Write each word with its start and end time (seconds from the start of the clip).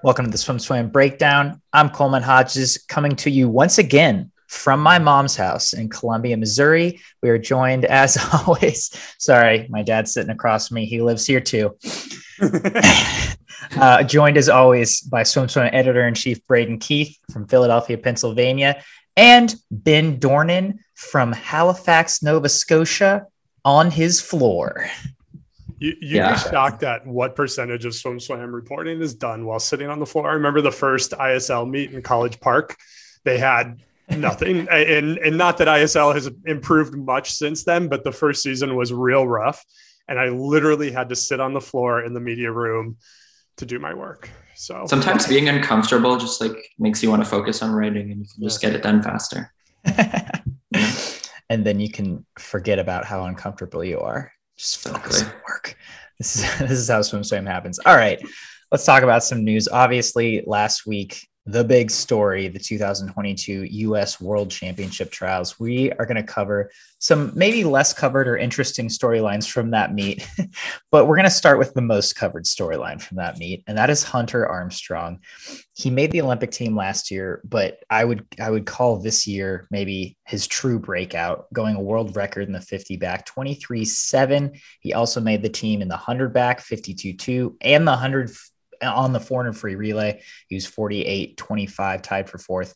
Welcome 0.00 0.26
to 0.26 0.30
the 0.30 0.38
Swim 0.38 0.60
Swam 0.60 0.90
Breakdown. 0.90 1.60
I'm 1.72 1.90
Coleman 1.90 2.22
Hodges 2.22 2.78
coming 2.86 3.16
to 3.16 3.30
you 3.30 3.48
once 3.48 3.78
again 3.78 4.30
from 4.46 4.78
my 4.78 5.00
mom's 5.00 5.34
house 5.34 5.72
in 5.72 5.88
Columbia, 5.88 6.36
Missouri. 6.36 7.00
We 7.20 7.30
are 7.30 7.38
joined, 7.38 7.84
as 7.84 8.16
always. 8.46 8.92
Sorry, 9.18 9.66
my 9.68 9.82
dad's 9.82 10.12
sitting 10.12 10.30
across 10.30 10.70
me. 10.70 10.86
He 10.86 11.02
lives 11.02 11.26
here 11.26 11.40
too. 11.40 11.76
uh, 13.76 14.04
joined, 14.04 14.36
as 14.36 14.48
always, 14.48 15.00
by 15.00 15.24
Swim 15.24 15.48
Swam 15.48 15.68
editor 15.72 16.06
in 16.06 16.14
chief 16.14 16.46
Braden 16.46 16.78
Keith 16.78 17.18
from 17.32 17.48
Philadelphia, 17.48 17.98
Pennsylvania, 17.98 18.84
and 19.16 19.52
Ben 19.72 20.20
Dornan 20.20 20.78
from 20.94 21.32
Halifax, 21.32 22.22
Nova 22.22 22.48
Scotia, 22.48 23.26
on 23.64 23.90
his 23.90 24.20
floor. 24.20 24.88
You, 25.78 25.96
you'd 26.00 26.16
yeah. 26.16 26.32
be 26.32 26.50
shocked 26.50 26.82
at 26.82 27.06
what 27.06 27.36
percentage 27.36 27.84
of 27.84 27.94
swim 27.94 28.18
swam 28.18 28.54
reporting 28.54 29.00
is 29.00 29.14
done 29.14 29.44
while 29.44 29.60
sitting 29.60 29.88
on 29.88 30.00
the 30.00 30.06
floor. 30.06 30.28
I 30.28 30.34
remember 30.34 30.60
the 30.60 30.72
first 30.72 31.12
ISL 31.12 31.68
meet 31.68 31.92
in 31.92 32.02
College 32.02 32.40
Park. 32.40 32.76
They 33.24 33.38
had 33.38 33.80
nothing, 34.10 34.68
and 34.70 35.18
and 35.18 35.38
not 35.38 35.58
that 35.58 35.68
ISL 35.68 36.14
has 36.14 36.28
improved 36.46 36.96
much 36.96 37.32
since 37.32 37.64
then, 37.64 37.88
but 37.88 38.02
the 38.02 38.12
first 38.12 38.42
season 38.42 38.74
was 38.74 38.92
real 38.92 39.26
rough, 39.26 39.64
and 40.08 40.18
I 40.18 40.30
literally 40.30 40.90
had 40.90 41.10
to 41.10 41.16
sit 41.16 41.38
on 41.38 41.54
the 41.54 41.60
floor 41.60 42.02
in 42.02 42.12
the 42.12 42.20
media 42.20 42.50
room 42.50 42.96
to 43.58 43.66
do 43.66 43.78
my 43.78 43.94
work. 43.94 44.30
So 44.56 44.84
sometimes 44.88 45.28
being 45.28 45.48
uncomfortable 45.48 46.16
just 46.16 46.40
like 46.40 46.56
makes 46.78 47.02
you 47.02 47.10
want 47.10 47.22
to 47.22 47.28
focus 47.28 47.62
on 47.62 47.70
writing, 47.70 48.10
and 48.10 48.20
you 48.20 48.26
can 48.34 48.42
just 48.42 48.60
get 48.60 48.74
it 48.74 48.82
done 48.82 49.00
faster. 49.00 49.52
and 51.48 51.64
then 51.64 51.78
you 51.78 51.90
can 51.90 52.26
forget 52.36 52.80
about 52.80 53.04
how 53.04 53.24
uncomfortable 53.24 53.84
you 53.84 54.00
are 54.00 54.32
just 54.58 54.78
focus 54.78 55.22
on 55.22 55.32
work. 55.48 55.76
This 56.18 56.36
is 56.36 56.58
this 56.58 56.70
is 56.72 56.88
how 56.88 57.02
swim 57.02 57.24
swam 57.24 57.46
happens. 57.46 57.78
All 57.78 57.96
right, 57.96 58.20
let's 58.70 58.84
talk 58.84 59.02
about 59.02 59.24
some 59.24 59.44
news. 59.44 59.68
Obviously, 59.68 60.42
last 60.46 60.86
week 60.86 61.27
the 61.50 61.64
big 61.64 61.90
story, 61.90 62.48
the 62.48 62.58
2022 62.58 63.64
US 63.64 64.20
World 64.20 64.50
Championship 64.50 65.10
trials. 65.10 65.58
We 65.58 65.90
are 65.92 66.04
going 66.04 66.18
to 66.18 66.22
cover 66.22 66.70
some 66.98 67.32
maybe 67.34 67.64
less 67.64 67.94
covered 67.94 68.28
or 68.28 68.36
interesting 68.36 68.88
storylines 68.88 69.50
from 69.50 69.70
that 69.70 69.94
meet, 69.94 70.28
but 70.90 71.06
we're 71.06 71.16
going 71.16 71.24
to 71.24 71.30
start 71.30 71.58
with 71.58 71.72
the 71.72 71.80
most 71.80 72.16
covered 72.16 72.44
storyline 72.44 73.00
from 73.00 73.16
that 73.16 73.38
meet, 73.38 73.64
and 73.66 73.78
that 73.78 73.88
is 73.88 74.02
Hunter 74.02 74.46
Armstrong. 74.46 75.20
He 75.74 75.88
made 75.88 76.10
the 76.10 76.20
Olympic 76.20 76.50
team 76.50 76.76
last 76.76 77.10
year, 77.10 77.40
but 77.44 77.78
I 77.88 78.04
would 78.04 78.26
I 78.38 78.50
would 78.50 78.66
call 78.66 78.98
this 78.98 79.26
year 79.26 79.66
maybe 79.70 80.18
his 80.26 80.46
true 80.46 80.78
breakout, 80.78 81.50
going 81.54 81.76
a 81.76 81.82
world 81.82 82.14
record 82.14 82.46
in 82.46 82.52
the 82.52 82.60
50 82.60 82.98
back, 82.98 83.26
23-7. 83.26 84.60
He 84.80 84.92
also 84.92 85.22
made 85.22 85.42
the 85.42 85.48
team 85.48 85.80
in 85.80 85.88
the 85.88 85.94
100 85.94 86.34
back, 86.34 86.60
52-2, 86.60 87.54
and 87.62 87.86
the 87.86 87.92
100 87.92 88.30
on 88.82 89.12
the 89.12 89.20
400 89.20 89.54
free 89.54 89.74
relay. 89.74 90.22
He 90.48 90.54
was 90.54 90.66
48 90.66 91.36
25, 91.36 92.02
tied 92.02 92.28
for 92.28 92.38
fourth. 92.38 92.74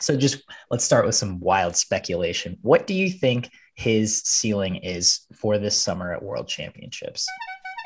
So 0.00 0.16
just 0.16 0.42
let's 0.70 0.84
start 0.84 1.06
with 1.06 1.14
some 1.14 1.40
wild 1.40 1.76
speculation. 1.76 2.58
What 2.62 2.86
do 2.86 2.94
you 2.94 3.10
think 3.10 3.50
his 3.74 4.22
ceiling 4.22 4.76
is 4.76 5.20
for 5.34 5.58
this 5.58 5.80
summer 5.80 6.12
at 6.12 6.22
World 6.22 6.48
Championships? 6.48 7.26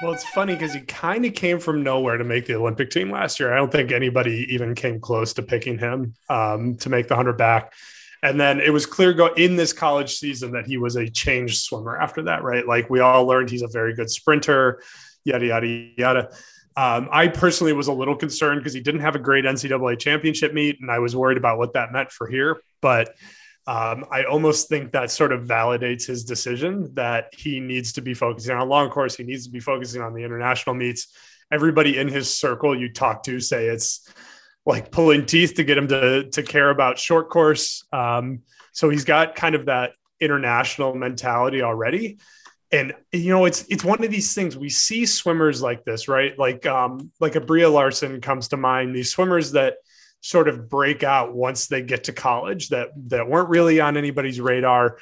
Well, 0.03 0.13
it's 0.13 0.25
funny 0.25 0.55
because 0.55 0.73
he 0.73 0.81
kind 0.81 1.27
of 1.27 1.35
came 1.35 1.59
from 1.59 1.83
nowhere 1.83 2.17
to 2.17 2.25
make 2.25 2.47
the 2.47 2.55
Olympic 2.55 2.91
team 2.91 3.11
last 3.11 3.39
year. 3.39 3.53
I 3.53 3.57
don't 3.57 3.71
think 3.71 3.93
anybody 3.93 4.47
even 4.51 4.75
came 4.75 4.99
close 4.99 5.35
to 5.35 5.43
picking 5.43 5.79
him 5.79 6.15
um, 6.31 6.77
to 6.77 6.89
make 6.89 7.07
the 7.07 7.15
100 7.15 7.37
back. 7.37 7.75
And 8.23 8.41
then 8.41 8.61
it 8.61 8.71
was 8.71 8.87
clear 8.87 9.13
go 9.13 9.27
in 9.35 9.57
this 9.57 9.73
college 9.73 10.17
season 10.17 10.53
that 10.53 10.67
he 10.67 10.79
was 10.79 10.97
a 10.97 11.09
changed 11.09 11.59
swimmer 11.59 11.99
after 11.99 12.23
that, 12.23 12.43
right? 12.43 12.67
Like 12.67 12.89
we 12.89 13.01
all 13.01 13.27
learned 13.27 13.51
he's 13.51 13.63
a 13.63 13.69
very 13.69 13.95
good 13.95 14.11
sprinter, 14.11 14.83
yada, 15.25 15.47
yada, 15.47 15.67
yada. 15.67 16.31
Um, 16.77 17.09
I 17.11 17.29
personally 17.29 17.73
was 17.73 17.89
a 17.89 17.93
little 17.93 18.17
concerned 18.17 18.61
because 18.61 18.73
he 18.73 18.81
didn't 18.81 19.01
have 19.01 19.17
a 19.17 19.19
great 19.19 19.45
NCAA 19.45 19.99
championship 19.99 20.55
meet, 20.55 20.81
and 20.81 20.91
I 20.91 21.01
was 21.01 21.17
worried 21.17 21.39
about 21.39 21.59
what 21.59 21.75
that 21.75 21.93
meant 21.93 22.13
for 22.13 22.27
here. 22.27 22.63
But 22.81 23.15
um, 23.67 24.07
I 24.11 24.25
almost 24.25 24.69
think 24.69 24.93
that 24.93 25.11
sort 25.11 25.33
of 25.33 25.43
validates 25.43 26.07
his 26.07 26.25
decision 26.25 26.95
that 26.95 27.33
he 27.37 27.61
needs 27.61 27.93
to 27.95 28.01
be 28.01 28.15
focusing 28.15 28.57
on 28.57 28.69
long 28.69 28.89
course. 28.91 29.17
He 29.17 29.25
needs 29.25 29.45
to 29.47 29.51
be 29.51 29.61
focusing 29.61 30.01
on 30.01 30.15
the 30.15 30.25
international 30.25 30.75
meets. 30.75 31.09
Everybody 31.53 31.99
in 31.99 32.09
his 32.09 32.33
circle 32.33 32.79
you 32.79 32.93
talk 32.93 33.25
to 33.25 33.41
say 33.41 33.67
it's 33.67 34.09
like 34.65 34.91
pulling 34.91 35.27
teeth 35.27 35.55
to 35.55 35.65
get 35.65 35.77
him 35.77 35.89
to 35.89 36.31
to 36.31 36.43
care 36.43 36.71
about 36.71 36.99
short 36.99 37.29
course. 37.29 37.85
Um, 37.93 38.41
so 38.73 38.89
he's 38.89 39.05
got 39.05 39.35
kind 39.35 39.55
of 39.55 39.67
that 39.67 39.93
international 40.21 40.95
mentality 40.95 41.63
already 41.63 42.19
and 42.73 42.93
you 43.13 43.31
know 43.31 43.45
it's 43.45 43.65
it's 43.69 43.85
one 43.85 44.03
of 44.05 44.11
these 44.11 44.35
things 44.35 44.57
we 44.57 44.69
see 44.69 45.05
swimmers 45.05 45.61
like 45.61 45.85
this 45.85 46.09
right? 46.09 46.39
Like 46.39 46.67
um 46.67 47.11
like 47.21 47.37
a 47.37 47.41
Breeja 47.41 47.73
Larson 47.73 48.21
comes 48.21 48.49
to 48.49 48.57
mind 48.57 48.95
these 48.95 49.11
swimmers 49.11 49.53
that 49.53 49.75
sort 50.21 50.49
of 50.49 50.69
break 50.69 51.03
out 51.03 51.35
once 51.35 51.67
they 51.67 51.83
get 51.83 52.05
to 52.05 52.13
college 52.13 52.69
that 52.69 52.89
that 53.09 53.29
weren't 53.29 53.49
really 53.49 53.81
on 53.81 53.97
anybody's 53.97 54.41
radar. 54.41 54.99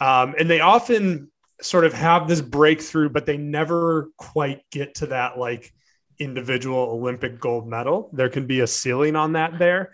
Um, 0.00 0.34
and 0.38 0.50
they 0.50 0.60
often 0.60 1.30
sort 1.60 1.84
of 1.84 1.92
have 1.92 2.26
this 2.26 2.40
breakthrough 2.40 3.08
but 3.08 3.26
they 3.26 3.36
never 3.36 4.10
quite 4.16 4.62
get 4.70 4.96
to 4.96 5.06
that 5.06 5.38
like 5.38 5.72
individual 6.18 6.78
olympic 6.78 7.38
gold 7.38 7.68
medal. 7.68 8.10
There 8.12 8.28
can 8.28 8.46
be 8.46 8.60
a 8.60 8.66
ceiling 8.66 9.14
on 9.14 9.34
that 9.34 9.58
there. 9.58 9.92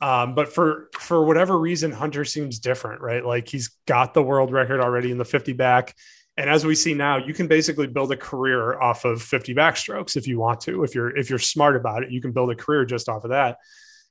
Um, 0.00 0.34
but 0.34 0.52
for 0.52 0.90
for 0.92 1.24
whatever 1.24 1.58
reason 1.58 1.92
hunter 1.92 2.24
seems 2.26 2.58
different 2.58 3.00
right? 3.00 3.24
Like 3.24 3.48
he's 3.48 3.68
got 3.86 4.12
the 4.12 4.22
world 4.22 4.52
record 4.52 4.80
already 4.80 5.10
in 5.10 5.18
the 5.18 5.24
50 5.24 5.54
back 5.54 5.94
and 6.38 6.48
as 6.48 6.64
we 6.64 6.76
see 6.76 6.94
now, 6.94 7.16
you 7.16 7.34
can 7.34 7.48
basically 7.48 7.88
build 7.88 8.12
a 8.12 8.16
career 8.16 8.80
off 8.80 9.04
of 9.04 9.20
50 9.20 9.56
backstrokes 9.56 10.16
if 10.16 10.28
you 10.28 10.38
want 10.38 10.60
to. 10.62 10.84
If 10.84 10.94
you're 10.94 11.14
if 11.16 11.28
you're 11.28 11.40
smart 11.40 11.74
about 11.74 12.04
it, 12.04 12.12
you 12.12 12.20
can 12.20 12.30
build 12.30 12.52
a 12.52 12.54
career 12.54 12.84
just 12.84 13.08
off 13.08 13.24
of 13.24 13.30
that. 13.30 13.58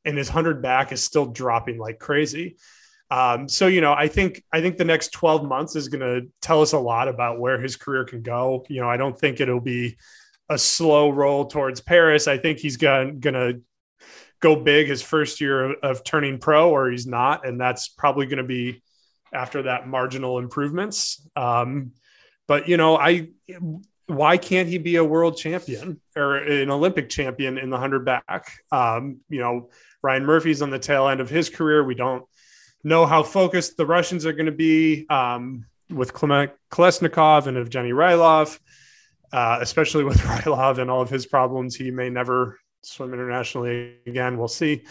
And 0.03 0.17
his 0.17 0.27
100 0.27 0.61
back 0.61 0.91
is 0.91 1.01
still 1.01 1.27
dropping 1.27 1.77
like 1.79 1.99
crazy. 1.99 2.57
Um, 3.09 3.47
so 3.47 3.67
you 3.67 3.79
know, 3.79 3.93
I 3.93 4.09
think 4.09 4.43
I 4.51 4.59
think 4.59 4.75
the 4.75 4.83
next 4.83 5.13
12 5.13 5.45
months 5.45 5.77
is 5.77 5.87
going 5.87 6.01
to 6.01 6.29
tell 6.41 6.61
us 6.61 6.73
a 6.73 6.77
lot 6.77 7.07
about 7.07 7.39
where 7.39 7.61
his 7.61 7.77
career 7.77 8.03
can 8.03 8.23
go. 8.23 8.65
You 8.67 8.81
know, 8.81 8.89
I 8.89 8.97
don't 8.97 9.17
think 9.17 9.39
it'll 9.39 9.61
be 9.61 9.97
a 10.49 10.57
slow 10.57 11.09
roll 11.09 11.45
towards 11.45 11.79
Paris. 11.79 12.27
I 12.27 12.37
think 12.37 12.59
he's 12.59 12.75
going 12.75 13.21
to 13.21 13.61
go 14.41 14.57
big 14.57 14.87
his 14.87 15.01
first 15.01 15.39
year 15.39 15.71
of, 15.71 15.75
of 15.81 16.03
turning 16.03 16.39
pro, 16.39 16.71
or 16.71 16.91
he's 16.91 17.07
not, 17.07 17.47
and 17.47 17.57
that's 17.57 17.87
probably 17.87 18.25
going 18.25 18.37
to 18.39 18.43
be 18.43 18.83
after 19.33 19.63
that 19.63 19.87
marginal 19.87 20.39
improvements. 20.39 21.25
Um, 21.37 21.93
but 22.47 22.67
you 22.67 22.77
know, 22.77 22.97
I 22.97 23.29
why 24.07 24.37
can't 24.37 24.69
he 24.69 24.77
be 24.77 24.95
a 24.95 25.03
world 25.03 25.37
champion 25.37 25.99
or 26.15 26.37
an 26.37 26.71
Olympic 26.71 27.09
champion 27.09 27.57
in 27.57 27.69
the 27.69 27.77
hundred 27.77 28.05
back? 28.05 28.51
Um, 28.71 29.19
you 29.29 29.39
know, 29.39 29.69
Ryan 30.01 30.25
Murphy's 30.25 30.61
on 30.61 30.69
the 30.69 30.79
tail 30.79 31.07
end 31.09 31.19
of 31.19 31.29
his 31.29 31.49
career. 31.49 31.83
We 31.83 31.95
don't 31.95 32.23
know 32.83 33.05
how 33.05 33.21
focused 33.23 33.75
the 33.75 33.85
Russians 33.85 34.25
are 34.25 34.33
going 34.33 34.45
to 34.45 34.51
be 34.51 35.05
um, 35.09 35.65
with 35.89 36.13
Kolesnikov 36.13 37.47
and 37.47 37.57
Evgeny 37.57 37.91
Rylov, 37.91 38.57
uh, 39.33 39.59
especially 39.61 40.05
with 40.05 40.17
Rylov 40.21 40.77
and 40.77 40.89
all 40.89 41.01
of 41.01 41.09
his 41.09 41.25
problems. 41.25 41.75
He 41.75 41.91
may 41.91 42.09
never 42.09 42.59
swim 42.83 43.13
internationally 43.13 43.97
again. 44.07 44.37
We'll 44.37 44.47
see. 44.47 44.85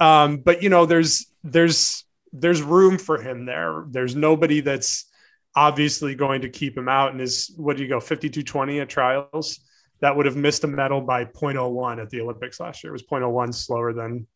Um, 0.00 0.38
but 0.38 0.62
you 0.62 0.68
know, 0.68 0.86
there's 0.86 1.26
there's 1.44 2.04
there's 2.32 2.62
room 2.62 2.98
for 2.98 3.20
him 3.20 3.46
there. 3.46 3.84
There's 3.88 4.16
nobody 4.16 4.60
that's 4.60 5.06
obviously 5.56 6.14
going 6.14 6.42
to 6.42 6.48
keep 6.48 6.76
him 6.76 6.88
out. 6.88 7.10
And 7.10 7.20
his, 7.20 7.52
what 7.56 7.76
do 7.76 7.82
you 7.82 7.88
go, 7.88 7.98
5220 7.98 8.80
at 8.80 8.88
trials? 8.88 9.58
That 10.00 10.14
would 10.14 10.26
have 10.26 10.36
missed 10.36 10.62
a 10.64 10.66
medal 10.66 11.00
by 11.00 11.24
0.01 11.24 12.00
at 12.00 12.10
the 12.10 12.20
Olympics 12.20 12.60
last 12.60 12.84
year. 12.84 12.90
It 12.90 12.92
was 12.92 13.02
0.01 13.02 13.54
slower 13.54 13.94
than 13.94 14.26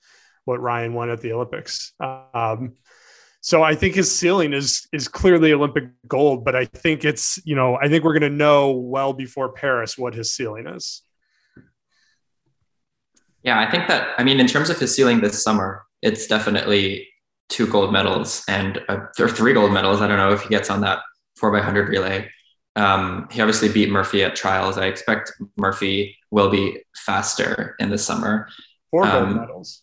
what 0.47 0.61
Ryan 0.61 0.95
won 0.95 1.11
at 1.11 1.21
the 1.21 1.33
Olympics. 1.33 1.93
Um, 2.01 2.73
so 3.43 3.63
I 3.63 3.75
think 3.75 3.95
his 3.95 4.15
ceiling 4.15 4.53
is 4.53 4.87
is 4.93 5.09
clearly 5.09 5.53
Olympic 5.53 5.85
gold, 6.07 6.45
but 6.45 6.55
I 6.55 6.67
think 6.67 7.05
it's 7.05 7.39
you 7.45 7.57
know 7.57 7.79
I 7.81 7.89
think 7.89 8.05
we're 8.05 8.19
going 8.19 8.31
to 8.31 8.37
know 8.37 8.73
well 8.73 9.15
before 9.15 9.53
Paris 9.53 9.97
what 9.97 10.15
his 10.15 10.33
ceiling 10.33 10.67
is. 10.67 11.03
Yeah, 13.43 13.59
I 13.59 13.71
think 13.71 13.89
that 13.89 14.09
I 14.19 14.25
mean 14.25 14.41
in 14.41 14.47
terms 14.47 14.69
of 14.69 14.79
his 14.79 14.95
ceiling 14.95 15.21
this 15.23 15.43
summer, 15.43 15.85
it's 16.03 16.27
definitely 16.27 17.09
two 17.49 17.67
gold 17.67 17.93
medals 17.93 18.45
and 18.47 18.81
uh, 18.91 19.07
or 19.19 19.29
three 19.29 19.55
gold 19.55 19.73
medals. 19.73 20.03
I 20.03 20.07
don't 20.07 20.19
know 20.19 20.33
if 20.33 20.43
he 20.43 20.49
gets 20.51 20.69
on 20.69 20.83
that 20.83 21.01
four 21.41 21.51
by 21.51 21.61
hundred 21.61 21.89
relay. 21.89 22.31
Um, 22.77 23.29
he 23.31 23.41
obviously 23.41 23.69
beat 23.69 23.91
Murphy 23.91 24.23
at 24.23 24.37
trials. 24.37 24.79
I 24.79 24.87
expect 24.87 25.33
Murphy 25.57 26.17
will 26.31 26.51
be 26.51 26.83
faster 26.95 27.75
in 27.81 27.91
the 27.91 27.99
summer. 27.99 28.49
Four 28.91 29.05
gold 29.05 29.15
um, 29.15 29.37
medals. 29.37 29.83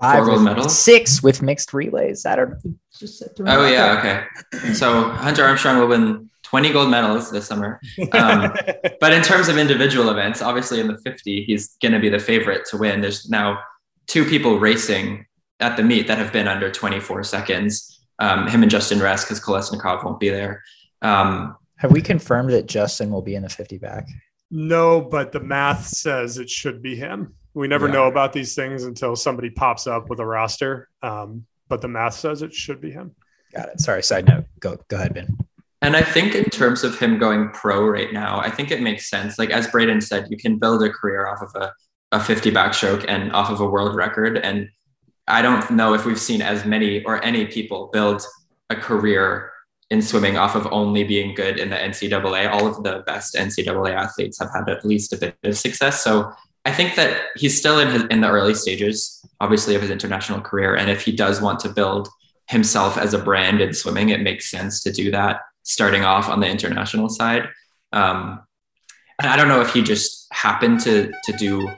Five 0.00 0.18
four 0.18 0.26
gold 0.26 0.42
medals. 0.42 0.78
Six 0.78 1.22
with 1.22 1.42
mixed 1.42 1.74
relays. 1.74 2.24
I 2.24 2.36
don't 2.36 2.78
just 2.98 3.22
Oh 3.40 3.68
yeah, 3.68 3.98
okay. 3.98 4.72
So 4.72 5.10
Hunter 5.10 5.44
Armstrong 5.44 5.78
will 5.78 5.88
win 5.88 6.30
20 6.44 6.72
gold 6.72 6.90
medals 6.90 7.30
this 7.30 7.46
summer. 7.46 7.80
Um, 8.12 8.54
but 9.00 9.12
in 9.12 9.22
terms 9.22 9.48
of 9.48 9.58
individual 9.58 10.08
events, 10.10 10.40
obviously 10.40 10.80
in 10.80 10.88
the 10.88 10.98
50, 10.98 11.44
he's 11.44 11.76
going 11.82 11.92
to 11.92 11.98
be 11.98 12.08
the 12.08 12.18
favorite 12.18 12.64
to 12.70 12.76
win. 12.76 13.00
There's 13.00 13.28
now 13.28 13.58
two 14.06 14.24
people 14.24 14.58
racing 14.58 15.26
at 15.60 15.76
the 15.76 15.82
meet 15.82 16.06
that 16.06 16.18
have 16.18 16.32
been 16.32 16.46
under 16.46 16.70
24 16.70 17.24
seconds. 17.24 18.00
Um, 18.18 18.46
him 18.46 18.62
and 18.62 18.70
Justin 18.70 19.00
Ress 19.00 19.24
because 19.24 19.40
Kolesnikov 19.40 20.04
won't 20.04 20.20
be 20.20 20.28
there. 20.28 20.62
Um, 21.04 21.56
Have 21.76 21.92
we 21.92 22.02
confirmed 22.02 22.50
that 22.50 22.66
Justin 22.66 23.10
will 23.10 23.22
be 23.22 23.36
in 23.36 23.42
the 23.42 23.48
50 23.48 23.78
back? 23.78 24.06
No, 24.50 25.00
but 25.00 25.32
the 25.32 25.40
math 25.40 25.86
says 25.86 26.38
it 26.38 26.50
should 26.50 26.82
be 26.82 26.96
him. 26.96 27.34
We 27.54 27.68
never 27.68 27.86
yeah. 27.86 27.92
know 27.92 28.06
about 28.08 28.32
these 28.32 28.54
things 28.54 28.84
until 28.84 29.14
somebody 29.14 29.50
pops 29.50 29.86
up 29.86 30.10
with 30.10 30.18
a 30.18 30.26
roster. 30.26 30.88
Um, 31.02 31.46
but 31.68 31.80
the 31.80 31.88
math 31.88 32.14
says 32.14 32.42
it 32.42 32.52
should 32.52 32.80
be 32.80 32.90
him. 32.90 33.14
Got 33.54 33.68
it. 33.68 33.80
Sorry. 33.80 34.02
Side 34.02 34.26
note. 34.26 34.46
Go 34.58 34.76
go 34.88 34.96
ahead, 34.96 35.14
Ben. 35.14 35.38
And 35.80 35.96
I 35.96 36.02
think 36.02 36.34
in 36.34 36.44
terms 36.44 36.82
of 36.82 36.98
him 36.98 37.18
going 37.18 37.50
pro 37.50 37.86
right 37.86 38.12
now, 38.12 38.40
I 38.40 38.50
think 38.50 38.70
it 38.70 38.80
makes 38.80 39.08
sense. 39.10 39.38
Like 39.38 39.50
as 39.50 39.66
Braden 39.66 40.00
said, 40.00 40.26
you 40.30 40.36
can 40.36 40.58
build 40.58 40.82
a 40.82 40.90
career 40.90 41.26
off 41.26 41.42
of 41.42 41.62
a, 41.62 41.72
a 42.12 42.20
50 42.20 42.50
backstroke 42.50 43.04
and 43.06 43.32
off 43.32 43.50
of 43.50 43.60
a 43.60 43.66
world 43.66 43.94
record. 43.94 44.38
And 44.38 44.68
I 45.28 45.42
don't 45.42 45.70
know 45.70 45.94
if 45.94 46.06
we've 46.06 46.18
seen 46.18 46.42
as 46.42 46.64
many 46.64 47.04
or 47.04 47.22
any 47.22 47.46
people 47.46 47.90
build 47.92 48.22
a 48.70 48.76
career 48.76 49.52
in 49.94 50.02
swimming 50.02 50.36
off 50.36 50.56
of 50.56 50.66
only 50.72 51.04
being 51.04 51.36
good 51.36 51.56
in 51.56 51.70
the 51.70 51.76
NCAA. 51.76 52.50
All 52.50 52.66
of 52.66 52.82
the 52.82 53.04
best 53.06 53.36
NCAA 53.36 53.94
athletes 53.94 54.40
have 54.40 54.50
had 54.52 54.68
at 54.68 54.84
least 54.84 55.12
a 55.12 55.16
bit 55.16 55.36
of 55.44 55.56
success. 55.56 56.02
So 56.02 56.32
I 56.64 56.72
think 56.72 56.96
that 56.96 57.26
he's 57.36 57.56
still 57.56 57.78
in 57.78 57.88
his, 57.88 58.02
in 58.10 58.20
the 58.20 58.28
early 58.28 58.54
stages, 58.54 59.24
obviously, 59.40 59.76
of 59.76 59.82
his 59.82 59.92
international 59.92 60.40
career. 60.40 60.74
And 60.74 60.90
if 60.90 61.02
he 61.02 61.12
does 61.12 61.40
want 61.40 61.60
to 61.60 61.68
build 61.68 62.08
himself 62.48 62.98
as 62.98 63.14
a 63.14 63.18
brand 63.18 63.60
in 63.60 63.72
swimming, 63.72 64.08
it 64.08 64.20
makes 64.20 64.50
sense 64.50 64.82
to 64.82 64.90
do 64.90 65.12
that 65.12 65.42
starting 65.62 66.04
off 66.04 66.28
on 66.28 66.40
the 66.40 66.48
international 66.48 67.08
side. 67.08 67.48
Um, 67.92 68.42
and 69.20 69.30
I 69.30 69.36
don't 69.36 69.48
know 69.48 69.60
if 69.60 69.72
he 69.72 69.80
just 69.80 70.26
happened 70.32 70.80
to 70.80 71.12
to 71.26 71.32
do 71.38 71.70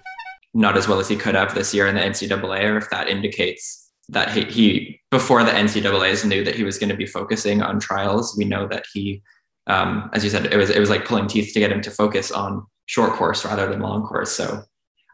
not 0.55 0.79
as 0.79 0.89
well 0.89 1.01
as 1.01 1.09
he 1.09 1.17
could 1.17 1.35
have 1.35 1.55
this 1.55 1.75
year 1.75 1.87
in 1.87 1.97
the 1.97 2.01
NCAA, 2.01 2.65
or 2.65 2.79
if 2.79 2.89
that 2.89 3.11
indicates 3.11 3.86
that 4.09 4.33
he, 4.33 4.45
he 4.45 5.01
before 5.11 5.43
the 5.43 5.51
NCAA's 5.51 6.25
knew 6.25 6.45
that 6.45 6.55
he 6.55 6.65
was 6.65 6.79
going 6.79 6.91
to 6.91 6.97
be 6.97 7.07
focusing 7.07 7.63
on 7.63 7.81
trials. 7.81 8.35
We 8.37 8.45
know 8.45 8.67
that 8.69 8.85
he, 8.93 9.23
um, 9.67 10.11
as 10.13 10.23
you 10.25 10.31
said, 10.31 10.47
it 10.53 10.57
was 10.57 10.71
it 10.71 10.79
was 10.79 10.91
like 10.91 11.05
pulling 11.05 11.27
teeth 11.27 11.53
to 11.55 11.61
get 11.61 11.73
him 11.73 11.81
to 11.83 11.91
focus 11.91 12.31
on 12.31 12.67
short 12.87 13.13
course 13.13 13.45
rather 13.45 13.69
than 13.69 13.81
long 13.81 14.05
course. 14.05 14.31
So 14.33 14.63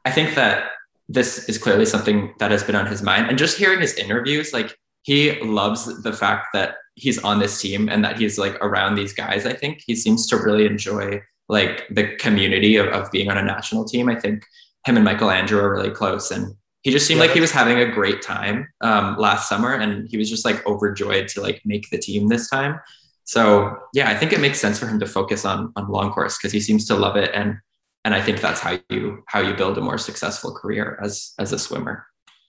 I 0.04 0.10
think 0.10 0.34
that 0.34 0.70
this 1.08 1.48
is 1.48 1.58
clearly 1.58 1.86
something 1.86 2.34
that 2.38 2.50
has 2.50 2.62
been 2.62 2.76
on 2.76 2.86
his 2.86 3.02
mind. 3.02 3.28
And 3.28 3.38
just 3.38 3.58
hearing 3.58 3.80
his 3.80 3.94
interviews, 3.94 4.52
like 4.52 4.76
he 5.02 5.40
loves 5.40 6.02
the 6.02 6.12
fact 6.12 6.48
that 6.54 6.76
he's 6.94 7.22
on 7.24 7.38
this 7.38 7.60
team 7.60 7.88
and 7.88 8.04
that 8.04 8.18
he's 8.18 8.38
like 8.38 8.54
around 8.56 8.94
these 8.94 9.12
guys. 9.12 9.46
I 9.46 9.52
think 9.52 9.82
he 9.86 9.96
seems 9.96 10.26
to 10.28 10.36
really 10.36 10.66
enjoy 10.66 11.20
like 11.48 11.86
the 11.90 12.14
community 12.16 12.76
of, 12.76 12.88
of 12.88 13.10
being 13.10 13.30
on 13.30 13.38
a 13.38 13.42
national 13.42 13.84
team. 13.84 14.08
I 14.08 14.18
think 14.18 14.44
him 14.86 14.96
and 14.96 15.04
Michael 15.04 15.30
Andrew 15.30 15.60
are 15.60 15.70
really 15.70 15.90
close 15.90 16.30
and 16.30 16.54
he 16.82 16.90
just 16.90 17.06
seemed 17.06 17.18
yeah. 17.18 17.26
like 17.26 17.34
he 17.34 17.40
was 17.40 17.52
having 17.52 17.78
a 17.78 17.90
great 17.90 18.22
time 18.22 18.68
um, 18.80 19.16
last 19.16 19.48
summer 19.48 19.72
and 19.72 20.08
he 20.08 20.16
was 20.16 20.28
just 20.28 20.44
like 20.44 20.66
overjoyed 20.66 21.28
to 21.28 21.40
like 21.40 21.62
make 21.64 21.88
the 21.90 21.98
team 21.98 22.28
this 22.28 22.50
time. 22.50 22.80
So 23.24 23.78
yeah 23.92 24.10
i 24.10 24.16
think 24.16 24.32
it 24.32 24.40
makes 24.40 24.60
sense 24.60 24.78
for 24.78 24.86
him 24.86 24.98
to 25.00 25.06
focus 25.06 25.44
on 25.44 25.72
on 25.76 25.88
long 25.88 26.10
course 26.10 26.36
because 26.36 26.52
he 26.52 26.60
seems 26.60 26.86
to 26.86 26.94
love 26.94 27.16
it 27.16 27.30
and 27.34 27.56
and 28.04 28.14
i 28.14 28.20
think 28.20 28.40
that's 28.40 28.60
how 28.60 28.78
you 28.90 29.22
how 29.26 29.40
you 29.40 29.54
build 29.54 29.78
a 29.78 29.80
more 29.80 29.98
successful 29.98 30.52
career 30.54 30.98
as 31.02 31.32
as 31.38 31.52
a 31.52 31.58
swimmer. 31.58 32.06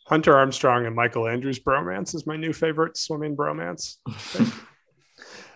Hunter 0.07 0.35
armstrong 0.35 0.85
and 0.85 0.95
michael 0.95 1.27
andrews 1.27 1.59
bromance 1.59 2.15
is 2.15 2.25
my 2.25 2.35
new 2.35 2.53
favorite 2.53 2.97
swimming 2.97 3.35
bromance. 3.35 3.97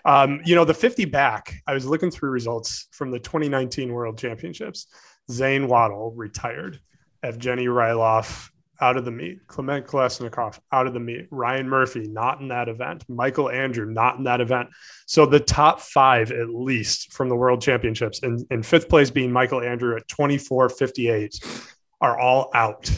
Um, 0.05 0.39
you 0.45 0.55
know 0.55 0.63
the 0.63 0.73
50 0.73 1.03
back 1.03 1.53
i 1.67 1.73
was 1.73 1.85
looking 1.85 2.09
through 2.09 2.29
results 2.29 2.87
from 2.91 3.11
the 3.11 3.19
2019 3.19 3.91
world 3.91 4.17
championships. 4.17 4.87
Zane 5.29 5.67
Waddell 5.67 6.13
retired. 6.15 6.79
Evgeny 7.25 7.65
rylov 7.65 8.49
out 8.81 8.97
of 8.97 9.05
the 9.05 9.11
meet. 9.11 9.45
Kliment 9.47 9.85
Kolesnikov 9.85 10.59
out 10.71 10.87
of 10.87 10.93
the 10.93 10.99
meet. 10.99 11.27
Ryan 11.31 11.67
Murphy 11.67 12.07
not 12.07 12.41
in 12.41 12.49
that 12.49 12.69
event. 12.69 13.03
Michael 13.07 13.49
Andrew 13.49 13.85
not 13.85 14.17
in 14.17 14.23
that 14.25 14.41
event. 14.41 14.69
So 15.05 15.25
the 15.25 15.39
top 15.39 15.79
five, 15.81 16.31
at 16.31 16.49
least 16.49 17.13
from 17.13 17.29
the 17.29 17.35
World 17.35 17.61
Championships, 17.61 18.19
in, 18.19 18.45
in 18.51 18.63
fifth 18.63 18.89
place 18.89 19.09
being 19.09 19.31
Michael 19.31 19.61
Andrew 19.61 19.95
at 19.95 20.07
24.58, 20.07 21.65
are 22.01 22.19
all 22.19 22.49
out. 22.53 22.89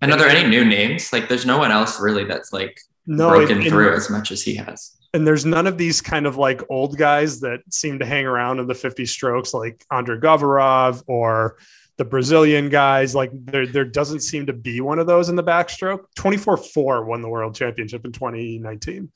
And 0.00 0.12
are 0.12 0.18
there 0.18 0.28
any 0.28 0.48
new 0.48 0.64
names? 0.64 1.12
Like, 1.12 1.28
there's 1.28 1.46
no 1.46 1.58
one 1.58 1.72
else 1.72 2.00
really 2.00 2.24
that's 2.24 2.52
like 2.52 2.80
no, 3.06 3.30
broken 3.30 3.62
in, 3.62 3.68
through 3.68 3.88
in, 3.88 3.94
as 3.94 4.10
much 4.10 4.30
as 4.30 4.42
he 4.42 4.54
has. 4.56 4.96
And 5.14 5.26
there's 5.26 5.46
none 5.46 5.66
of 5.66 5.78
these 5.78 6.00
kind 6.00 6.26
of 6.26 6.36
like 6.36 6.62
old 6.68 6.98
guys 6.98 7.40
that 7.40 7.60
seem 7.70 7.98
to 8.00 8.06
hang 8.06 8.26
around 8.26 8.58
in 8.58 8.66
the 8.66 8.74
50 8.74 9.06
strokes, 9.06 9.54
like 9.54 9.84
Andrei 9.90 10.18
Govorov 10.18 11.02
or 11.06 11.56
the 11.96 12.04
Brazilian 12.04 12.68
guys. 12.68 13.14
Like 13.14 13.30
there, 13.32 13.66
there 13.66 13.84
doesn't 13.84 14.20
seem 14.20 14.46
to 14.46 14.52
be 14.52 14.80
one 14.80 14.98
of 14.98 15.06
those 15.06 15.28
in 15.28 15.36
the 15.36 15.44
backstroke. 15.44 16.04
24 16.16 16.56
4 16.56 17.04
won 17.04 17.22
the 17.22 17.28
world 17.28 17.54
championship 17.54 18.04
in 18.04 18.12
2019, 18.12 19.10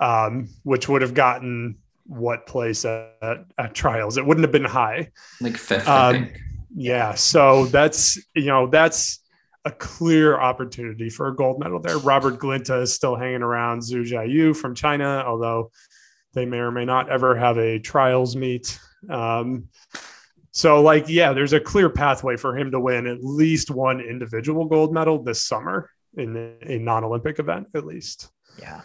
um, 0.00 0.48
which 0.62 0.88
would 0.88 1.02
have 1.02 1.14
gotten 1.14 1.76
what 2.04 2.46
place 2.46 2.84
at, 2.84 3.44
at, 3.58 3.74
trials? 3.74 4.16
It 4.16 4.26
wouldn't 4.26 4.44
have 4.44 4.52
been 4.52 4.64
high. 4.64 5.10
Like 5.40 5.56
fifth, 5.56 5.88
um, 5.88 6.28
Yeah. 6.74 7.14
So 7.14 7.66
that's, 7.66 8.18
you 8.34 8.46
know, 8.46 8.66
that's 8.66 9.20
a 9.64 9.70
clear 9.70 10.38
opportunity 10.38 11.10
for 11.10 11.28
a 11.28 11.36
gold 11.36 11.60
medal 11.60 11.80
there. 11.80 11.98
Robert 11.98 12.38
Glinta 12.38 12.82
is 12.82 12.92
still 12.92 13.16
hanging 13.16 13.42
around 13.42 13.80
Xu 13.80 14.04
Jiayu 14.04 14.56
from 14.56 14.74
China, 14.74 15.22
although 15.26 15.70
they 16.32 16.46
may 16.46 16.58
or 16.58 16.70
may 16.70 16.84
not 16.84 17.08
ever 17.10 17.36
have 17.36 17.58
a 17.58 17.78
trials 17.78 18.36
meet. 18.36 18.78
Um, 19.08 19.68
so, 20.52 20.82
like, 20.82 21.08
yeah, 21.08 21.32
there's 21.32 21.52
a 21.52 21.60
clear 21.60 21.88
pathway 21.88 22.36
for 22.36 22.56
him 22.56 22.70
to 22.72 22.80
win 22.80 23.06
at 23.06 23.22
least 23.22 23.70
one 23.70 24.00
individual 24.00 24.64
gold 24.64 24.92
medal 24.92 25.22
this 25.22 25.44
summer 25.44 25.90
in 26.16 26.56
a 26.62 26.78
non 26.78 27.04
Olympic 27.04 27.38
event, 27.38 27.68
at 27.74 27.86
least. 27.86 28.30
Yeah. 28.58 28.80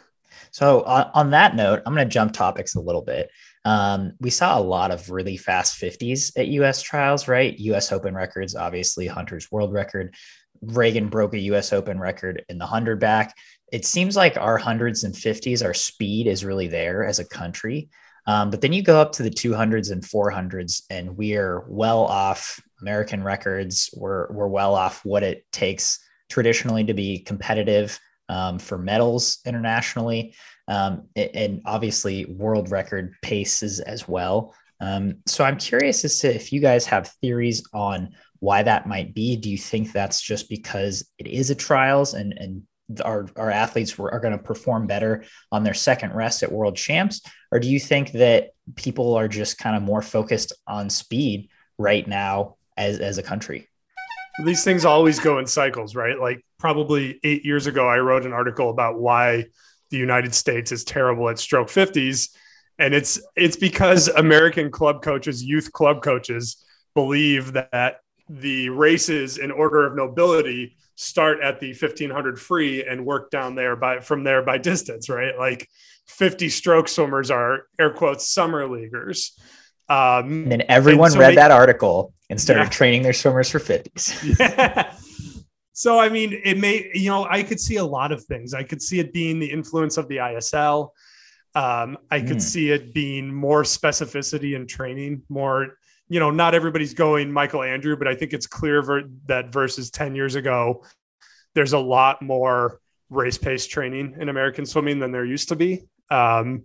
So, 0.51 0.81
uh, 0.81 1.09
on 1.13 1.31
that 1.31 1.55
note, 1.55 1.81
I'm 1.85 1.95
going 1.95 2.07
to 2.07 2.13
jump 2.13 2.33
topics 2.33 2.75
a 2.75 2.81
little 2.81 3.01
bit. 3.01 3.29
Um, 3.65 4.13
we 4.19 4.29
saw 4.29 4.59
a 4.59 4.61
lot 4.61 4.91
of 4.91 5.09
really 5.09 5.37
fast 5.37 5.81
50s 5.81 6.31
at 6.37 6.47
US 6.47 6.83
trials, 6.83 7.27
right? 7.27 7.57
US 7.57 7.91
Open 7.91 8.13
records, 8.13 8.55
obviously, 8.55 9.07
Hunter's 9.07 9.51
world 9.51 9.73
record. 9.73 10.13
Regan 10.61 11.09
broke 11.09 11.33
a 11.33 11.39
US 11.39 11.73
Open 11.73 11.99
record 11.99 12.45
in 12.47 12.59
the 12.59 12.65
100 12.65 12.99
back. 12.99 13.35
It 13.71 13.85
seems 13.85 14.15
like 14.15 14.37
our 14.37 14.59
hundreds 14.59 15.03
and 15.03 15.15
50s, 15.15 15.65
our 15.65 15.73
speed 15.73 16.27
is 16.27 16.45
really 16.45 16.67
there 16.67 17.03
as 17.03 17.17
a 17.17 17.27
country. 17.27 17.89
Um, 18.27 18.49
but 18.49 18.61
then 18.61 18.73
you 18.73 18.81
go 18.81 18.99
up 18.99 19.11
to 19.13 19.23
the 19.23 19.29
200s 19.29 19.91
and 19.91 20.01
400s, 20.01 20.83
and 20.89 21.15
we're 21.15 21.63
well 21.67 22.01
off 22.05 22.59
American 22.81 23.23
records. 23.23 23.89
We're, 23.95 24.31
we're 24.31 24.47
well 24.47 24.75
off 24.75 25.05
what 25.05 25.23
it 25.23 25.45
takes 25.51 25.99
traditionally 26.29 26.83
to 26.85 26.93
be 26.93 27.19
competitive 27.19 27.99
um, 28.29 28.57
for 28.57 28.77
medals 28.77 29.39
internationally. 29.45 30.33
Um, 30.67 31.07
and 31.15 31.61
obviously, 31.65 32.25
world 32.25 32.71
record 32.71 33.13
paces 33.21 33.79
as 33.79 34.07
well. 34.07 34.55
Um, 34.81 35.17
so 35.25 35.43
I'm 35.43 35.57
curious 35.57 36.03
as 36.03 36.19
to 36.19 36.33
if 36.33 36.51
you 36.51 36.59
guys 36.59 36.85
have 36.87 37.13
theories 37.21 37.63
on 37.73 38.09
why 38.39 38.63
that 38.63 38.87
might 38.87 39.13
be. 39.13 39.37
Do 39.37 39.49
you 39.49 39.57
think 39.57 39.91
that's 39.91 40.21
just 40.21 40.49
because 40.49 41.09
it 41.17 41.27
is 41.27 41.49
a 41.49 41.55
trials 41.55 42.13
and, 42.13 42.33
and 42.37 42.63
our, 43.03 43.27
our 43.35 43.49
athletes 43.49 43.97
are 43.99 44.19
going 44.19 44.37
to 44.37 44.43
perform 44.43 44.87
better 44.87 45.23
on 45.51 45.63
their 45.63 45.73
second 45.73 46.13
rest 46.13 46.43
at 46.43 46.51
world 46.51 46.75
champs? 46.75 47.21
Or 47.51 47.59
do 47.59 47.69
you 47.69 47.79
think 47.79 48.11
that 48.13 48.51
people 48.75 49.15
are 49.15 49.27
just 49.27 49.57
kind 49.57 49.75
of 49.75 49.83
more 49.83 50.01
focused 50.01 50.53
on 50.67 50.89
speed 50.89 51.49
right 51.77 52.07
now 52.07 52.55
as, 52.77 52.99
as 52.99 53.17
a 53.17 53.23
country? 53.23 53.69
These 54.43 54.63
things 54.63 54.83
always 54.83 55.19
go 55.19 55.39
in 55.39 55.45
cycles 55.45 55.95
right? 55.95 56.19
Like 56.19 56.43
probably 56.57 57.19
eight 57.23 57.45
years 57.45 57.67
ago 57.67 57.87
i 57.87 57.97
wrote 57.97 58.25
an 58.25 58.33
article 58.33 58.69
about 58.69 58.99
why 58.99 59.45
the 59.91 59.97
united 59.97 60.33
states 60.33 60.71
is 60.71 60.83
terrible 60.83 61.29
at 61.29 61.37
stroke 61.37 61.67
50s 61.67 62.29
and 62.79 62.93
it's 62.93 63.21
it's 63.35 63.55
because 63.55 64.07
american 64.07 64.71
club 64.71 65.01
coaches 65.01 65.43
youth 65.43 65.71
club 65.71 66.01
coaches 66.01 66.63
believe 66.93 67.53
that 67.53 67.99
the 68.29 68.69
races 68.69 69.37
in 69.37 69.51
order 69.51 69.85
of 69.85 69.95
nobility 69.95 70.75
start 70.95 71.41
at 71.41 71.59
the 71.59 71.69
1500 71.69 72.39
free 72.39 72.85
and 72.85 73.05
work 73.05 73.29
down 73.29 73.55
there 73.55 73.75
by 73.75 73.99
from 73.99 74.23
there 74.23 74.41
by 74.41 74.57
distance 74.57 75.09
right 75.09 75.37
like 75.37 75.69
50 76.07 76.49
stroke 76.49 76.87
swimmers 76.87 77.29
are 77.29 77.67
air 77.79 77.91
quotes 77.91 78.27
summer 78.27 78.67
leaguers 78.67 79.37
um 79.89 80.43
and 80.43 80.51
then 80.51 80.63
everyone 80.69 81.07
and 81.07 81.13
so 81.13 81.19
read 81.19 81.31
they, 81.31 81.35
that 81.35 81.51
article 81.51 82.13
and 82.29 82.39
started 82.39 82.63
yeah. 82.63 82.69
training 82.69 83.03
their 83.03 83.13
swimmers 83.13 83.49
for 83.49 83.59
50s 83.59 84.39
yeah. 84.39 84.93
so 85.73 85.99
i 85.99 86.07
mean 86.07 86.39
it 86.43 86.57
may 86.57 86.89
you 86.93 87.09
know 87.09 87.27
i 87.29 87.43
could 87.43 87.59
see 87.59 87.75
a 87.75 87.85
lot 87.85 88.11
of 88.11 88.23
things 88.23 88.53
i 88.53 88.63
could 88.63 88.81
see 88.81 88.99
it 88.99 89.11
being 89.11 89.37
the 89.37 89.51
influence 89.51 89.97
of 89.97 90.07
the 90.07 90.17
isl 90.17 90.89
um, 91.55 91.97
i 92.09 92.19
could 92.19 92.37
mm. 92.37 92.41
see 92.41 92.71
it 92.71 92.93
being 92.93 93.33
more 93.33 93.63
specificity 93.63 94.55
in 94.55 94.65
training 94.65 95.21
more 95.27 95.77
you 96.07 96.19
know, 96.19 96.31
not 96.31 96.53
everybody's 96.53 96.93
going 96.93 97.31
Michael 97.31 97.63
Andrew, 97.63 97.95
but 97.95 98.07
I 98.07 98.15
think 98.15 98.33
it's 98.33 98.47
clear 98.47 98.81
ver- 98.81 99.09
that 99.25 99.51
versus 99.51 99.89
10 99.89 100.15
years 100.15 100.35
ago, 100.35 100.83
there's 101.53 101.73
a 101.73 101.79
lot 101.79 102.21
more 102.21 102.79
race 103.09 103.37
pace 103.37 103.65
training 103.65 104.15
in 104.19 104.29
American 104.29 104.65
swimming 104.65 104.99
than 104.99 105.11
there 105.11 105.25
used 105.25 105.49
to 105.49 105.55
be. 105.55 105.83
Um, 106.09 106.63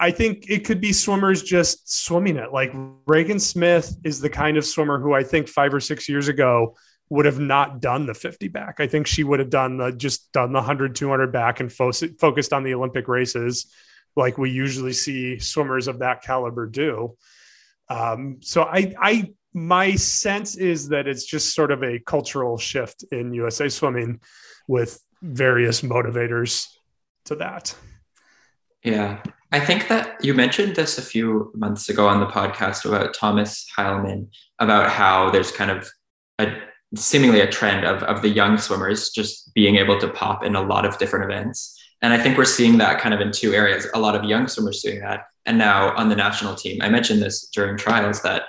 I 0.00 0.10
think 0.10 0.48
it 0.48 0.64
could 0.64 0.80
be 0.80 0.92
swimmers 0.92 1.42
just 1.42 1.92
swimming 1.92 2.36
it. 2.36 2.52
Like 2.52 2.72
Regan 3.06 3.40
Smith 3.40 3.96
is 4.04 4.20
the 4.20 4.30
kind 4.30 4.56
of 4.56 4.64
swimmer 4.64 5.00
who 5.00 5.12
I 5.12 5.24
think 5.24 5.48
five 5.48 5.74
or 5.74 5.80
six 5.80 6.08
years 6.08 6.28
ago 6.28 6.76
would 7.10 7.24
have 7.24 7.40
not 7.40 7.80
done 7.80 8.06
the 8.06 8.14
50 8.14 8.48
back. 8.48 8.80
I 8.80 8.86
think 8.86 9.06
she 9.06 9.24
would 9.24 9.40
have 9.40 9.50
done 9.50 9.78
the 9.78 9.90
just 9.92 10.30
done 10.32 10.52
the 10.52 10.58
100, 10.58 10.94
200 10.94 11.32
back 11.32 11.60
and 11.60 11.72
fo- 11.72 11.92
focused 11.92 12.52
on 12.52 12.62
the 12.62 12.74
Olympic 12.74 13.08
races 13.08 13.72
like 14.14 14.36
we 14.36 14.50
usually 14.50 14.92
see 14.92 15.38
swimmers 15.38 15.88
of 15.88 16.00
that 16.00 16.22
caliber 16.22 16.66
do. 16.66 17.16
Um, 17.90 18.38
so 18.40 18.62
I, 18.62 18.94
I 19.00 19.32
my 19.54 19.94
sense 19.94 20.56
is 20.56 20.88
that 20.88 21.06
it's 21.06 21.24
just 21.24 21.54
sort 21.54 21.70
of 21.70 21.82
a 21.82 21.98
cultural 22.00 22.58
shift 22.58 23.04
in 23.10 23.32
USA 23.34 23.68
swimming 23.68 24.20
with 24.66 25.00
various 25.22 25.80
motivators 25.80 26.66
to 27.24 27.34
that. 27.36 27.74
Yeah. 28.84 29.22
I 29.50 29.60
think 29.60 29.88
that 29.88 30.22
you 30.22 30.34
mentioned 30.34 30.76
this 30.76 30.98
a 30.98 31.02
few 31.02 31.50
months 31.54 31.88
ago 31.88 32.06
on 32.06 32.20
the 32.20 32.26
podcast 32.26 32.84
about 32.84 33.14
Thomas 33.14 33.66
Heilman, 33.76 34.28
about 34.58 34.90
how 34.90 35.30
there's 35.30 35.50
kind 35.50 35.70
of 35.70 35.88
a 36.38 36.54
seemingly 36.94 37.40
a 37.40 37.50
trend 37.50 37.84
of, 37.84 38.02
of 38.04 38.22
the 38.22 38.28
young 38.28 38.58
swimmers 38.58 39.10
just 39.10 39.52
being 39.54 39.76
able 39.76 39.98
to 40.00 40.08
pop 40.08 40.44
in 40.44 40.54
a 40.54 40.62
lot 40.62 40.86
of 40.86 40.98
different 40.98 41.30
events. 41.30 41.74
And 42.00 42.12
I 42.12 42.18
think 42.18 42.38
we're 42.38 42.44
seeing 42.44 42.78
that 42.78 43.00
kind 43.00 43.14
of 43.14 43.20
in 43.20 43.32
two 43.32 43.52
areas 43.52 43.86
a 43.94 43.98
lot 43.98 44.14
of 44.14 44.24
young 44.24 44.48
swimmers 44.48 44.82
doing 44.82 45.00
that. 45.00 45.24
And 45.48 45.56
now 45.56 45.96
on 45.96 46.10
the 46.10 46.14
national 46.14 46.54
team, 46.54 46.82
I 46.82 46.90
mentioned 46.90 47.22
this 47.22 47.48
during 47.48 47.78
trials 47.78 48.20
that 48.20 48.42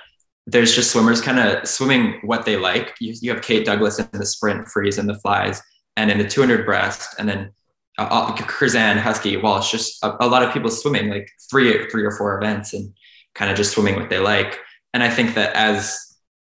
there's 0.46 0.74
just 0.74 0.90
swimmers 0.90 1.22
kind 1.22 1.38
of 1.38 1.66
swimming 1.66 2.20
what 2.24 2.44
they 2.44 2.58
like. 2.58 2.94
You, 3.00 3.14
you 3.22 3.32
have 3.32 3.42
Kate 3.42 3.64
Douglas 3.64 3.98
in 3.98 4.06
the 4.12 4.26
sprint, 4.26 4.68
freeze, 4.68 4.98
and 4.98 5.08
the 5.08 5.18
flies, 5.18 5.62
and 5.96 6.10
in 6.10 6.18
the 6.18 6.28
200 6.28 6.66
breast, 6.66 7.14
and 7.18 7.26
then 7.26 7.52
uh, 7.96 8.02
uh 8.02 8.36
Curzan, 8.36 8.98
Huske, 8.98 9.42
Walsh, 9.42 9.72
just 9.72 10.04
a, 10.04 10.14
a, 10.24 10.28
lot 10.28 10.42
of 10.42 10.52
people 10.52 10.70
swimming 10.70 11.08
like 11.08 11.26
three, 11.50 11.88
three 11.88 12.04
or 12.04 12.10
four 12.10 12.36
events 12.38 12.74
and 12.74 12.92
kind 13.34 13.50
of 13.50 13.56
just 13.56 13.72
swimming 13.72 13.96
what 13.96 14.10
they 14.10 14.18
like. 14.18 14.58
And 14.92 15.02
I 15.02 15.08
think 15.08 15.34
that 15.34 15.54
as 15.56 15.98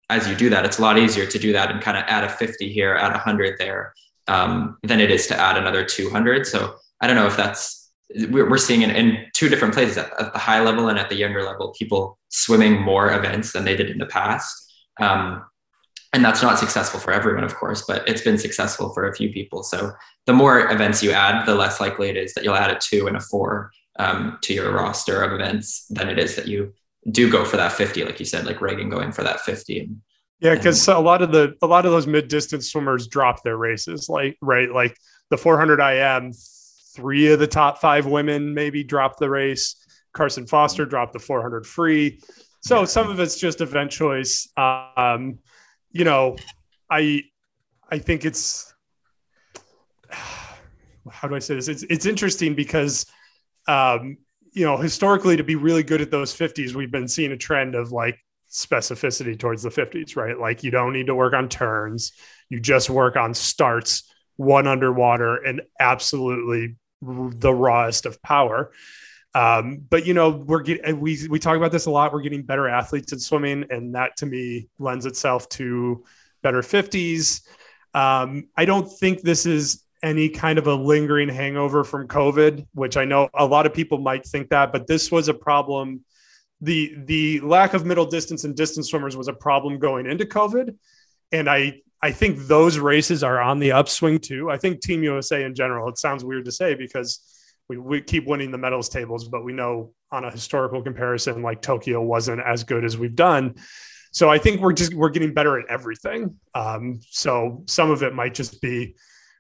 as 0.09 0.27
you 0.27 0.35
do 0.35 0.49
that, 0.49 0.65
it's 0.65 0.79
a 0.79 0.81
lot 0.81 0.97
easier 0.97 1.25
to 1.25 1.39
do 1.39 1.53
that 1.53 1.71
and 1.71 1.81
kind 1.81 1.97
of 1.97 2.03
add 2.07 2.25
a 2.25 2.29
50 2.29 2.67
here, 2.73 2.95
add 2.95 3.11
a 3.11 3.23
100 3.23 3.57
there, 3.59 3.93
um, 4.27 4.77
than 4.83 4.99
it 4.99 5.09
is 5.09 5.27
to 5.27 5.39
add 5.39 5.55
another 5.55 5.85
200. 5.85 6.45
So 6.45 6.75
I 6.99 7.07
don't 7.07 7.15
know 7.15 7.27
if 7.27 7.37
that's 7.37 7.78
we're 8.29 8.57
seeing 8.57 8.81
in, 8.81 8.89
in 8.91 9.25
two 9.33 9.49
different 9.49 9.73
places 9.73 9.97
at, 9.97 10.11
at, 10.19 10.33
the 10.33 10.39
high 10.39 10.61
level 10.61 10.89
and 10.89 10.97
at 10.97 11.09
the 11.09 11.15
younger 11.15 11.43
level, 11.43 11.73
people 11.77 12.17
swimming 12.29 12.81
more 12.81 13.11
events 13.11 13.51
than 13.51 13.65
they 13.65 13.75
did 13.75 13.89
in 13.89 13.99
the 13.99 14.05
past. 14.07 14.71
Um, 14.99 15.45
and 16.11 16.25
that's 16.25 16.41
not 16.41 16.57
successful 16.57 16.99
for 16.99 17.11
everyone, 17.11 17.43
of 17.43 17.55
course, 17.55 17.83
but 17.87 18.07
it's 18.07 18.21
been 18.21 18.39
successful 18.39 18.91
for 18.93 19.07
a 19.07 19.15
few 19.15 19.31
people. 19.31 19.61
So 19.61 19.91
the 20.25 20.33
more 20.33 20.71
events 20.71 21.03
you 21.03 21.11
add, 21.11 21.45
the 21.45 21.53
less 21.53 21.79
likely 21.79 22.09
it 22.09 22.17
is 22.17 22.33
that 22.33 22.43
you'll 22.43 22.55
add 22.55 22.71
a 22.71 22.79
two 22.81 23.05
and 23.07 23.15
a 23.15 23.21
four 23.21 23.71
um, 23.99 24.39
to 24.41 24.53
your 24.53 24.73
roster 24.73 25.21
of 25.21 25.33
events 25.33 25.85
than 25.89 26.09
it 26.09 26.17
is 26.17 26.35
that 26.35 26.47
you 26.47 26.73
do 27.11 27.31
go 27.31 27.45
for 27.45 27.57
that 27.57 27.73
50, 27.73 28.05
like 28.05 28.19
you 28.19 28.25
said, 28.25 28.45
like 28.45 28.59
Regan 28.59 28.89
going 28.89 29.11
for 29.11 29.23
that 29.23 29.41
50. 29.41 29.79
And, 29.79 30.01
yeah, 30.39 30.55
because 30.55 30.87
a 30.87 30.97
lot 30.97 31.21
of 31.21 31.31
the 31.31 31.55
a 31.61 31.67
lot 31.67 31.85
of 31.85 31.91
those 31.91 32.07
mid 32.07 32.29
distance 32.29 32.71
swimmers 32.71 33.07
drop 33.07 33.43
their 33.43 33.57
races, 33.57 34.07
like 34.07 34.37
right, 34.41 34.71
like 34.71 34.97
the 35.29 35.37
400 35.37 35.81
IM 35.81 36.31
three 36.95 37.31
of 37.31 37.39
the 37.39 37.47
top 37.47 37.79
five 37.79 38.05
women 38.05 38.53
maybe 38.53 38.83
dropped 38.83 39.19
the 39.19 39.29
race. 39.29 39.75
Carson 40.13 40.47
Foster 40.47 40.85
dropped 40.85 41.13
the 41.13 41.19
400 41.19 41.65
free. 41.65 42.21
So 42.61 42.85
some 42.85 43.09
of 43.09 43.19
it's 43.19 43.39
just 43.39 43.61
event 43.61 43.91
choice. 43.91 44.49
Um, 44.57 45.39
you 45.91 46.03
know, 46.03 46.35
I 46.89 47.23
I 47.89 47.99
think 47.99 48.25
it's 48.25 48.73
how 51.11 51.27
do 51.27 51.35
I 51.35 51.39
say 51.39 51.55
this? 51.55 51.67
It's 51.67 51.83
it's 51.83 52.05
interesting 52.05 52.55
because 52.55 53.05
um, 53.67 54.17
you 54.51 54.65
know 54.65 54.77
historically 54.77 55.37
to 55.37 55.43
be 55.43 55.55
really 55.55 55.83
good 55.83 56.01
at 56.01 56.11
those 56.11 56.35
50s, 56.35 56.73
we've 56.73 56.91
been 56.91 57.07
seeing 57.07 57.31
a 57.31 57.37
trend 57.37 57.75
of 57.75 57.91
like 57.91 58.17
specificity 58.51 59.37
towards 59.37 59.63
the 59.63 59.69
50s, 59.69 60.15
right? 60.15 60.37
Like 60.37 60.63
you 60.63 60.71
don't 60.71 60.93
need 60.93 61.07
to 61.07 61.15
work 61.15 61.33
on 61.33 61.49
turns, 61.49 62.11
you 62.49 62.59
just 62.59 62.89
work 62.89 63.15
on 63.15 63.33
starts 63.33 64.08
one 64.39 64.67
underwater 64.67 65.35
and 65.35 65.61
absolutely 65.81 66.77
the 67.01 67.53
rawest 67.53 68.05
of 68.05 68.21
power. 68.21 68.71
Um, 69.35 69.85
but 69.89 70.05
you 70.05 70.13
know, 70.13 70.29
we're 70.29 70.61
getting 70.61 70.99
we 71.01 71.27
we 71.27 71.39
talk 71.39 71.57
about 71.57 71.73
this 71.73 71.87
a 71.87 71.91
lot. 71.91 72.13
We're 72.13 72.21
getting 72.21 72.43
better 72.43 72.69
athletes 72.69 73.11
in 73.11 73.19
swimming, 73.19 73.65
and 73.69 73.93
that 73.95 74.15
to 74.17 74.25
me 74.25 74.69
lends 74.79 75.05
itself 75.05 75.49
to 75.49 76.05
better 76.41 76.61
50s. 76.61 77.41
Um, 77.93 78.47
I 78.55 78.63
don't 78.63 78.87
think 78.87 79.21
this 79.21 79.45
is 79.45 79.83
any 80.01 80.29
kind 80.29 80.57
of 80.57 80.67
a 80.67 80.73
lingering 80.73 81.27
hangover 81.27 81.83
from 81.83 82.07
COVID, 82.07 82.65
which 82.73 82.95
I 82.95 83.03
know 83.03 83.29
a 83.33 83.45
lot 83.45 83.65
of 83.65 83.73
people 83.73 83.97
might 83.97 84.25
think 84.25 84.49
that, 84.51 84.71
but 84.71 84.87
this 84.87 85.11
was 85.11 85.27
a 85.27 85.33
problem. 85.33 86.05
The 86.61 86.95
the 87.05 87.41
lack 87.41 87.73
of 87.73 87.85
middle 87.85 88.05
distance 88.05 88.45
and 88.45 88.55
distance 88.55 88.89
swimmers 88.89 89.17
was 89.17 89.27
a 89.27 89.33
problem 89.33 89.79
going 89.79 90.05
into 90.05 90.23
COVID. 90.25 90.77
And 91.33 91.49
I 91.49 91.81
I 92.01 92.11
think 92.11 92.47
those 92.47 92.77
races 92.77 93.23
are 93.23 93.39
on 93.39 93.59
the 93.59 93.73
upswing 93.73 94.19
too. 94.19 94.49
I 94.49 94.57
think 94.57 94.81
Team 94.81 95.03
USA 95.03 95.43
in 95.43 95.53
general, 95.53 95.89
it 95.89 95.97
sounds 95.97 96.23
weird 96.23 96.45
to 96.45 96.51
say 96.51 96.73
because 96.73 97.19
we, 97.67 97.77
we 97.77 98.01
keep 98.01 98.25
winning 98.25 98.51
the 98.51 98.57
medals 98.57 98.89
tables, 98.89 99.27
but 99.27 99.43
we 99.43 99.53
know 99.53 99.93
on 100.11 100.23
a 100.23 100.31
historical 100.31 100.81
comparison, 100.81 101.41
like 101.43 101.61
Tokyo 101.61 102.01
wasn't 102.01 102.41
as 102.41 102.63
good 102.63 102.85
as 102.85 102.97
we've 102.97 103.15
done. 103.15 103.55
So 104.11 104.29
I 104.29 104.39
think 104.39 104.61
we're 104.61 104.73
just 104.73 104.93
we're 104.93 105.09
getting 105.09 105.33
better 105.33 105.59
at 105.59 105.67
everything. 105.69 106.39
Um, 106.55 106.99
so 107.09 107.63
some 107.67 107.91
of 107.91 108.01
it 108.01 108.15
might 108.15 108.33
just 108.33 108.61
be 108.61 108.95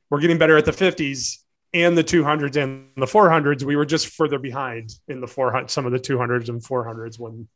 we're 0.09 0.19
getting 0.19 0.37
better 0.37 0.57
at 0.57 0.65
the 0.65 0.71
50s 0.71 1.37
and 1.73 1.97
the 1.97 2.03
200s 2.03 2.55
and 2.55 2.89
the 2.97 3.05
400s. 3.05 3.63
We 3.63 3.75
were 3.75 3.85
just 3.85 4.07
further 4.09 4.37
behind 4.37 4.91
in 5.07 5.21
the 5.21 5.27
400 5.27 5.71
some 5.71 5.85
of 5.85 5.91
the 5.91 5.99
200s 5.99 6.49
and 6.49 6.61
400s 6.61 7.17
when 7.17 7.47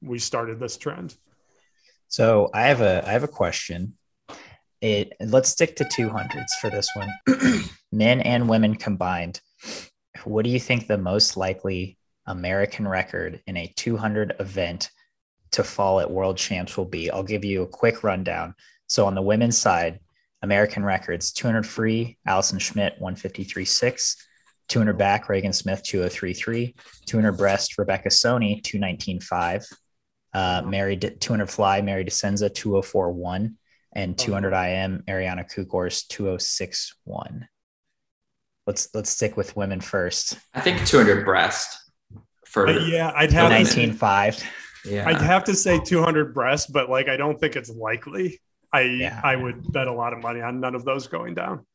we 0.00 0.18
started 0.18 0.58
this 0.58 0.76
trend. 0.76 1.16
So 2.06 2.48
I 2.54 2.62
have 2.62 2.80
a 2.80 3.06
I 3.06 3.12
have 3.12 3.24
a 3.24 3.28
question 3.28 3.97
it 4.80 5.12
let's 5.20 5.48
stick 5.48 5.76
to 5.76 5.84
200s 5.84 6.50
for 6.60 6.70
this 6.70 6.90
one. 6.94 7.10
Men 7.92 8.20
and 8.20 8.48
women 8.48 8.74
combined. 8.74 9.40
What 10.24 10.44
do 10.44 10.50
you 10.50 10.60
think 10.60 10.86
the 10.86 10.98
most 10.98 11.36
likely 11.36 11.96
american 12.26 12.86
record 12.86 13.40
in 13.46 13.56
a 13.56 13.72
200 13.76 14.36
event 14.38 14.90
to 15.52 15.64
fall 15.64 16.00
at 16.00 16.10
world 16.10 16.36
champs 16.36 16.76
will 16.76 16.84
be? 16.84 17.10
I'll 17.10 17.22
give 17.22 17.44
you 17.44 17.62
a 17.62 17.66
quick 17.66 18.04
rundown. 18.04 18.54
So 18.86 19.06
on 19.06 19.14
the 19.14 19.22
women's 19.22 19.58
side 19.58 20.00
american 20.42 20.84
records 20.84 21.32
200 21.32 21.66
free 21.66 22.16
allison 22.26 22.58
schmitt 22.58 23.00
153.6 23.00 24.16
200 24.68 24.98
back 24.98 25.28
Regan 25.28 25.52
Smith 25.52 25.82
203.3 25.82 26.74
200 27.06 27.32
breast 27.32 27.78
Rebecca 27.78 28.10
Soni 28.10 28.62
219.5 28.62 29.72
uh, 30.34 30.62
Mary 30.64 30.96
200 30.96 31.50
fly 31.50 31.80
Mary 31.80 32.04
DeScenza 32.04 32.50
204.1 32.50 33.54
and 33.92 34.18
200 34.18 34.52
IM 34.52 35.04
Ariana 35.08 35.50
Kukors 35.50 36.06
2061. 36.08 37.48
Let's 38.66 38.88
let's 38.94 39.10
stick 39.10 39.36
with 39.36 39.56
women 39.56 39.80
first. 39.80 40.38
I 40.54 40.60
think 40.60 40.86
200 40.86 41.24
breast 41.24 41.90
for 42.44 42.68
uh, 42.68 42.86
yeah, 42.86 43.12
I'd 43.14 43.32
have 43.32 43.50
19.5. 43.50 44.44
Yeah. 44.84 45.08
I'd 45.08 45.20
have 45.20 45.44
to 45.44 45.54
say 45.54 45.78
200 45.78 46.34
breast, 46.34 46.72
but 46.72 46.88
like 46.88 47.08
I 47.08 47.16
don't 47.16 47.38
think 47.38 47.56
it's 47.56 47.70
likely. 47.70 48.40
I 48.72 48.82
yeah. 48.82 49.20
I 49.22 49.36
would 49.36 49.72
bet 49.72 49.86
a 49.86 49.92
lot 49.92 50.12
of 50.12 50.20
money 50.20 50.40
on 50.40 50.60
none 50.60 50.74
of 50.74 50.84
those 50.84 51.06
going 51.06 51.34
down. 51.34 51.66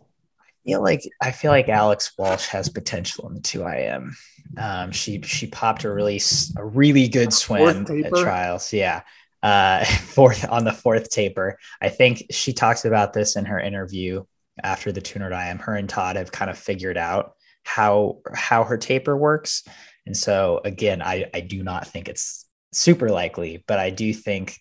I 0.00 0.68
feel 0.68 0.82
like 0.82 1.02
I 1.20 1.30
feel 1.30 1.50
like 1.50 1.68
Alex 1.68 2.12
Walsh 2.18 2.46
has 2.48 2.68
potential 2.68 3.28
in 3.28 3.34
the 3.34 3.40
two 3.40 3.66
IM. 3.66 4.14
Um, 4.58 4.90
she 4.90 5.22
she 5.22 5.46
popped 5.46 5.84
a 5.84 5.92
really 5.92 6.20
a 6.56 6.64
really 6.64 7.08
good 7.08 7.32
swim 7.32 7.86
at 8.04 8.12
trials. 8.12 8.72
Yeah, 8.72 9.02
uh, 9.42 9.84
fourth 9.84 10.48
on 10.48 10.64
the 10.64 10.72
fourth 10.72 11.10
taper. 11.10 11.58
I 11.80 11.88
think 11.88 12.24
she 12.30 12.52
talks 12.52 12.84
about 12.84 13.12
this 13.12 13.36
in 13.36 13.46
her 13.46 13.58
interview 13.58 14.24
after 14.62 14.92
the 14.92 15.00
200 15.00 15.34
IM. 15.34 15.58
Her 15.58 15.74
and 15.74 15.88
Todd 15.88 16.16
have 16.16 16.32
kind 16.32 16.50
of 16.50 16.58
figured 16.58 16.96
out 16.96 17.34
how 17.64 18.18
how 18.34 18.64
her 18.64 18.78
taper 18.78 19.16
works, 19.16 19.64
and 20.06 20.16
so 20.16 20.60
again, 20.64 21.02
I 21.02 21.30
I 21.32 21.40
do 21.40 21.62
not 21.62 21.86
think 21.86 22.08
it's 22.08 22.46
super 22.72 23.10
likely, 23.10 23.64
but 23.66 23.78
I 23.78 23.90
do 23.90 24.12
think 24.12 24.58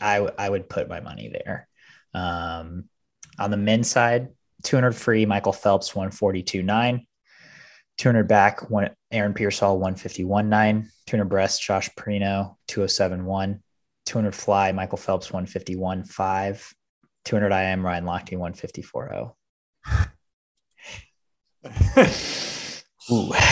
I 0.00 0.16
I 0.38 0.48
would 0.48 0.68
put 0.68 0.88
my 0.88 1.00
money 1.00 1.28
there. 1.28 1.68
Um, 2.12 2.84
on 3.38 3.50
the 3.50 3.56
men's 3.56 3.88
side, 3.88 4.28
200 4.64 4.92
free, 4.92 5.26
Michael 5.26 5.52
Phelps 5.52 5.92
142.9. 5.92 7.06
200 7.98 8.28
back, 8.28 8.70
one 8.70 8.90
Aaron 9.10 9.34
Peirsol 9.34 9.78
151.9. 9.78 10.88
200 11.06 11.24
breast, 11.26 11.62
Josh 11.62 11.90
Prenot 11.96 12.54
207.1. 12.68 13.60
200 14.10 14.34
fly, 14.34 14.72
Michael 14.72 14.98
Phelps 14.98 15.32
151 15.32 16.02
5. 16.02 16.74
200 17.26 17.52
IM, 17.52 17.86
Ryan 17.86 18.04
Lochte 18.04 18.36
154 18.36 19.32
Ooh. 23.12 23.32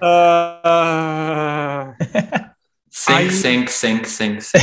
Uh, 0.00 1.92
sink, 2.90 3.30
sink, 3.30 3.68
sink, 3.68 4.06
sink, 4.06 4.42
sink. 4.42 4.60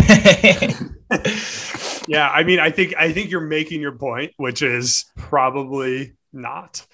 yeah, 2.07 2.29
I 2.29 2.43
mean, 2.43 2.59
I 2.59 2.71
think 2.71 2.95
I 2.97 3.12
think 3.12 3.29
you're 3.29 3.41
making 3.41 3.81
your 3.81 3.97
point, 3.97 4.31
which 4.38 4.62
is 4.62 5.05
probably 5.17 6.13
not. 6.31 6.86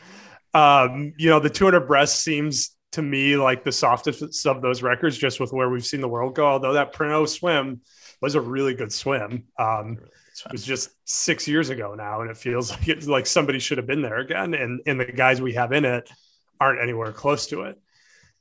Um, 0.53 1.13
you 1.17 1.29
know, 1.29 1.39
the 1.39 1.49
200 1.49 1.81
breast 1.81 2.23
seems 2.23 2.75
to 2.93 3.01
me 3.01 3.37
like 3.37 3.63
the 3.63 3.71
softest 3.71 4.45
of 4.45 4.61
those 4.61 4.81
records, 4.81 5.17
just 5.17 5.39
with 5.39 5.53
where 5.53 5.69
we've 5.69 5.85
seen 5.85 6.01
the 6.01 6.09
world 6.09 6.35
go. 6.35 6.45
Although 6.45 6.73
that 6.73 6.93
Prenot 6.93 7.29
swim 7.29 7.81
was 8.23 8.35
a 8.35 8.41
really 8.41 8.73
good 8.73 8.91
swim. 8.91 9.43
Um, 9.59 9.99
it 10.45 10.51
was 10.51 10.63
just 10.63 10.91
six 11.03 11.47
years 11.47 11.69
ago 11.69 11.93
now, 11.93 12.21
and 12.21 12.31
it 12.31 12.37
feels 12.37 12.71
like 12.71 12.87
it's 12.87 13.07
like 13.07 13.27
somebody 13.27 13.59
should 13.59 13.77
have 13.77 13.85
been 13.85 14.01
there 14.01 14.19
again. 14.19 14.53
And 14.53 14.81
and 14.87 14.99
the 14.99 15.05
guys 15.05 15.41
we 15.41 15.53
have 15.53 15.73
in 15.73 15.85
it 15.85 16.09
aren't 16.59 16.81
anywhere 16.81 17.11
close 17.11 17.47
to 17.47 17.63
it. 17.63 17.77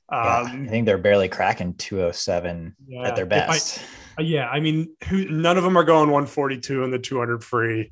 Um, 0.09 0.19
yeah, 0.21 0.63
I 0.65 0.67
think 0.67 0.85
they're 0.85 0.97
barely 0.97 1.27
cracking 1.27 1.75
207 1.75 2.75
yeah, 2.87 3.07
at 3.07 3.15
their 3.15 3.25
best. 3.25 3.77
If 3.77 3.83
Uh, 4.19 4.21
yeah, 4.23 4.47
I 4.47 4.59
mean, 4.59 4.95
who, 5.09 5.25
none 5.25 5.57
of 5.57 5.63
them 5.63 5.77
are 5.77 5.83
going 5.83 6.09
142 6.11 6.83
in 6.83 6.91
the 6.91 6.99
200 6.99 7.43
free. 7.43 7.91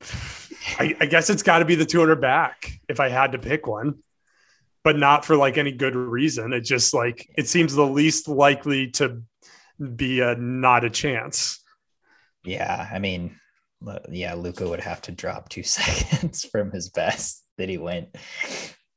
I, 0.78 0.96
I 0.98 1.06
guess 1.06 1.30
it's 1.30 1.42
got 1.42 1.60
to 1.60 1.64
be 1.64 1.76
the 1.76 1.84
200 1.84 2.20
back 2.20 2.72
if 2.88 2.98
I 2.98 3.08
had 3.08 3.32
to 3.32 3.38
pick 3.38 3.66
one, 3.66 4.02
but 4.82 4.98
not 4.98 5.24
for 5.24 5.36
like 5.36 5.58
any 5.58 5.72
good 5.72 5.94
reason. 5.94 6.52
It 6.52 6.62
just 6.62 6.92
like 6.92 7.28
it 7.36 7.48
seems 7.48 7.74
the 7.74 7.86
least 7.86 8.28
likely 8.28 8.90
to 8.92 9.22
be 9.96 10.20
a 10.20 10.34
not 10.34 10.84
a 10.84 10.90
chance. 10.90 11.60
Yeah, 12.44 12.88
I 12.92 12.98
mean, 12.98 13.38
yeah, 14.10 14.34
Luca 14.34 14.68
would 14.68 14.80
have 14.80 15.02
to 15.02 15.12
drop 15.12 15.48
two 15.48 15.62
seconds 15.64 16.44
from 16.44 16.70
his 16.70 16.90
best 16.90 17.44
that 17.58 17.68
he 17.68 17.78
went 17.78 18.14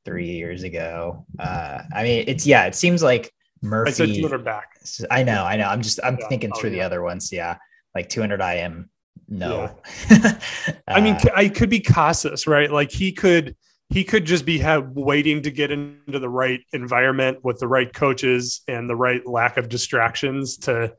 three 0.04 0.30
years 0.30 0.62
ago. 0.62 1.26
Uh, 1.38 1.82
I 1.94 2.02
mean, 2.02 2.24
it's 2.26 2.46
yeah, 2.46 2.66
it 2.66 2.74
seems 2.74 3.02
like 3.02 3.32
Murphy. 3.62 3.90
I 3.90 3.92
said 3.92 4.14
200 4.14 4.44
back. 4.44 4.68
I 5.10 5.22
know, 5.22 5.44
I 5.44 5.56
know. 5.56 5.68
I'm 5.68 5.82
just 5.82 6.00
I'm 6.02 6.18
yeah, 6.18 6.28
thinking 6.28 6.52
through 6.52 6.70
yeah. 6.70 6.76
the 6.76 6.82
other 6.82 7.02
ones. 7.02 7.32
Yeah, 7.32 7.56
like 7.94 8.08
200 8.08 8.40
IM. 8.40 8.90
No, 9.28 9.76
yeah. 10.10 10.38
I 10.88 11.00
mean, 11.00 11.14
uh, 11.14 11.30
I 11.34 11.48
could 11.48 11.70
be 11.70 11.80
Casas, 11.80 12.46
right? 12.46 12.70
Like 12.70 12.90
he 12.90 13.12
could 13.12 13.56
he 13.90 14.04
could 14.04 14.24
just 14.24 14.46
be 14.46 14.58
have 14.58 14.90
waiting 14.90 15.42
to 15.42 15.50
get 15.50 15.72
into 15.72 16.18
the 16.18 16.28
right 16.28 16.60
environment 16.72 17.38
with 17.42 17.58
the 17.58 17.68
right 17.68 17.92
coaches 17.92 18.62
and 18.68 18.88
the 18.88 18.96
right 18.96 19.26
lack 19.26 19.56
of 19.56 19.68
distractions 19.68 20.56
to 20.58 20.94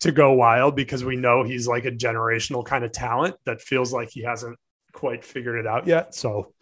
to 0.00 0.12
go 0.12 0.32
wild 0.32 0.76
because 0.76 1.04
we 1.04 1.16
know 1.16 1.42
he's 1.42 1.66
like 1.66 1.84
a 1.84 1.90
generational 1.90 2.64
kind 2.64 2.84
of 2.84 2.92
talent 2.92 3.34
that 3.44 3.60
feels 3.60 3.92
like 3.92 4.08
he 4.10 4.22
hasn't 4.22 4.56
quite 4.92 5.24
figured 5.24 5.58
it 5.58 5.66
out 5.66 5.86
yet. 5.86 6.14
So 6.14 6.54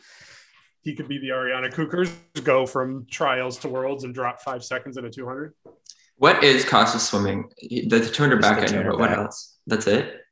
he 0.83 0.95
could 0.95 1.07
be 1.07 1.19
the 1.19 1.29
Ariana 1.29 1.73
Kukors, 1.73 2.11
go 2.45 2.65
from 2.65 3.07
trials 3.11 3.59
to 3.59 3.69
worlds 3.69 4.05
and 4.05 4.15
drop 4.15 4.41
five 4.41 4.65
seconds 4.65 4.97
in 4.97 5.05
a 5.05 5.11
200. 5.11 5.53
What 6.17 6.43
is 6.43 6.65
Costa 6.65 6.99
swimming? 6.99 7.51
The 7.61 8.11
200 8.11 8.41
back, 8.41 8.71
I 8.71 8.73
know, 8.75 8.91
but 8.91 8.99
what 8.99 9.13
else? 9.13 9.59
That's 9.67 9.87
it. 9.87 10.23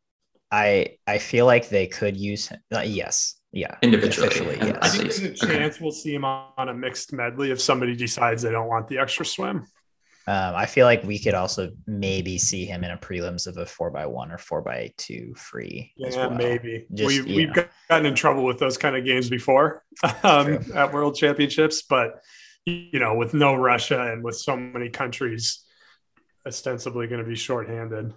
I 0.50 0.96
I 1.06 1.18
feel 1.18 1.46
like 1.46 1.68
they 1.68 1.86
could 1.86 2.16
use 2.16 2.50
uh, 2.72 2.80
yes, 2.80 3.34
yeah, 3.54 3.76
individually. 3.82 4.58
Yes. 4.60 4.78
I 4.82 4.88
think 4.88 5.14
there's 5.14 5.42
a 5.42 5.46
chance 5.46 5.76
okay. 5.76 5.84
we'll 5.84 5.92
see 5.92 6.14
him 6.14 6.24
on 6.24 6.68
a 6.68 6.74
mixed 6.74 7.12
medley 7.12 7.52
if 7.52 7.60
somebody 7.60 7.94
decides 7.94 8.42
they 8.42 8.50
don't 8.50 8.66
want 8.66 8.88
the 8.88 8.98
extra 8.98 9.24
swim. 9.24 9.66
Um, 10.26 10.54
I 10.56 10.66
feel 10.66 10.86
like 10.86 11.04
we 11.04 11.18
could 11.18 11.34
also 11.34 11.70
maybe 11.86 12.36
see 12.38 12.64
him 12.64 12.82
in 12.82 12.90
a 12.90 12.96
prelims 12.96 13.46
of 13.46 13.58
a 13.58 13.66
four 13.66 13.90
by 13.90 14.06
one 14.06 14.32
or 14.32 14.38
four 14.38 14.60
by 14.60 14.92
two 14.96 15.34
free. 15.36 15.92
Yeah, 15.96 16.16
well. 16.16 16.30
maybe. 16.30 16.86
Just, 16.92 17.26
we, 17.26 17.36
we've 17.36 17.54
know. 17.54 17.66
gotten 17.88 18.06
in 18.06 18.14
trouble 18.14 18.44
with 18.44 18.58
those 18.58 18.76
kind 18.76 18.96
of 18.96 19.04
games 19.04 19.28
before 19.28 19.84
um, 20.24 20.64
at 20.74 20.92
World 20.92 21.14
Championships, 21.14 21.82
but 21.82 22.22
you 22.64 22.98
know, 22.98 23.14
with 23.14 23.34
no 23.34 23.54
Russia 23.54 24.12
and 24.12 24.24
with 24.24 24.36
so 24.36 24.56
many 24.56 24.88
countries 24.88 25.62
ostensibly 26.46 27.06
going 27.06 27.22
to 27.22 27.28
be 27.28 27.36
shorthanded, 27.36 28.14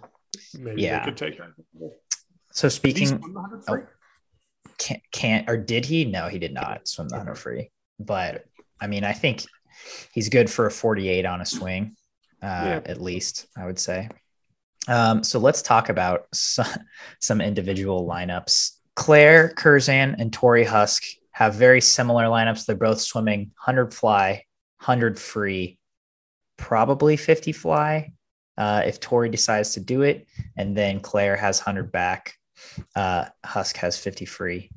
maybe 0.58 0.82
yeah. 0.82 0.98
they 0.98 1.04
could 1.04 1.16
take 1.16 1.38
that. 1.38 1.52
So 2.52 2.68
speaking, 2.70 3.22
oh, 3.68 3.82
can't, 4.78 5.02
can't 5.12 5.48
or 5.48 5.56
did 5.56 5.84
he? 5.84 6.04
No, 6.04 6.28
he 6.28 6.38
did 6.38 6.54
not 6.54 6.88
swim 6.88 7.08
the 7.08 7.16
hundred 7.16 7.36
free. 7.36 7.70
But 7.98 8.44
I 8.80 8.86
mean, 8.86 9.04
I 9.04 9.12
think 9.12 9.44
he's 10.12 10.28
good 10.28 10.50
for 10.50 10.66
a 10.66 10.70
48 10.70 11.26
on 11.26 11.40
a 11.40 11.46
swing, 11.46 11.96
uh, 12.42 12.46
yeah. 12.46 12.80
at 12.86 13.00
least, 13.00 13.46
I 13.56 13.66
would 13.66 13.78
say. 13.78 14.08
Um, 14.86 15.22
so 15.22 15.38
let's 15.38 15.62
talk 15.62 15.88
about 15.88 16.26
some, 16.32 16.66
some 17.20 17.40
individual 17.40 18.08
lineups. 18.08 18.72
Claire 18.96 19.50
Curzan 19.50 20.16
and 20.18 20.32
Torri 20.32 20.66
Huske 20.66 21.18
have 21.32 21.54
very 21.54 21.80
similar 21.80 22.24
lineups. 22.24 22.66
They're 22.66 22.76
both 22.76 23.00
swimming 23.00 23.52
100 23.64 23.94
fly, 23.94 24.44
100 24.80 25.18
free, 25.18 25.78
probably 26.56 27.16
50 27.16 27.52
fly 27.52 28.12
uh, 28.56 28.82
if 28.84 28.98
Torri 28.98 29.30
decides 29.30 29.74
to 29.74 29.80
do 29.80 30.02
it. 30.02 30.26
And 30.56 30.76
then 30.76 31.00
Claire 31.00 31.36
has 31.36 31.60
100 31.60 31.92
back. 31.92 32.34
Uh, 32.94 33.26
Huske 33.44 33.76
has 33.78 33.98
50 33.98 34.24
free. 34.24 34.70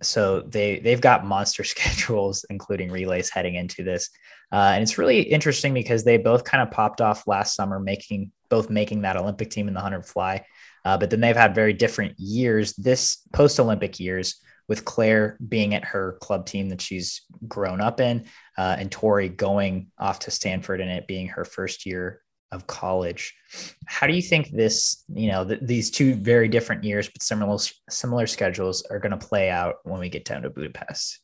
So 0.00 0.40
they 0.40 0.78
they've 0.78 1.00
got 1.00 1.24
monster 1.24 1.64
schedules, 1.74 2.44
including 2.50 2.90
relays 2.90 3.30
heading 3.30 3.54
into 3.54 3.82
this. 3.82 4.10
Uh, 4.52 4.72
and 4.74 4.82
it's 4.82 4.96
really 4.98 5.20
interesting 5.20 5.74
because 5.74 6.04
they 6.04 6.16
both 6.16 6.44
kind 6.44 6.62
of 6.62 6.70
popped 6.70 7.00
off 7.00 7.26
last 7.26 7.54
summer, 7.54 7.78
making 7.78 8.32
both 8.48 8.70
making 8.70 9.02
that 9.02 9.16
Olympic 9.16 9.50
team 9.50 9.68
in 9.68 9.74
the 9.74 9.80
100 9.80 10.06
fly. 10.06 10.44
Uh, 10.84 10.96
but 10.96 11.10
then 11.10 11.20
they've 11.20 11.36
had 11.36 11.54
very 11.54 11.74
different 11.74 12.18
years 12.18 12.72
this 12.74 13.18
post 13.32 13.60
Olympic 13.60 14.00
years, 14.00 14.40
with 14.68 14.84
Claire 14.84 15.36
being 15.46 15.74
at 15.74 15.84
her 15.84 16.18
club 16.20 16.46
team 16.46 16.68
that 16.68 16.80
she's 16.80 17.22
grown 17.46 17.80
up 17.80 18.00
in, 18.00 18.26
uh, 18.56 18.76
and 18.78 18.90
Torri 18.90 19.34
going 19.34 19.90
off 19.98 20.20
to 20.20 20.30
Stanford 20.30 20.80
and 20.80 20.90
it 20.90 21.06
being 21.06 21.28
her 21.28 21.44
first 21.44 21.86
year 21.86 22.22
of 22.52 22.66
college. 22.66 23.34
How 23.86 24.06
do 24.06 24.14
you 24.14 24.22
think 24.22 24.50
this, 24.50 25.04
you 25.12 25.28
know, 25.28 25.44
th- 25.44 25.60
these 25.62 25.90
two 25.90 26.14
very 26.14 26.48
different 26.48 26.84
years 26.84 27.08
but 27.08 27.22
similar 27.22 27.58
similar 27.88 28.26
schedules 28.26 28.82
are 28.90 28.98
going 28.98 29.18
to 29.18 29.26
play 29.26 29.50
out 29.50 29.76
when 29.84 30.00
we 30.00 30.08
get 30.08 30.24
down 30.24 30.42
to 30.42 30.50
Budapest? 30.50 31.20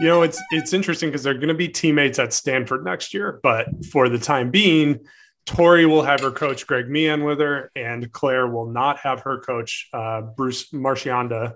You 0.00 0.06
know, 0.06 0.22
it's 0.22 0.40
it's 0.50 0.72
interesting 0.72 1.08
because 1.08 1.22
they're 1.22 1.34
going 1.34 1.48
to 1.48 1.54
be 1.54 1.68
teammates 1.68 2.18
at 2.18 2.32
Stanford 2.32 2.84
next 2.84 3.12
year, 3.12 3.40
but 3.42 3.66
for 3.86 4.08
the 4.08 4.18
time 4.18 4.50
being, 4.50 5.00
Torri 5.46 5.88
will 5.88 6.02
have 6.02 6.20
her 6.20 6.30
coach 6.30 6.66
Greg 6.66 6.88
Meehan 6.88 7.24
with 7.24 7.40
her, 7.40 7.70
and 7.74 8.10
Claire 8.12 8.46
will 8.46 8.70
not 8.70 8.98
have 8.98 9.20
her 9.20 9.40
coach 9.40 9.88
uh, 9.92 10.20
Bruce 10.20 10.70
Marchionda 10.70 11.54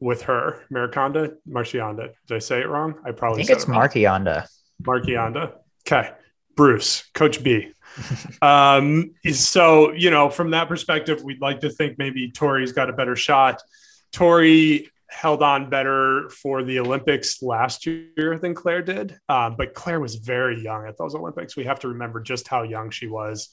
with 0.00 0.22
her. 0.22 0.64
Mariconda, 0.72 1.34
Marchionda. 1.48 2.12
Did 2.26 2.34
I 2.34 2.38
say 2.38 2.60
it 2.60 2.68
wrong? 2.68 2.94
I 3.04 3.10
probably 3.10 3.42
I 3.42 3.46
think 3.46 3.58
it's 3.58 3.66
Marchionda. 3.66 4.46
Marchionda. 4.82 5.54
Okay, 5.86 6.10
Bruce, 6.56 7.08
Coach 7.14 7.42
B. 7.42 7.72
um, 8.42 9.12
so 9.32 9.92
you 9.92 10.10
know, 10.10 10.28
from 10.30 10.50
that 10.50 10.68
perspective, 10.68 11.22
we'd 11.22 11.40
like 11.40 11.60
to 11.60 11.70
think 11.70 11.98
maybe 11.98 12.30
Torri's 12.30 12.72
got 12.72 12.90
a 12.90 12.92
better 12.92 13.16
shot. 13.16 13.62
Torri 14.12 14.88
held 15.08 15.42
on 15.42 15.70
better 15.70 16.28
for 16.30 16.62
the 16.62 16.78
Olympics 16.78 17.42
last 17.42 17.86
year 17.86 18.38
than 18.38 18.54
Claire 18.54 18.82
did. 18.82 19.18
Um, 19.28 19.56
but 19.56 19.72
Claire 19.72 20.00
was 20.00 20.16
very 20.16 20.60
young 20.62 20.86
at 20.86 20.98
those 20.98 21.14
Olympics. 21.14 21.56
We 21.56 21.64
have 21.64 21.80
to 21.80 21.88
remember 21.88 22.20
just 22.20 22.48
how 22.48 22.62
young 22.62 22.90
she 22.90 23.06
was. 23.06 23.48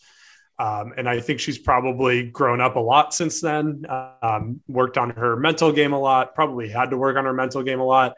Um, 0.60 0.94
and 0.98 1.10
I 1.10 1.20
think 1.20 1.40
she's 1.40 1.58
probably 1.58 2.24
grown 2.24 2.62
up 2.62 2.76
a 2.76 2.80
lot 2.80 3.14
since 3.14 3.42
then, 3.42 3.86
um, 4.22 4.62
worked 4.68 4.98
on 4.98 5.10
her 5.12 5.36
mental 5.36 5.72
game 5.72 5.94
a 5.94 6.00
lot, 6.00 6.36
probably 6.36 6.70
had 6.70 6.92
to 6.92 6.98
work 6.98 7.18
on 7.18 7.26
her 7.26 7.34
mental 7.34 7.64
game 7.64 7.80
a 7.80 7.86
lot. 7.86 8.14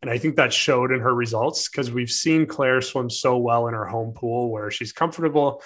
And 0.00 0.10
I 0.10 0.18
think 0.18 0.36
that 0.36 0.52
showed 0.52 0.92
in 0.92 1.00
her 1.00 1.14
results 1.14 1.68
because 1.68 1.90
we've 1.90 2.10
seen 2.10 2.46
Claire 2.46 2.80
swim 2.80 3.10
so 3.10 3.36
well 3.36 3.66
in 3.66 3.74
her 3.74 3.86
home 3.86 4.12
pool 4.12 4.50
where 4.50 4.70
she's 4.70 4.92
comfortable. 4.92 5.62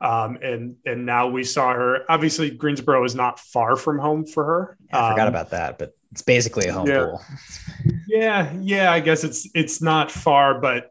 Um, 0.00 0.38
and 0.42 0.76
and 0.84 1.06
now 1.06 1.28
we 1.28 1.42
saw 1.42 1.72
her. 1.72 2.10
Obviously, 2.10 2.50
Greensboro 2.50 3.04
is 3.04 3.14
not 3.14 3.40
far 3.40 3.76
from 3.76 3.98
home 3.98 4.26
for 4.26 4.44
her. 4.44 4.78
Yeah, 4.90 5.04
I 5.04 5.10
forgot 5.10 5.28
um, 5.28 5.34
about 5.34 5.50
that, 5.50 5.78
but 5.78 5.96
it's 6.12 6.22
basically 6.22 6.66
a 6.66 6.72
home 6.72 6.86
yeah. 6.86 7.04
pool. 7.06 7.22
yeah, 8.08 8.52
yeah. 8.60 8.92
I 8.92 9.00
guess 9.00 9.24
it's 9.24 9.48
it's 9.54 9.80
not 9.80 10.10
far, 10.10 10.60
but 10.60 10.90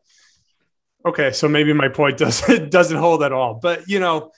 okay. 1.06 1.32
So 1.32 1.48
maybe 1.48 1.72
my 1.74 1.88
point 1.88 2.18
doesn't 2.20 2.72
doesn't 2.72 2.98
hold 2.98 3.22
at 3.22 3.32
all. 3.32 3.56
But 3.56 3.88
you 3.88 4.00
know, 4.00 4.32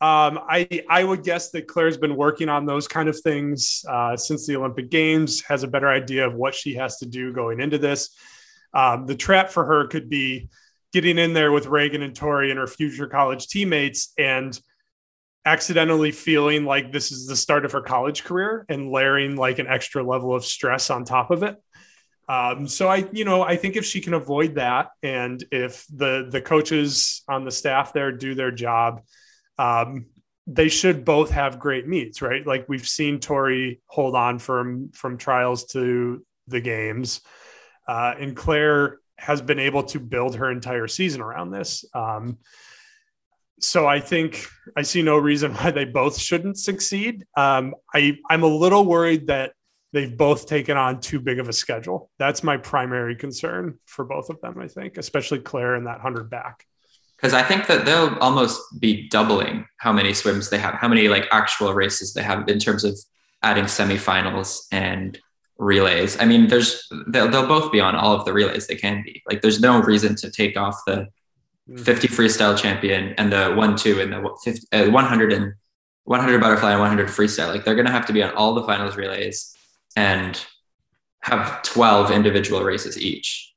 um, 0.00 0.38
I 0.48 0.84
I 0.88 1.04
would 1.04 1.22
guess 1.22 1.50
that 1.50 1.68
Claire's 1.68 1.98
been 1.98 2.16
working 2.16 2.48
on 2.48 2.64
those 2.64 2.88
kind 2.88 3.08
of 3.08 3.20
things 3.20 3.84
uh, 3.88 4.16
since 4.16 4.46
the 4.46 4.56
Olympic 4.56 4.90
Games. 4.90 5.42
Has 5.42 5.62
a 5.62 5.68
better 5.68 5.88
idea 5.88 6.26
of 6.26 6.34
what 6.34 6.54
she 6.54 6.74
has 6.74 6.98
to 6.98 7.06
do 7.06 7.32
going 7.32 7.60
into 7.60 7.78
this. 7.78 8.16
Um, 8.72 9.06
the 9.06 9.16
trap 9.16 9.50
for 9.50 9.64
her 9.64 9.88
could 9.88 10.08
be 10.08 10.48
getting 10.92 11.18
in 11.18 11.34
there 11.34 11.52
with 11.52 11.66
Regan 11.66 12.02
and 12.02 12.14
Torri 12.14 12.50
and 12.50 12.58
her 12.58 12.66
future 12.66 13.06
college 13.06 13.48
teammates 13.48 14.12
and 14.18 14.58
accidentally 15.44 16.12
feeling 16.12 16.64
like 16.64 16.92
this 16.92 17.12
is 17.12 17.26
the 17.26 17.36
start 17.36 17.64
of 17.64 17.72
her 17.72 17.80
college 17.80 18.24
career 18.24 18.66
and 18.68 18.90
layering 18.90 19.36
like 19.36 19.58
an 19.58 19.66
extra 19.66 20.02
level 20.02 20.34
of 20.34 20.44
stress 20.44 20.90
on 20.90 21.04
top 21.04 21.30
of 21.30 21.42
it. 21.42 21.56
Um, 22.28 22.68
so 22.68 22.88
I, 22.88 23.08
you 23.12 23.24
know, 23.24 23.42
I 23.42 23.56
think 23.56 23.76
if 23.76 23.84
she 23.84 24.00
can 24.00 24.14
avoid 24.14 24.54
that, 24.54 24.90
and 25.02 25.42
if 25.50 25.84
the 25.92 26.28
the 26.30 26.40
coaches 26.40 27.22
on 27.28 27.44
the 27.44 27.50
staff 27.50 27.92
there 27.92 28.12
do 28.12 28.34
their 28.34 28.52
job, 28.52 29.02
um, 29.60 30.06
they 30.46 30.68
should 30.68 31.04
both 31.04 31.30
have 31.30 31.58
great 31.58 31.86
meets, 31.86 32.22
right? 32.22 32.44
Like 32.46 32.64
we've 32.68 32.88
seen 32.88 33.18
Torri 33.18 33.80
hold 33.86 34.16
on 34.16 34.38
from 34.38 34.90
from 34.92 35.18
trials 35.18 35.66
to 35.66 36.24
the 36.48 36.60
games, 36.60 37.20
uh, 37.86 38.14
and 38.18 38.34
Claire 38.34 38.98
has 39.18 39.42
been 39.42 39.58
able 39.58 39.82
to 39.82 40.00
build 40.00 40.36
her 40.36 40.50
entire 40.50 40.88
season 40.88 41.20
around 41.20 41.50
this. 41.50 41.84
Um, 41.92 42.38
so 43.60 43.86
I 43.86 44.00
think 44.00 44.46
I 44.74 44.80
see 44.80 45.02
no 45.02 45.18
reason 45.18 45.52
why 45.56 45.70
they 45.70 45.84
both 45.84 46.18
shouldn't 46.18 46.58
succeed. 46.58 47.26
Um, 47.36 47.74
I 47.94 48.16
I'm 48.30 48.42
a 48.42 48.48
little 48.64 48.86
worried 48.86 49.26
that 49.26 49.52
they've 49.92 50.16
both 50.16 50.46
taken 50.46 50.78
on 50.78 51.00
too 51.00 51.20
big 51.20 51.38
of 51.38 51.50
a 51.50 51.52
schedule. 51.52 52.10
That's 52.18 52.42
my 52.42 52.56
primary 52.56 53.14
concern 53.14 53.78
for 53.84 54.06
both 54.06 54.30
of 54.30 54.40
them. 54.40 54.58
I 54.58 54.68
think, 54.68 54.96
especially 54.96 55.40
Claire 55.40 55.74
and 55.74 55.86
that 55.86 56.00
hundred 56.00 56.30
back 56.30 56.64
because 57.20 57.34
I 57.34 57.42
think 57.42 57.66
that 57.66 57.84
they'll 57.84 58.16
almost 58.20 58.80
be 58.80 59.08
doubling 59.08 59.66
how 59.76 59.92
many 59.92 60.14
swims 60.14 60.48
they 60.48 60.58
have, 60.58 60.74
how 60.74 60.88
many 60.88 61.08
like 61.08 61.28
actual 61.30 61.74
races 61.74 62.14
they 62.14 62.22
have 62.22 62.48
in 62.48 62.58
terms 62.58 62.82
of 62.82 62.98
adding 63.42 63.64
semifinals 63.64 64.66
and 64.72 65.18
relays. 65.58 66.18
I 66.18 66.24
mean, 66.24 66.48
there's 66.48 66.88
they'll, 67.08 67.28
they'll 67.28 67.46
both 67.46 67.70
be 67.70 67.80
on 67.80 67.94
all 67.94 68.14
of 68.14 68.24
the 68.24 68.32
relays 68.32 68.66
they 68.66 68.74
can 68.76 69.02
be. 69.02 69.22
Like, 69.28 69.42
there's 69.42 69.60
no 69.60 69.82
reason 69.82 70.16
to 70.16 70.30
take 70.30 70.56
off 70.56 70.80
the 70.86 71.08
mm. 71.68 71.78
50 71.78 72.08
freestyle 72.08 72.56
champion 72.56 73.14
and 73.18 73.30
the 73.30 73.52
one 73.52 73.76
two 73.76 74.00
and 74.00 74.12
the 74.12 74.36
50, 74.42 74.66
uh, 74.72 74.90
100 74.90 75.32
and 75.32 75.52
100 76.04 76.40
butterfly 76.40 76.70
and 76.70 76.80
100 76.80 77.08
freestyle. 77.08 77.48
Like 77.48 77.64
they're 77.64 77.74
going 77.74 77.86
to 77.86 77.92
have 77.92 78.06
to 78.06 78.14
be 78.14 78.22
on 78.22 78.34
all 78.34 78.54
the 78.54 78.62
finals 78.64 78.96
relays 78.96 79.54
and 79.94 80.42
have 81.20 81.62
12 81.62 82.10
individual 82.10 82.62
races 82.62 82.98
each. 82.98 83.54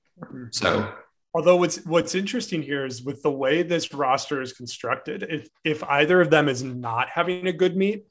So, 0.52 0.93
although 1.34 1.56
what's 1.58 1.84
what's 1.86 2.15
interesting 2.15 2.62
here 2.62 2.86
is 2.86 3.04
with 3.04 3.22
the 3.24 3.32
way 3.32 3.63
this 3.63 3.93
roster 3.93 4.41
is 4.41 4.54
constructed, 4.54 5.24
if 5.30 5.48
if 5.63 5.84
either 5.84 6.22
of 6.22 6.30
them 6.30 6.48
is 6.48 6.63
not 6.63 7.10
having 7.10 7.48
a 7.48 7.54
good 7.54 7.76
meet, 7.76 8.06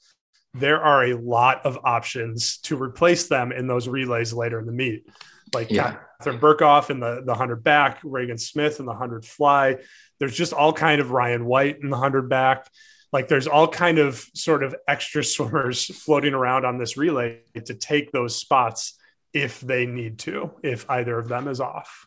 there 0.55 0.83
are 0.83 1.05
a 1.05 1.15
lot 1.15 1.65
of 1.65 1.79
options 1.85 2.59
to 2.59 2.77
replace 2.77 3.29
them 3.29 3.53
in 3.53 3.67
those 3.67 3.89
relays 3.89 4.33
later 4.33 4.59
in 4.59 4.67
the 4.67 4.73
meet. 4.73 5.07
Like 5.55 5.71
yeah. 5.71 5.97
Katharine 6.19 6.41
Berkoff 6.41 6.91
in 6.91 7.01
the, 7.01 7.17
the 7.21 7.33
100 7.33 7.65
back, 7.65 7.99
Regan 8.05 8.39
Smith 8.39 8.79
in 8.79 8.87
the 8.87 8.93
100 8.93 9.25
fly. 9.25 9.79
There's 10.19 10.37
just 10.37 10.53
all 10.53 10.73
kind 10.73 11.01
of 11.01 11.09
Rhyan 11.09 11.45
White 11.45 11.81
in 11.83 11.91
the 11.91 11.97
100 11.97 12.29
back. 12.29 12.69
Like 13.13 13.29
there's 13.29 13.47
all 13.47 13.69
kind 13.69 13.99
of 13.99 14.25
sort 14.35 14.63
of 14.63 14.75
extra 14.89 15.25
swimmers 15.25 15.85
floating 15.85 16.35
around 16.35 16.65
on 16.65 16.79
this 16.79 16.97
relay 16.97 17.41
to 17.55 17.75
take 17.75 18.13
those 18.13 18.37
spots 18.37 18.99
if 19.33 19.61
they 19.61 19.87
need 19.87 20.19
to, 20.21 20.53
if 20.63 20.89
either 20.91 21.19
of 21.19 21.29
them 21.29 21.49
is 21.49 21.61
off. 21.61 22.07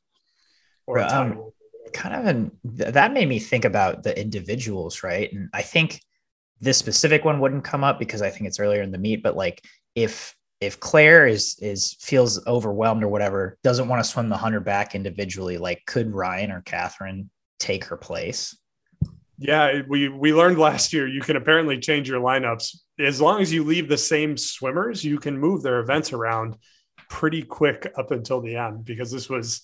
Or 0.87 0.99
um, 0.99 1.51
kind 1.93 2.15
of 2.15 2.25
an, 2.25 2.51
that 2.63 3.13
made 3.13 3.27
me 3.27 3.39
think 3.39 3.65
about 3.65 4.03
the 4.03 4.19
individuals, 4.19 5.03
right? 5.03 5.31
And 5.31 5.49
I 5.53 5.61
think 5.61 6.01
this 6.59 6.77
specific 6.77 7.25
one 7.25 7.39
wouldn't 7.39 7.63
come 7.63 7.83
up 7.83 7.99
because 7.99 8.21
I 8.21 8.29
think 8.29 8.47
it's 8.47 8.59
earlier 8.59 8.81
in 8.81 8.91
the 8.91 8.97
meet, 8.97 9.23
but 9.23 9.35
like 9.35 9.63
if 9.95 10.35
if 10.61 10.79
Claire 10.79 11.27
is 11.27 11.57
is 11.59 11.95
feels 11.99 12.45
overwhelmed 12.47 13.03
or 13.03 13.07
whatever, 13.07 13.57
doesn't 13.63 13.87
want 13.87 14.03
to 14.03 14.09
swim 14.09 14.29
the 14.29 14.37
hundred 14.37 14.63
back 14.63 14.95
individually, 14.95 15.57
like 15.57 15.85
could 15.85 16.11
Rhyan 16.11 16.51
or 16.51 16.61
Katharine 16.61 17.29
take 17.59 17.85
her 17.85 17.97
place? 17.97 18.57
Yeah, 19.37 19.81
we 19.87 20.07
we 20.07 20.33
learned 20.33 20.57
last 20.57 20.93
year 20.93 21.07
you 21.07 21.21
can 21.21 21.35
apparently 21.35 21.77
change 21.77 22.07
your 22.07 22.21
lineups 22.21 22.77
as 22.99 23.19
long 23.19 23.41
as 23.41 23.51
you 23.51 23.63
leave 23.63 23.89
the 23.89 23.97
same 23.97 24.37
swimmers. 24.37 25.03
You 25.03 25.19
can 25.19 25.37
move 25.37 25.61
their 25.61 25.79
events 25.79 26.13
around 26.13 26.57
pretty 27.09 27.41
quick 27.41 27.91
up 27.97 28.11
until 28.11 28.41
the 28.41 28.55
end 28.55 28.85
because 28.85 29.11
this 29.11 29.29
was 29.29 29.61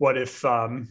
what 0.00 0.16
if 0.16 0.42
um, 0.46 0.88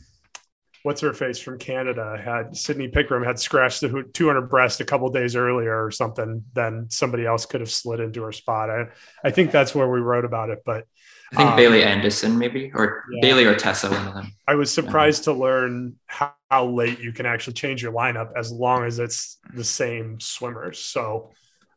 what's 0.83 1.01
her 1.01 1.13
face 1.13 1.39
from 1.39 1.57
Canada 1.57 2.15
had 2.23 2.55
Sydney 2.55 2.87
Pickrem 2.87 3.25
had 3.25 3.39
scratched 3.39 3.81
the 3.81 4.05
200 4.13 4.43
breast 4.43 4.81
a 4.81 4.85
couple 4.85 5.09
days 5.09 5.35
earlier 5.35 5.83
or 5.83 5.89
something, 5.89 6.43
then 6.53 6.85
somebody 6.89 7.25
else 7.25 7.47
could 7.47 7.59
have 7.59 7.71
slid 7.71 7.99
into 7.99 8.21
her 8.21 8.31
spot. 8.31 8.69
I, 8.69 8.85
I 9.23 9.31
think 9.31 9.51
that's 9.51 9.73
where 9.73 9.89
we 9.89 9.99
wrote 9.99 10.25
about 10.25 10.51
it, 10.51 10.59
but 10.63 10.85
I 11.33 11.35
think 11.35 11.49
um, 11.49 11.55
Bailey 11.57 11.81
Andison 11.81 12.37
maybe, 12.37 12.71
or 12.75 13.03
yeah. 13.11 13.19
Bailey 13.21 13.45
or 13.45 13.55
Tessa, 13.55 13.89
one 13.89 14.07
of 14.07 14.13
them. 14.13 14.31
I 14.47 14.53
was 14.53 14.71
surprised 14.71 15.25
yeah. 15.25 15.33
to 15.33 15.39
learn 15.39 15.95
how, 16.05 16.33
how, 16.51 16.67
late 16.67 16.99
you 16.99 17.11
can 17.11 17.25
actually 17.25 17.53
change 17.53 17.81
your 17.81 17.91
lineup 17.91 18.31
as 18.37 18.51
long 18.51 18.83
as 18.83 18.99
it's 18.99 19.39
the 19.55 19.63
same 19.63 20.19
swimmers. 20.19 20.77
So 20.77 21.31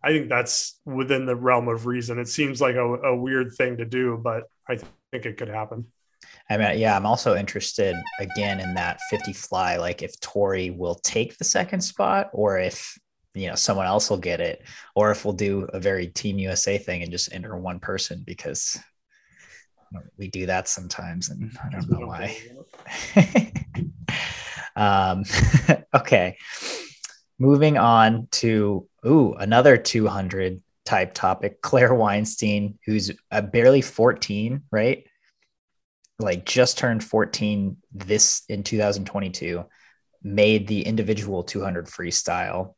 I 0.05 0.11
think 0.11 0.29
that's 0.29 0.79
within 0.85 1.25
the 1.25 1.37
realm 1.37 1.69
of 1.69 1.87
reason. 1.87 2.19
It 2.19 2.29
seems 2.29 2.61
like 2.61 2.77
a, 2.77 2.85
a 2.85 3.17
weird 3.17 3.55
thing 3.55 3.79
to 3.79 3.87
do, 3.87 4.21
but 4.23 4.45
I 4.69 4.77
think 4.77 5.27
it 5.27 5.39
could 5.39 5.49
happen. 5.49 5.87
I 6.53 6.59
mean, 6.59 6.79
yeah, 6.79 6.95
I'm 6.95 7.07
also 7.07 7.35
interested 7.35 7.97
again 8.19 8.61
in 8.61 8.75
that 8.75 9.01
50 9.09 9.33
fly. 9.33 9.77
Like 9.77 10.03
if 10.03 10.19
Torri 10.21 10.77
will 10.77 10.97
take 10.97 11.39
the 11.39 11.45
second 11.45 11.81
spot 11.81 12.29
or 12.35 12.59
if, 12.59 12.99
you 13.35 13.49
know, 13.49 13.55
someone 13.55 13.87
else 13.87 14.11
will 14.11 14.19
get 14.19 14.43
it, 14.43 14.63
or 14.95 15.11
if 15.11 15.25
we'll 15.25 15.33
do 15.33 15.67
a 15.73 15.81
very 15.81 16.09
Team 16.09 16.39
USA 16.39 16.77
thing 16.77 17.03
and 17.03 17.11
just 17.11 17.33
enter 17.33 17.57
one 17.57 17.81
person 17.81 18.23
because 18.27 18.79
we 20.19 20.29
do 20.29 20.45
that 20.45 20.69
sometimes. 20.69 21.31
And 21.31 21.57
I 21.65 21.71
don't 21.71 21.91
know 21.91 22.07
why. 22.07 22.37
um, 24.77 25.25
okay. 25.95 26.37
Moving 27.39 27.79
on 27.79 28.29
to, 28.33 28.87
ooh, 29.07 29.33
another 29.33 29.79
200 29.79 30.61
type 30.85 31.15
topic. 31.15 31.63
Claire 31.63 31.95
Weinstein, 31.95 32.79
who's 32.85 33.11
barely 33.51 33.81
14, 33.81 34.65
right? 34.71 35.07
Like 36.23 36.45
just 36.45 36.79
turned 36.79 37.05
14 37.05 37.77
this 37.93 38.43
in 38.49 38.63
2022 38.63 39.65
made 40.23 40.67
the 40.69 40.83
individual 40.83 41.43
200 41.43 41.87
freestyle. 41.87 42.75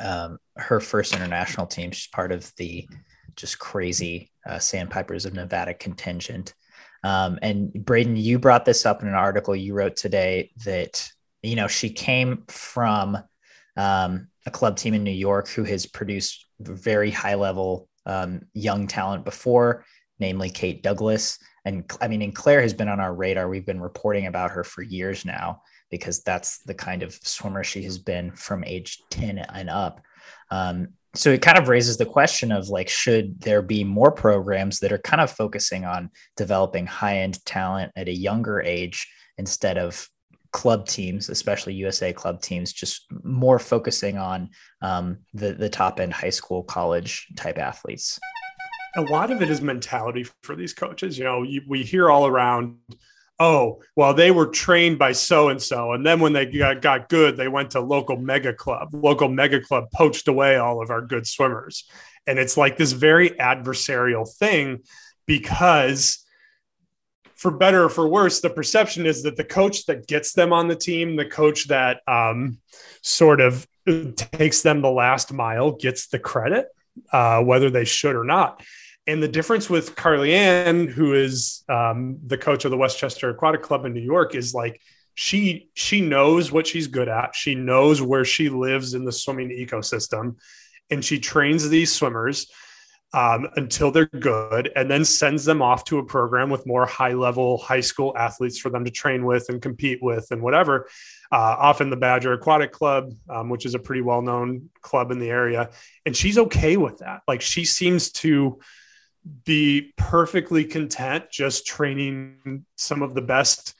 Um, 0.00 0.38
her 0.56 0.80
first 0.80 1.14
international 1.14 1.66
team 1.66 1.90
she's 1.92 2.08
part 2.08 2.32
of 2.32 2.50
the 2.56 2.88
just 3.36 3.58
crazy 3.58 4.30
uh, 4.48 4.58
sandpipers 4.58 5.26
of 5.26 5.34
nevada 5.34 5.74
contingent. 5.74 6.54
Um, 7.02 7.38
and 7.42 7.72
braden 7.72 8.16
you 8.16 8.38
brought 8.38 8.64
this 8.64 8.86
up 8.86 9.02
in 9.02 9.08
an 9.08 9.14
article 9.14 9.54
you 9.54 9.74
wrote 9.74 9.96
today 9.96 10.52
that 10.64 11.06
you 11.42 11.54
know 11.54 11.68
she 11.68 11.90
came 11.90 12.44
from 12.48 13.18
um, 13.76 14.28
a 14.46 14.50
club 14.50 14.76
team 14.76 14.94
in 14.94 15.04
new 15.04 15.10
york 15.10 15.48
who 15.48 15.64
has 15.64 15.84
produced 15.84 16.46
very 16.60 17.10
high 17.10 17.34
level 17.34 17.88
um, 18.06 18.42
young 18.54 18.86
talent 18.86 19.24
before 19.24 19.84
namely 20.18 20.48
kate 20.48 20.82
douglas 20.82 21.38
and 21.64 21.90
I 22.00 22.08
mean, 22.08 22.22
and 22.22 22.34
Claire 22.34 22.60
has 22.60 22.74
been 22.74 22.88
on 22.88 23.00
our 23.00 23.14
radar. 23.14 23.48
We've 23.48 23.64
been 23.64 23.80
reporting 23.80 24.26
about 24.26 24.50
her 24.50 24.64
for 24.64 24.82
years 24.82 25.24
now 25.24 25.62
because 25.90 26.22
that's 26.22 26.58
the 26.58 26.74
kind 26.74 27.02
of 27.02 27.14
swimmer 27.14 27.64
she 27.64 27.82
has 27.84 27.98
been 27.98 28.32
from 28.32 28.64
age 28.64 29.00
10 29.10 29.38
and 29.38 29.70
up. 29.70 30.00
Um, 30.50 30.88
so 31.14 31.30
it 31.30 31.42
kind 31.42 31.56
of 31.56 31.68
raises 31.68 31.96
the 31.96 32.06
question 32.06 32.50
of 32.52 32.68
like, 32.68 32.88
should 32.88 33.40
there 33.40 33.62
be 33.62 33.84
more 33.84 34.10
programs 34.10 34.80
that 34.80 34.92
are 34.92 34.98
kind 34.98 35.20
of 35.20 35.30
focusing 35.30 35.84
on 35.84 36.10
developing 36.36 36.86
high 36.86 37.18
end 37.18 37.44
talent 37.46 37.92
at 37.96 38.08
a 38.08 38.14
younger 38.14 38.60
age 38.60 39.08
instead 39.38 39.78
of 39.78 40.08
club 40.52 40.86
teams, 40.86 41.28
especially 41.28 41.74
USA 41.74 42.12
club 42.12 42.42
teams, 42.42 42.72
just 42.72 43.06
more 43.22 43.58
focusing 43.58 44.18
on 44.18 44.50
um, 44.82 45.18
the 45.32 45.52
the 45.52 45.68
top 45.68 46.00
end 46.00 46.12
high 46.12 46.30
school, 46.30 46.62
college 46.62 47.28
type 47.36 47.58
athletes? 47.58 48.18
A 48.96 49.02
lot 49.02 49.30
of 49.30 49.42
it 49.42 49.50
is 49.50 49.60
mentality 49.60 50.26
for 50.42 50.54
these 50.54 50.74
coaches. 50.74 51.18
You 51.18 51.24
know, 51.24 51.42
you, 51.42 51.62
we 51.68 51.82
hear 51.82 52.10
all 52.10 52.26
around, 52.26 52.78
oh, 53.38 53.82
well, 53.96 54.14
they 54.14 54.30
were 54.30 54.46
trained 54.46 54.98
by 54.98 55.12
so 55.12 55.48
and 55.48 55.60
so. 55.60 55.92
And 55.92 56.06
then 56.06 56.20
when 56.20 56.32
they 56.32 56.46
got, 56.46 56.80
got 56.80 57.08
good, 57.08 57.36
they 57.36 57.48
went 57.48 57.72
to 57.72 57.80
local 57.80 58.16
mega 58.16 58.52
club. 58.52 58.88
Local 58.92 59.28
mega 59.28 59.60
club 59.60 59.90
poached 59.92 60.28
away 60.28 60.56
all 60.56 60.82
of 60.82 60.90
our 60.90 61.02
good 61.02 61.26
swimmers. 61.26 61.88
And 62.26 62.38
it's 62.38 62.56
like 62.56 62.76
this 62.76 62.92
very 62.92 63.30
adversarial 63.30 64.28
thing 64.38 64.80
because 65.26 66.24
for 67.34 67.50
better 67.50 67.84
or 67.84 67.88
for 67.88 68.08
worse, 68.08 68.40
the 68.40 68.48
perception 68.48 69.04
is 69.04 69.22
that 69.24 69.36
the 69.36 69.44
coach 69.44 69.86
that 69.86 70.06
gets 70.06 70.32
them 70.32 70.52
on 70.52 70.68
the 70.68 70.76
team, 70.76 71.16
the 71.16 71.26
coach 71.26 71.68
that 71.68 72.00
um, 72.06 72.58
sort 73.02 73.40
of 73.40 73.66
takes 74.16 74.62
them 74.62 74.80
the 74.80 74.90
last 74.90 75.32
mile, 75.32 75.72
gets 75.72 76.06
the 76.06 76.18
credit, 76.18 76.68
uh, 77.12 77.42
whether 77.42 77.68
they 77.68 77.84
should 77.84 78.16
or 78.16 78.24
not. 78.24 78.62
And 79.06 79.22
the 79.22 79.28
difference 79.28 79.68
with 79.68 79.96
Carly 79.96 80.34
Ann, 80.34 80.86
who 80.86 81.12
is 81.12 81.62
um, 81.68 82.18
the 82.26 82.38
coach 82.38 82.64
of 82.64 82.70
the 82.70 82.76
Westchester 82.76 83.28
Aquatic 83.30 83.62
Club 83.62 83.84
in 83.84 83.92
New 83.92 84.00
York, 84.00 84.34
is 84.34 84.54
like 84.54 84.80
she 85.14 85.68
she 85.74 86.00
knows 86.00 86.50
what 86.50 86.66
she's 86.66 86.86
good 86.86 87.08
at. 87.08 87.34
She 87.34 87.54
knows 87.54 88.00
where 88.00 88.24
she 88.24 88.48
lives 88.48 88.94
in 88.94 89.04
the 89.04 89.12
swimming 89.12 89.50
ecosystem, 89.50 90.36
and 90.90 91.04
she 91.04 91.18
trains 91.20 91.68
these 91.68 91.92
swimmers 91.92 92.50
um, 93.12 93.46
until 93.56 93.92
they're 93.92 94.06
good, 94.06 94.72
and 94.74 94.90
then 94.90 95.04
sends 95.04 95.44
them 95.44 95.62
off 95.62 95.84
to 95.84 95.98
a 95.98 96.04
program 96.04 96.50
with 96.50 96.66
more 96.66 96.84
high 96.84 97.12
level 97.12 97.58
high 97.58 97.80
school 97.80 98.12
athletes 98.16 98.58
for 98.58 98.70
them 98.70 98.84
to 98.84 98.90
train 98.90 99.24
with 99.24 99.48
and 99.50 99.62
compete 99.62 100.02
with 100.02 100.26
and 100.30 100.42
whatever. 100.42 100.88
Uh, 101.30 101.56
often 101.58 101.90
the 101.90 101.96
Badger 101.96 102.32
Aquatic 102.32 102.72
Club, 102.72 103.12
um, 103.28 103.50
which 103.50 103.66
is 103.66 103.74
a 103.74 103.78
pretty 103.78 104.02
well 104.02 104.22
known 104.22 104.70
club 104.80 105.12
in 105.12 105.18
the 105.18 105.30
area, 105.30 105.70
and 106.04 106.16
she's 106.16 106.38
okay 106.38 106.76
with 106.76 106.98
that. 106.98 107.20
Like 107.28 107.40
she 107.40 107.64
seems 107.64 108.10
to 108.12 108.58
be 109.44 109.92
perfectly 109.96 110.64
content 110.64 111.30
just 111.30 111.66
training 111.66 112.64
some 112.76 113.02
of 113.02 113.14
the 113.14 113.22
best 113.22 113.74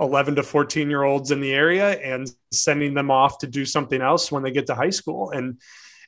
11 0.00 0.36
to 0.36 0.42
14 0.42 0.90
year 0.90 1.02
olds 1.02 1.30
in 1.30 1.40
the 1.40 1.52
area 1.52 1.90
and 2.00 2.30
sending 2.52 2.94
them 2.94 3.10
off 3.10 3.38
to 3.38 3.46
do 3.46 3.64
something 3.64 4.00
else 4.00 4.30
when 4.30 4.42
they 4.42 4.50
get 4.50 4.66
to 4.66 4.74
high 4.74 4.90
school. 4.90 5.30
And 5.30 5.60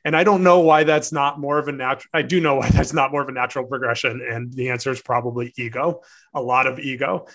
and 0.03 0.15
i 0.15 0.23
don't 0.23 0.43
know 0.43 0.59
why 0.59 0.83
that's 0.83 1.11
not 1.11 1.39
more 1.39 1.59
of 1.59 1.67
a 1.67 1.71
natural 1.71 2.09
i 2.13 2.21
do 2.21 2.39
know 2.39 2.55
why 2.55 2.69
that's 2.71 2.93
not 2.93 3.11
more 3.11 3.21
of 3.21 3.29
a 3.29 3.33
natural 3.33 3.65
progression 3.65 4.21
and 4.27 4.51
the 4.53 4.69
answer 4.69 4.91
is 4.91 5.01
probably 5.01 5.53
ego 5.57 6.01
a 6.33 6.41
lot 6.41 6.67
of 6.67 6.79
ego. 6.79 7.27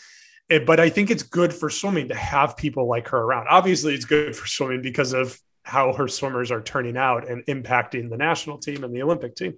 It, 0.48 0.66
but 0.66 0.80
i 0.80 0.88
think 0.88 1.10
it's 1.10 1.22
good 1.22 1.52
for 1.52 1.70
swimming 1.70 2.08
to 2.08 2.14
have 2.14 2.56
people 2.56 2.88
like 2.88 3.08
her 3.08 3.18
around. 3.18 3.46
Obviously 3.48 3.94
it's 3.94 4.04
good 4.04 4.34
for 4.36 4.46
swimming 4.46 4.82
because 4.82 5.12
of 5.12 5.38
how 5.62 5.92
her 5.92 6.06
swimmers 6.06 6.52
are 6.52 6.62
turning 6.62 6.96
out 6.96 7.28
and 7.28 7.44
impacting 7.46 8.08
the 8.08 8.16
national 8.16 8.58
team 8.58 8.84
and 8.84 8.94
the 8.94 9.02
olympic 9.02 9.34
team 9.34 9.54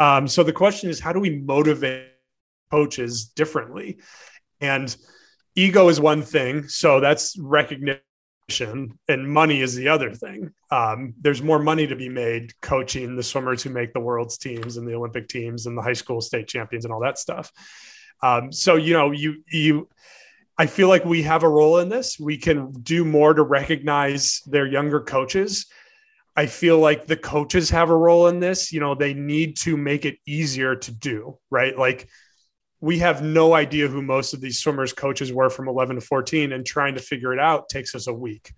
um, 0.00 0.26
so 0.26 0.42
the 0.42 0.52
question 0.52 0.90
is, 0.90 0.98
how 0.98 1.12
do 1.12 1.20
we 1.20 1.38
motivate 1.38 2.08
coaches 2.70 3.26
differently? 3.26 3.98
And 4.60 4.94
ego 5.54 5.88
is 5.88 6.00
one 6.00 6.22
thing. 6.22 6.66
So 6.68 7.00
that's 7.00 7.38
recognition 7.38 8.00
and 9.08 9.30
money 9.30 9.60
is 9.60 9.74
the 9.74 9.88
other 9.88 10.12
thing. 10.12 10.50
Um, 10.70 11.14
there's 11.20 11.42
more 11.42 11.58
money 11.58 11.86
to 11.86 11.94
be 11.94 12.08
made 12.08 12.58
coaching 12.60 13.14
the 13.14 13.22
swimmers 13.22 13.62
who 13.62 13.70
make 13.70 13.92
the 13.92 14.00
world's 14.00 14.38
teams 14.38 14.76
and 14.76 14.88
the 14.88 14.94
Olympic 14.94 15.28
teams 15.28 15.66
and 15.66 15.76
the 15.76 15.82
high 15.82 15.92
school 15.92 16.20
state 16.20 16.48
champions 16.48 16.84
and 16.84 16.92
all 16.92 17.00
that 17.00 17.18
stuff. 17.18 17.52
Um, 18.22 18.52
so, 18.52 18.76
you 18.76 18.94
know, 18.94 19.12
you, 19.12 19.44
you, 19.50 19.88
I 20.58 20.66
feel 20.66 20.88
like 20.88 21.04
we 21.04 21.22
have 21.22 21.42
a 21.42 21.48
role 21.48 21.78
in 21.78 21.88
this. 21.88 22.18
We 22.18 22.38
can 22.38 22.72
do 22.72 23.04
more 23.04 23.32
to 23.34 23.42
recognize 23.42 24.42
their 24.46 24.66
younger 24.66 25.00
coaches 25.00 25.66
I 26.36 26.46
feel 26.46 26.78
like 26.78 27.06
the 27.06 27.16
coaches 27.16 27.70
have 27.70 27.90
a 27.90 27.96
role 27.96 28.28
in 28.28 28.40
this. 28.40 28.72
You 28.72 28.80
know, 28.80 28.94
they 28.94 29.14
need 29.14 29.56
to 29.58 29.76
make 29.76 30.04
it 30.04 30.18
easier 30.26 30.76
to 30.76 30.92
do, 30.92 31.38
right? 31.50 31.76
Like 31.76 32.08
we 32.80 32.98
have 32.98 33.22
no 33.22 33.52
idea 33.52 33.88
who 33.88 34.02
most 34.02 34.32
of 34.32 34.40
these 34.40 34.58
swimmers 34.58 34.92
coaches 34.92 35.32
were 35.32 35.50
from 35.50 35.68
11 35.68 35.96
to 35.96 36.00
14 36.00 36.52
and 36.52 36.64
trying 36.64 36.94
to 36.94 37.00
figure 37.00 37.32
it 37.32 37.38
out 37.38 37.68
takes 37.68 37.94
us 37.94 38.06
a 38.06 38.14
week. 38.14 38.52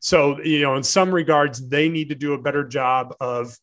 So, 0.00 0.40
you 0.42 0.62
know, 0.62 0.76
in 0.76 0.82
some 0.82 1.12
regards 1.12 1.68
they 1.68 1.88
need 1.88 2.08
to 2.08 2.14
do 2.14 2.32
a 2.32 2.40
better 2.40 2.64
job 2.64 3.14
of 3.20 3.56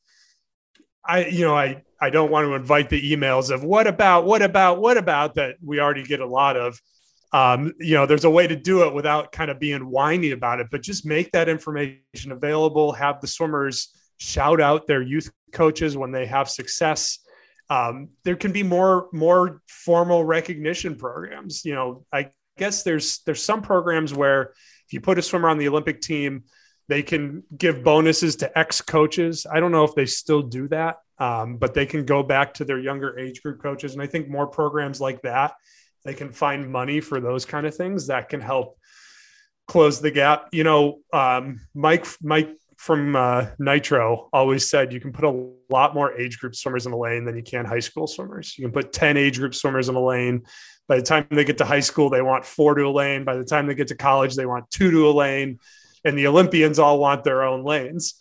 I 1.05 1.25
you 1.25 1.45
know, 1.45 1.55
I 1.55 1.83
I 1.99 2.09
don't 2.09 2.31
want 2.31 2.47
to 2.47 2.53
invite 2.53 2.89
the 2.89 3.13
emails 3.13 3.49
of 3.49 3.63
what 3.63 3.87
about 3.87 4.25
what 4.25 4.41
about 4.41 4.79
what 4.79 4.97
about 4.97 5.35
that 5.35 5.55
we 5.63 5.79
already 5.79 6.03
get 6.03 6.19
a 6.19 6.27
lot 6.27 6.57
of 6.57 6.79
um, 7.37 7.73
you 7.77 7.93
know, 7.93 8.07
there's 8.07 8.23
a 8.23 8.29
way 8.29 8.47
to 8.47 8.55
do 8.55 8.83
it 8.83 8.93
without 8.95 9.31
kind 9.31 9.51
of 9.51 9.59
being 9.59 9.91
whiny 9.91 10.31
about 10.31 10.59
it, 10.59 10.67
but 10.71 10.81
just 10.81 11.05
make 11.05 11.31
that 11.33 11.47
information 11.47 12.31
available. 12.31 12.91
Have 12.93 13.21
the 13.21 13.27
swimmers 13.27 13.89
shout 14.17 14.59
out 14.59 14.87
their 14.87 15.03
youth 15.03 15.29
coaches 15.51 15.95
when 15.95 16.11
they 16.11 16.25
have 16.25 16.49
success. 16.49 17.19
Um, 17.69 18.09
there 18.23 18.35
can 18.35 18.51
be 18.51 18.63
more 18.63 19.07
more 19.13 19.61
formal 19.67 20.23
recognition 20.23 20.95
programs. 20.95 21.63
You 21.63 21.75
know, 21.75 22.05
I 22.11 22.31
guess 22.57 22.81
there's 22.81 23.19
there's 23.27 23.43
some 23.43 23.61
programs 23.61 24.15
where 24.15 24.53
if 24.87 24.93
you 24.93 24.99
put 24.99 25.19
a 25.19 25.21
swimmer 25.21 25.49
on 25.49 25.59
the 25.59 25.67
Olympic 25.67 26.01
team, 26.01 26.45
they 26.87 27.03
can 27.03 27.43
give 27.55 27.83
bonuses 27.83 28.37
to 28.37 28.57
ex 28.57 28.81
coaches. 28.81 29.45
I 29.45 29.59
don't 29.59 29.71
know 29.71 29.83
if 29.83 29.93
they 29.93 30.07
still 30.07 30.41
do 30.41 30.69
that, 30.69 30.95
um, 31.19 31.57
but 31.57 31.75
they 31.75 31.85
can 31.85 32.03
go 32.03 32.23
back 32.23 32.55
to 32.55 32.65
their 32.65 32.79
younger 32.79 33.19
age 33.19 33.43
group 33.43 33.61
coaches. 33.61 33.93
And 33.93 34.01
I 34.01 34.07
think 34.07 34.27
more 34.27 34.47
programs 34.47 34.99
like 34.99 35.21
that 35.21 35.53
they 36.07 36.13
can 36.13 36.31
find 36.31 36.71
money 36.71 37.01
for 37.01 37.19
those 37.19 37.45
kind 37.45 37.67
of 37.67 37.75
things 37.75 38.07
that 38.07 38.29
can 38.29 38.39
help 38.39 38.79
close 39.67 39.99
the 39.99 40.09
gap. 40.09 40.47
You 40.53 40.63
know, 40.63 40.99
um, 41.11 41.59
Mike 41.75 42.07
Mike 42.23 42.55
from 42.77 43.13
uh, 43.17 43.47
Nitro 43.59 44.29
always 44.31 44.69
said 44.69 44.93
you 44.93 45.01
can 45.01 45.11
put 45.11 45.25
a 45.25 45.49
lot 45.69 45.93
more 45.93 46.17
age 46.17 46.39
group 46.39 46.55
swimmers 46.55 46.85
in 46.85 46.93
a 46.93 46.97
lane 46.97 47.25
than 47.25 47.35
you 47.35 47.43
can 47.43 47.65
high 47.65 47.81
school 47.81 48.07
swimmers. 48.07 48.57
You 48.57 48.63
can 48.63 48.71
put 48.71 48.93
10 48.93 49.17
age 49.17 49.37
group 49.37 49.53
swimmers 49.53 49.89
in 49.89 49.95
a 49.95 50.03
lane. 50.03 50.43
By 50.87 50.95
the 50.95 51.01
time 51.01 51.27
they 51.29 51.43
get 51.43 51.57
to 51.57 51.65
high 51.65 51.81
school, 51.81 52.09
they 52.09 52.21
want 52.21 52.45
four 52.45 52.73
to 52.75 52.83
a 52.83 52.89
lane. 52.89 53.25
By 53.25 53.35
the 53.35 53.43
time 53.43 53.67
they 53.67 53.75
get 53.75 53.89
to 53.89 53.97
college, 53.97 54.35
they 54.35 54.45
want 54.45 54.71
two 54.71 54.89
to 54.89 55.09
a 55.09 55.11
lane. 55.11 55.59
And 56.05 56.17
the 56.17 56.27
Olympians 56.27 56.79
all 56.79 56.99
want 56.99 57.25
their 57.25 57.43
own 57.43 57.65
lanes. 57.65 58.13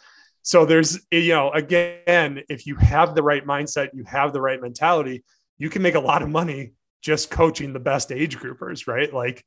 So 0.42 0.64
there's, 0.64 0.98
you 1.12 1.34
know, 1.34 1.52
again, 1.52 2.42
if 2.48 2.66
you 2.66 2.74
have 2.76 3.14
the 3.14 3.22
right 3.22 3.46
mindset, 3.46 3.90
you 3.94 4.02
have 4.04 4.32
the 4.32 4.40
right 4.40 4.60
mentality, 4.60 5.22
you 5.58 5.70
can 5.70 5.82
make 5.82 5.94
a 5.94 6.00
lot 6.00 6.22
of 6.22 6.28
money 6.28 6.72
just 7.02 7.30
coaching 7.30 7.72
the 7.72 7.80
best 7.80 8.12
age 8.12 8.38
groupers, 8.38 8.86
right? 8.86 9.12
Like 9.12 9.44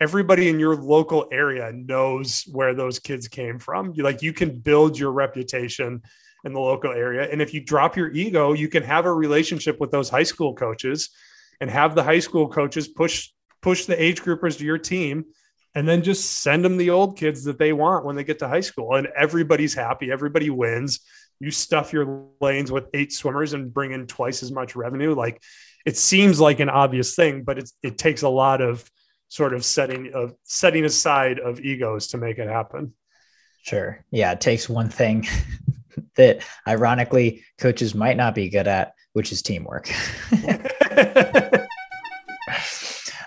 everybody 0.00 0.48
in 0.48 0.58
your 0.58 0.76
local 0.76 1.28
area 1.30 1.72
knows 1.72 2.44
where 2.50 2.74
those 2.74 2.98
kids 2.98 3.28
came 3.28 3.58
from. 3.58 3.92
You 3.94 4.02
like 4.02 4.22
you 4.22 4.32
can 4.32 4.58
build 4.58 4.98
your 4.98 5.12
reputation 5.12 6.02
in 6.44 6.52
the 6.52 6.60
local 6.60 6.90
area. 6.90 7.28
And 7.30 7.40
if 7.40 7.54
you 7.54 7.60
drop 7.60 7.96
your 7.96 8.10
ego, 8.10 8.52
you 8.52 8.68
can 8.68 8.82
have 8.82 9.06
a 9.06 9.12
relationship 9.12 9.78
with 9.80 9.90
those 9.90 10.08
high 10.08 10.24
school 10.24 10.54
coaches 10.54 11.10
and 11.60 11.70
have 11.70 11.94
the 11.94 12.02
high 12.02 12.18
school 12.18 12.48
coaches 12.48 12.88
push 12.88 13.30
push 13.60 13.84
the 13.86 14.02
age 14.02 14.20
groupers 14.20 14.58
to 14.58 14.64
your 14.64 14.78
team 14.78 15.24
and 15.74 15.88
then 15.88 16.02
just 16.02 16.42
send 16.42 16.64
them 16.64 16.76
the 16.76 16.90
old 16.90 17.16
kids 17.16 17.44
that 17.44 17.58
they 17.58 17.72
want 17.72 18.04
when 18.04 18.16
they 18.16 18.24
get 18.24 18.40
to 18.40 18.48
high 18.48 18.60
school 18.60 18.96
and 18.96 19.06
everybody's 19.16 19.72
happy 19.72 20.10
everybody 20.10 20.50
wins 20.50 21.00
you 21.38 21.50
stuff 21.50 21.92
your 21.92 22.26
lanes 22.40 22.72
with 22.72 22.88
eight 22.94 23.12
swimmers 23.12 23.52
and 23.52 23.72
bring 23.72 23.92
in 23.92 24.06
twice 24.06 24.42
as 24.42 24.50
much 24.50 24.74
revenue 24.74 25.14
like 25.14 25.40
it 25.84 25.96
seems 25.96 26.40
like 26.40 26.60
an 26.60 26.68
obvious 26.68 27.14
thing, 27.14 27.42
but 27.44 27.58
it's, 27.58 27.72
it 27.82 27.98
takes 27.98 28.22
a 28.22 28.28
lot 28.28 28.60
of 28.60 28.88
sort 29.28 29.54
of 29.54 29.64
setting 29.64 30.12
of 30.12 30.34
setting 30.44 30.84
aside 30.84 31.38
of 31.38 31.58
egos 31.60 32.08
to 32.08 32.18
make 32.18 32.38
it 32.38 32.48
happen. 32.48 32.92
Sure. 33.62 34.04
Yeah. 34.10 34.32
It 34.32 34.40
takes 34.40 34.68
one 34.68 34.90
thing 34.90 35.26
that 36.16 36.44
ironically 36.68 37.42
coaches 37.58 37.94
might 37.94 38.16
not 38.18 38.34
be 38.34 38.50
good 38.50 38.66
at, 38.66 38.92
which 39.14 39.32
is 39.32 39.40
teamwork. 39.40 39.90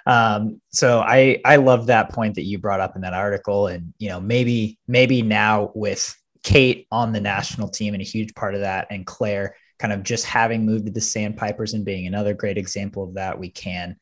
um, 0.05 0.61
so 0.69 0.99
I, 0.99 1.41
I 1.43 1.55
love 1.55 1.87
that 1.87 2.11
point 2.11 2.35
that 2.35 2.43
you 2.43 2.59
brought 2.59 2.81
up 2.81 2.95
in 2.95 3.01
that 3.01 3.13
article. 3.13 3.67
And, 3.67 3.93
you 3.97 4.09
know, 4.09 4.19
maybe, 4.19 4.77
maybe 4.87 5.21
now 5.23 5.71
with 5.73 6.15
Kate 6.43 6.85
on 6.91 7.13
the 7.13 7.21
national 7.21 7.69
team 7.69 7.95
and 7.95 8.01
a 8.01 8.05
huge 8.05 8.35
part 8.35 8.53
of 8.53 8.61
that 8.61 8.87
and 8.91 9.07
Claire 9.07 9.55
kind 9.79 9.93
of 9.93 10.03
just 10.03 10.25
having 10.25 10.65
moved 10.65 10.85
to 10.85 10.91
the 10.91 11.01
Sandpipers 11.01 11.73
and 11.73 11.85
being 11.85 12.07
another 12.07 12.33
great 12.33 12.57
example 12.57 13.03
of 13.03 13.15
that, 13.15 13.39
we 13.39 13.49
can 13.49 13.97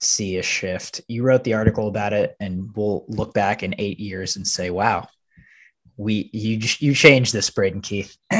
see 0.00 0.38
a 0.38 0.42
shift. 0.42 1.00
You 1.08 1.22
wrote 1.22 1.44
the 1.44 1.54
article 1.54 1.88
about 1.88 2.12
it, 2.12 2.36
and 2.40 2.70
we'll 2.74 3.04
look 3.08 3.34
back 3.34 3.62
in 3.62 3.74
eight 3.78 4.00
years 4.00 4.36
and 4.36 4.46
say, 4.46 4.70
"Wow, 4.70 5.08
we 5.96 6.30
you 6.32 6.58
you 6.78 6.94
changed 6.94 7.32
this, 7.32 7.50
Braden 7.50 7.82
Keith." 7.82 8.16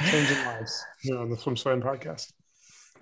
Changing 0.00 0.38
lives 0.44 0.84
know, 1.04 1.22
on 1.22 1.30
the 1.30 1.36
Swim 1.36 1.56
Swam 1.56 1.82
podcast. 1.82 2.32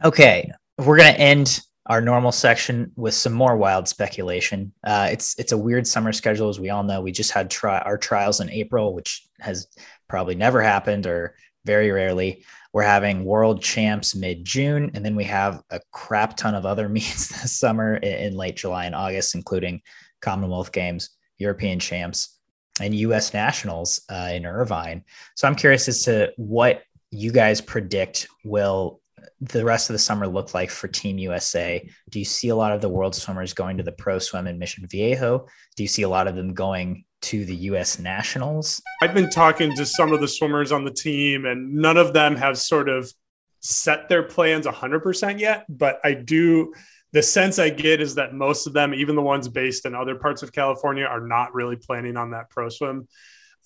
Okay, 0.03 0.51
we're 0.79 0.97
gonna 0.97 1.11
end 1.11 1.61
our 1.87 2.01
normal 2.01 2.33
section 2.33 2.91
with 2.97 3.15
some 3.15 3.33
more 3.33 3.57
wild 3.57 3.87
speculation. 3.87 4.73
Uh, 4.85 5.09
it's 5.13 5.39
it's 5.39 5.53
a 5.53 5.59
weird 5.59 5.87
summer 5.87 6.13
schedule, 6.13 6.49
as 6.49 6.59
we 6.59 6.71
all 6.71 6.83
know. 6.83 7.01
We 7.01 7.13
just 7.13 7.33
had 7.33 7.51
try 7.51 7.79
our 7.79 7.99
trials 7.99 8.41
in 8.41 8.51
April, 8.51 8.95
which 8.95 9.27
has 9.41 9.69
probably 10.09 10.35
never 10.35 10.61
happened 10.63 11.07
or 11.07 11.37
very 11.65 11.91
rarely. 11.91 12.45
We're 12.77 12.83
having 12.83 13.25
world 13.25 13.63
champs 13.63 14.15
mid 14.15 14.45
June, 14.45 14.91
and 14.93 15.03
then 15.03 15.17
we 15.17 15.25
have 15.25 15.63
a 15.71 15.81
crap 15.93 16.37
ton 16.37 16.55
of 16.55 16.67
other 16.67 16.89
meets 16.91 17.29
this 17.29 17.59
summer 17.59 17.97
in, 17.97 18.37
late 18.37 18.57
July 18.57 18.85
and 18.85 18.95
August, 18.95 19.35
including 19.35 19.81
Commonwealth 20.21 20.73
Games, 20.73 21.09
European 21.39 21.79
champs, 21.79 22.39
and 22.79 22.95
U.S. 22.95 23.33
nationals 23.33 24.03
uh, 24.11 24.29
in 24.31 24.45
Irvine. 24.45 25.05
So 25.37 25.49
I'm 25.49 25.55
curious 25.55 25.89
as 25.89 26.03
to 26.03 26.35
what 26.37 26.83
you 27.11 27.33
guys 27.33 27.63
predict 27.63 28.29
will 28.45 29.01
the 29.41 29.65
rest 29.65 29.91
of 29.91 29.95
the 29.95 29.99
summer 29.99 30.27
look 30.27 30.55
like 30.55 30.71
for 30.71 30.89
Team 30.89 31.19
USA? 31.19 31.87
Do 32.11 32.19
you 32.19 32.25
see 32.25 32.49
a 32.49 32.57
lot 32.57 32.73
of 32.73 32.81
the 32.81 32.89
world 32.89 33.15
swimmers 33.15 33.53
going 33.53 33.77
to 33.77 33.83
the 33.83 33.93
pro 33.93 34.19
swim 34.19 34.47
in 34.47 34.59
Mission 34.59 34.87
Viejo? 34.87 35.47
Do 35.77 35.83
you 35.83 35.89
see 35.89 36.03
a 36.03 36.09
lot 36.09 36.27
of 36.27 36.37
them 36.37 36.55
going 36.55 37.05
to 37.23 37.45
the 37.45 37.55
US 37.55 37.99
Nationals? 37.99 38.81
I've 39.03 39.15
been 39.15 39.31
talking 39.31 39.75
to 39.77 39.85
some 39.85 40.13
of 40.13 40.21
the 40.21 40.29
swimmers 40.29 40.73
on 40.73 40.85
the 40.85 40.93
team, 40.93 41.45
and 41.45 41.75
none 41.75 41.97
of 41.97 42.13
them 42.13 42.37
have 42.37 42.59
sort 42.59 42.89
of 42.89 43.13
set 43.61 44.09
their 44.09 44.23
plans 44.23 44.67
100% 44.67 45.39
yet. 45.39 45.67
But 45.69 46.01
I 46.05 46.15
do, 46.15 46.73
the 47.13 47.23
sense 47.23 47.59
I 47.59 47.71
get 47.71 48.01
is 48.01 48.15
that 48.15 48.33
most 48.33 48.67
of 48.67 48.73
them, 48.73 48.95
even 48.95 49.17
the 49.17 49.23
ones 49.23 49.49
based 49.49 49.87
in 49.87 49.95
other 49.95 50.15
parts 50.15 50.43
of 50.43 50.53
California, 50.53 51.05
are 51.05 51.27
not 51.27 51.55
really 51.55 51.77
planning 51.77 52.17
on 52.17 52.31
that 52.31 52.49
pro 52.49 52.69
swim. 52.69 53.07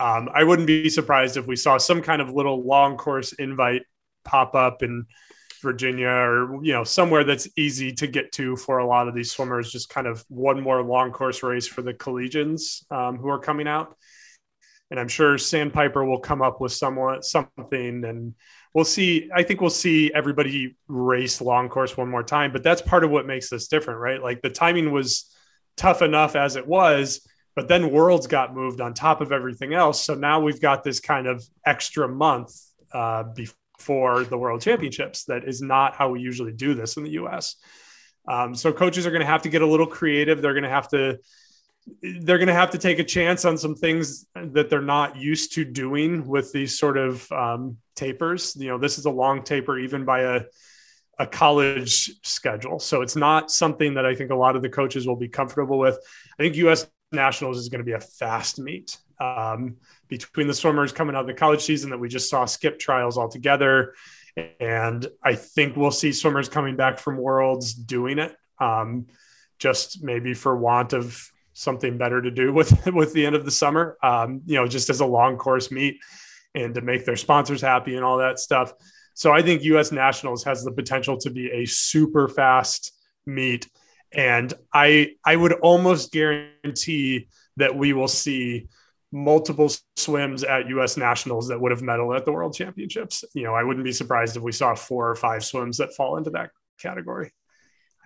Um, 0.00 0.30
I 0.34 0.44
wouldn't 0.44 0.66
be 0.66 0.88
surprised 0.88 1.36
if 1.36 1.46
we 1.46 1.56
saw 1.56 1.76
some 1.76 2.00
kind 2.00 2.22
of 2.22 2.30
little 2.30 2.66
long 2.66 2.96
course 2.96 3.32
invite 3.34 3.82
pop 4.24 4.54
up 4.54 4.82
and 4.82 5.04
Virginia 5.62 6.08
or 6.08 6.64
you 6.64 6.72
know 6.72 6.84
somewhere 6.84 7.24
that's 7.24 7.48
easy 7.56 7.92
to 7.92 8.06
get 8.06 8.32
to 8.32 8.56
for 8.56 8.78
a 8.78 8.86
lot 8.86 9.08
of 9.08 9.14
these 9.14 9.32
swimmers. 9.32 9.72
Just 9.72 9.88
kind 9.88 10.06
of 10.06 10.24
one 10.28 10.60
more 10.60 10.82
long 10.82 11.12
course 11.12 11.42
race 11.42 11.66
for 11.66 11.82
the 11.82 11.94
collegians 11.94 12.90
um, 12.92 13.16
who 13.16 13.28
are 13.28 13.38
coming 13.38 13.68
out, 13.68 13.96
and 14.90 14.98
I'm 14.98 15.08
sure 15.08 15.38
Sandpiper 15.38 16.04
will 16.04 16.20
come 16.20 16.42
up 16.42 16.60
with 16.60 16.72
somewhat 16.72 17.24
something, 17.24 18.04
and 18.04 18.34
we'll 18.74 18.84
see. 18.84 19.30
I 19.34 19.42
think 19.42 19.60
we'll 19.60 19.70
see 19.70 20.12
everybody 20.12 20.76
race 20.88 21.40
long 21.40 21.68
course 21.68 21.96
one 21.96 22.08
more 22.08 22.22
time, 22.22 22.52
but 22.52 22.62
that's 22.62 22.82
part 22.82 23.04
of 23.04 23.10
what 23.10 23.26
makes 23.26 23.50
this 23.50 23.68
different, 23.68 24.00
right? 24.00 24.22
Like 24.22 24.42
the 24.42 24.50
timing 24.50 24.92
was 24.92 25.34
tough 25.76 26.02
enough 26.02 26.36
as 26.36 26.56
it 26.56 26.66
was. 26.66 27.26
But 27.56 27.68
then 27.68 27.90
worlds 27.90 28.26
got 28.26 28.54
moved 28.54 28.80
on 28.80 28.94
top 28.94 29.20
of 29.20 29.32
everything 29.32 29.74
else. 29.74 30.02
So 30.04 30.14
now 30.14 30.40
we've 30.40 30.60
got 30.60 30.84
this 30.84 31.00
kind 31.00 31.26
of 31.26 31.44
extra 31.66 32.08
month 32.08 32.54
uh, 32.92 33.24
before 33.24 33.56
for 33.80 34.24
the 34.24 34.38
world 34.38 34.60
championships. 34.60 35.24
That 35.24 35.44
is 35.44 35.62
not 35.62 35.96
how 35.96 36.10
we 36.10 36.20
usually 36.20 36.52
do 36.52 36.74
this 36.74 36.96
in 36.96 37.04
the 37.04 37.12
US. 37.12 37.56
Um, 38.28 38.54
so 38.54 38.72
coaches 38.72 39.06
are 39.06 39.10
going 39.10 39.20
to 39.20 39.26
have 39.26 39.42
to 39.42 39.48
get 39.48 39.62
a 39.62 39.66
little 39.66 39.86
creative. 39.86 40.42
They're 40.42 40.54
going 40.54 40.64
to 40.64 40.70
have 40.70 40.88
to 40.90 41.18
they're 42.02 42.38
going 42.38 42.46
to 42.46 42.54
have 42.54 42.70
to 42.70 42.78
take 42.78 42.98
a 42.98 43.04
chance 43.04 43.44
on 43.46 43.56
some 43.56 43.74
things 43.74 44.26
that 44.34 44.68
they're 44.68 44.82
not 44.82 45.16
used 45.16 45.54
to 45.54 45.64
doing 45.64 46.26
with 46.26 46.52
these 46.52 46.78
sort 46.78 46.98
of 46.98 47.30
um, 47.32 47.78
tapers. 47.96 48.54
You 48.56 48.68
know, 48.68 48.78
this 48.78 48.98
is 48.98 49.06
a 49.06 49.10
long 49.10 49.42
taper 49.42 49.78
even 49.78 50.04
by 50.04 50.20
a 50.20 50.42
a 51.18 51.26
college 51.26 52.10
schedule. 52.22 52.78
So 52.78 53.02
it's 53.02 53.14
not 53.14 53.50
something 53.50 53.94
that 53.94 54.06
I 54.06 54.14
think 54.14 54.30
a 54.30 54.34
lot 54.34 54.56
of 54.56 54.62
the 54.62 54.70
coaches 54.70 55.06
will 55.06 55.16
be 55.16 55.28
comfortable 55.28 55.78
with. 55.78 55.98
I 56.38 56.42
think 56.42 56.56
US 56.56 56.86
Nationals 57.12 57.58
is 57.58 57.68
going 57.68 57.80
to 57.80 57.84
be 57.84 57.92
a 57.92 58.00
fast 58.00 58.58
meet. 58.58 58.96
Um, 59.20 59.76
between 60.10 60.48
the 60.48 60.54
swimmers 60.54 60.92
coming 60.92 61.14
out 61.14 61.22
of 61.22 61.26
the 61.28 61.34
college 61.34 61.62
season 61.62 61.90
that 61.90 61.98
we 61.98 62.08
just 62.08 62.28
saw 62.28 62.44
skip 62.44 62.78
trials 62.78 63.16
altogether. 63.16 63.94
And 64.58 65.06
I 65.22 65.36
think 65.36 65.76
we'll 65.76 65.90
see 65.92 66.12
swimmers 66.12 66.48
coming 66.48 66.76
back 66.76 66.98
from 66.98 67.16
worlds 67.16 67.72
doing 67.72 68.18
it. 68.18 68.36
Um, 68.58 69.06
just 69.58 70.02
maybe 70.02 70.34
for 70.34 70.56
want 70.56 70.92
of 70.92 71.30
something 71.52 71.96
better 71.96 72.20
to 72.20 72.30
do 72.30 72.52
with 72.52 72.86
with 72.94 73.12
the 73.12 73.24
end 73.24 73.36
of 73.36 73.44
the 73.44 73.50
summer. 73.50 73.96
Um, 74.02 74.42
you 74.44 74.56
know, 74.56 74.66
just 74.66 74.90
as 74.90 75.00
a 75.00 75.06
long 75.06 75.38
course 75.38 75.70
meet 75.70 75.98
and 76.54 76.74
to 76.74 76.80
make 76.80 77.04
their 77.04 77.16
sponsors 77.16 77.62
happy 77.62 77.94
and 77.94 78.04
all 78.04 78.18
that 78.18 78.38
stuff. 78.38 78.72
So 79.14 79.32
I 79.32 79.42
think 79.42 79.62
US 79.62 79.92
Nationals 79.92 80.44
has 80.44 80.64
the 80.64 80.72
potential 80.72 81.16
to 81.18 81.30
be 81.30 81.50
a 81.50 81.66
super 81.66 82.28
fast 82.28 82.92
meet. 83.26 83.68
And 84.12 84.52
I 84.72 85.12
I 85.24 85.36
would 85.36 85.52
almost 85.52 86.10
guarantee 86.10 87.28
that 87.58 87.76
we 87.76 87.92
will 87.92 88.08
see 88.08 88.68
multiple 89.12 89.70
swims 89.96 90.44
at 90.44 90.68
US 90.68 90.96
nationals 90.96 91.48
that 91.48 91.60
would 91.60 91.72
have 91.72 91.82
medaled 91.82 92.16
at 92.16 92.24
the 92.24 92.32
world 92.32 92.54
championships. 92.54 93.24
You 93.34 93.44
know, 93.44 93.54
I 93.54 93.64
wouldn't 93.64 93.84
be 93.84 93.92
surprised 93.92 94.36
if 94.36 94.42
we 94.42 94.52
saw 94.52 94.74
four 94.74 95.10
or 95.10 95.16
five 95.16 95.44
swims 95.44 95.78
that 95.78 95.94
fall 95.94 96.16
into 96.16 96.30
that 96.30 96.50
category. 96.78 97.32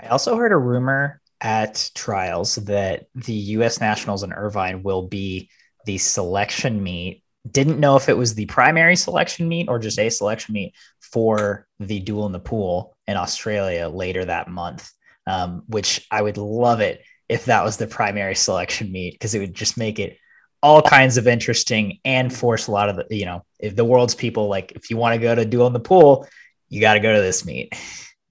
I 0.00 0.08
also 0.08 0.36
heard 0.36 0.52
a 0.52 0.56
rumor 0.56 1.20
at 1.40 1.90
trials 1.94 2.56
that 2.56 3.06
the 3.14 3.34
US 3.34 3.80
nationals 3.80 4.22
in 4.22 4.32
Irvine 4.32 4.82
will 4.82 5.06
be 5.06 5.50
the 5.84 5.98
selection 5.98 6.82
meet. 6.82 7.22
Didn't 7.48 7.80
know 7.80 7.96
if 7.96 8.08
it 8.08 8.16
was 8.16 8.34
the 8.34 8.46
primary 8.46 8.96
selection 8.96 9.46
meet 9.48 9.68
or 9.68 9.78
just 9.78 9.98
a 9.98 10.08
selection 10.08 10.54
meet 10.54 10.74
for 11.00 11.66
the 11.78 12.00
duel 12.00 12.24
in 12.26 12.32
the 12.32 12.40
pool 12.40 12.96
in 13.06 13.16
Australia 13.16 13.88
later 13.88 14.24
that 14.24 14.48
month, 14.48 14.90
um, 15.26 15.64
which 15.68 16.06
I 16.10 16.22
would 16.22 16.38
love 16.38 16.80
it 16.80 17.02
if 17.28 17.44
that 17.46 17.64
was 17.64 17.76
the 17.76 17.86
primary 17.86 18.34
selection 18.34 18.90
meet 18.90 19.12
because 19.14 19.34
it 19.34 19.40
would 19.40 19.54
just 19.54 19.76
make 19.76 19.98
it 19.98 20.16
all 20.64 20.80
kinds 20.80 21.18
of 21.18 21.28
interesting 21.28 21.98
and 22.06 22.34
force 22.34 22.68
a 22.68 22.72
lot 22.72 22.88
of 22.88 22.96
the, 22.96 23.06
you 23.14 23.26
know, 23.26 23.44
if 23.60 23.76
the 23.76 23.84
world's 23.84 24.14
people 24.14 24.48
like, 24.48 24.72
if 24.72 24.88
you 24.88 24.96
want 24.96 25.14
to 25.14 25.20
go 25.20 25.34
to 25.34 25.44
duel 25.44 25.66
in 25.66 25.74
the 25.74 25.78
pool, 25.78 26.26
you 26.70 26.80
got 26.80 26.94
to 26.94 27.00
go 27.00 27.14
to 27.14 27.20
this 27.20 27.44
meet. 27.44 27.74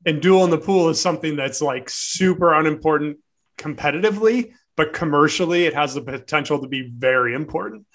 And 0.04 0.20
duel 0.20 0.44
in 0.44 0.50
the 0.50 0.58
pool 0.58 0.90
is 0.90 1.00
something 1.00 1.36
that's 1.36 1.62
like 1.62 1.92
super 1.92 2.56
unimportant 2.56 3.20
competitively, 3.60 4.54
but 4.76 4.94
commercially, 4.94 5.66
it 5.66 5.76
has 5.76 5.94
the 5.94 6.02
potential 6.02 6.60
to 6.60 6.68
be 6.68 6.92
very 6.92 7.36
important. 7.36 7.86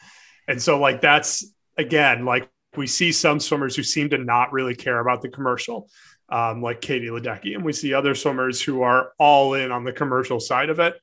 And 0.46 0.62
so, 0.62 0.78
like, 0.78 1.00
that's 1.00 1.44
again, 1.76 2.24
like, 2.24 2.48
we 2.76 2.86
see 2.86 3.10
some 3.10 3.40
swimmers 3.40 3.74
who 3.74 3.82
seem 3.82 4.10
to 4.10 4.18
not 4.18 4.52
really 4.52 4.76
care 4.76 5.00
about 5.00 5.20
the 5.20 5.28
commercial, 5.30 5.90
um, 6.28 6.62
like 6.62 6.80
Katie 6.80 7.08
Ledecky, 7.08 7.56
and 7.56 7.64
we 7.64 7.72
see 7.72 7.92
other 7.92 8.14
swimmers 8.14 8.62
who 8.62 8.82
are 8.82 9.12
all 9.18 9.54
in 9.54 9.72
on 9.72 9.82
the 9.82 9.92
commercial 9.92 10.38
side 10.38 10.70
of 10.70 10.78
it. 10.78 10.94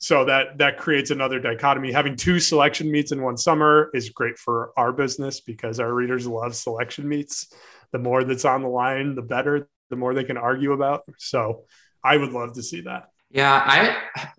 So 0.00 0.24
that 0.24 0.56
that 0.58 0.78
creates 0.78 1.10
another 1.10 1.38
dichotomy. 1.38 1.92
Having 1.92 2.16
two 2.16 2.40
selection 2.40 2.90
meets 2.90 3.12
in 3.12 3.22
one 3.22 3.36
summer 3.36 3.90
is 3.92 4.08
great 4.08 4.38
for 4.38 4.72
our 4.76 4.92
business 4.92 5.40
because 5.40 5.78
our 5.78 5.92
readers 5.92 6.26
love 6.26 6.56
selection 6.56 7.06
meets. 7.06 7.52
The 7.92 7.98
more 7.98 8.24
that's 8.24 8.46
on 8.46 8.62
the 8.62 8.68
line, 8.68 9.14
the 9.14 9.22
better. 9.22 9.68
The 9.90 9.96
more 9.96 10.14
they 10.14 10.24
can 10.24 10.36
argue 10.36 10.72
about. 10.72 11.02
So 11.18 11.64
I 12.02 12.16
would 12.16 12.32
love 12.32 12.54
to 12.54 12.62
see 12.62 12.80
that. 12.82 13.08
Yeah, 13.30 13.62
I 13.64 13.96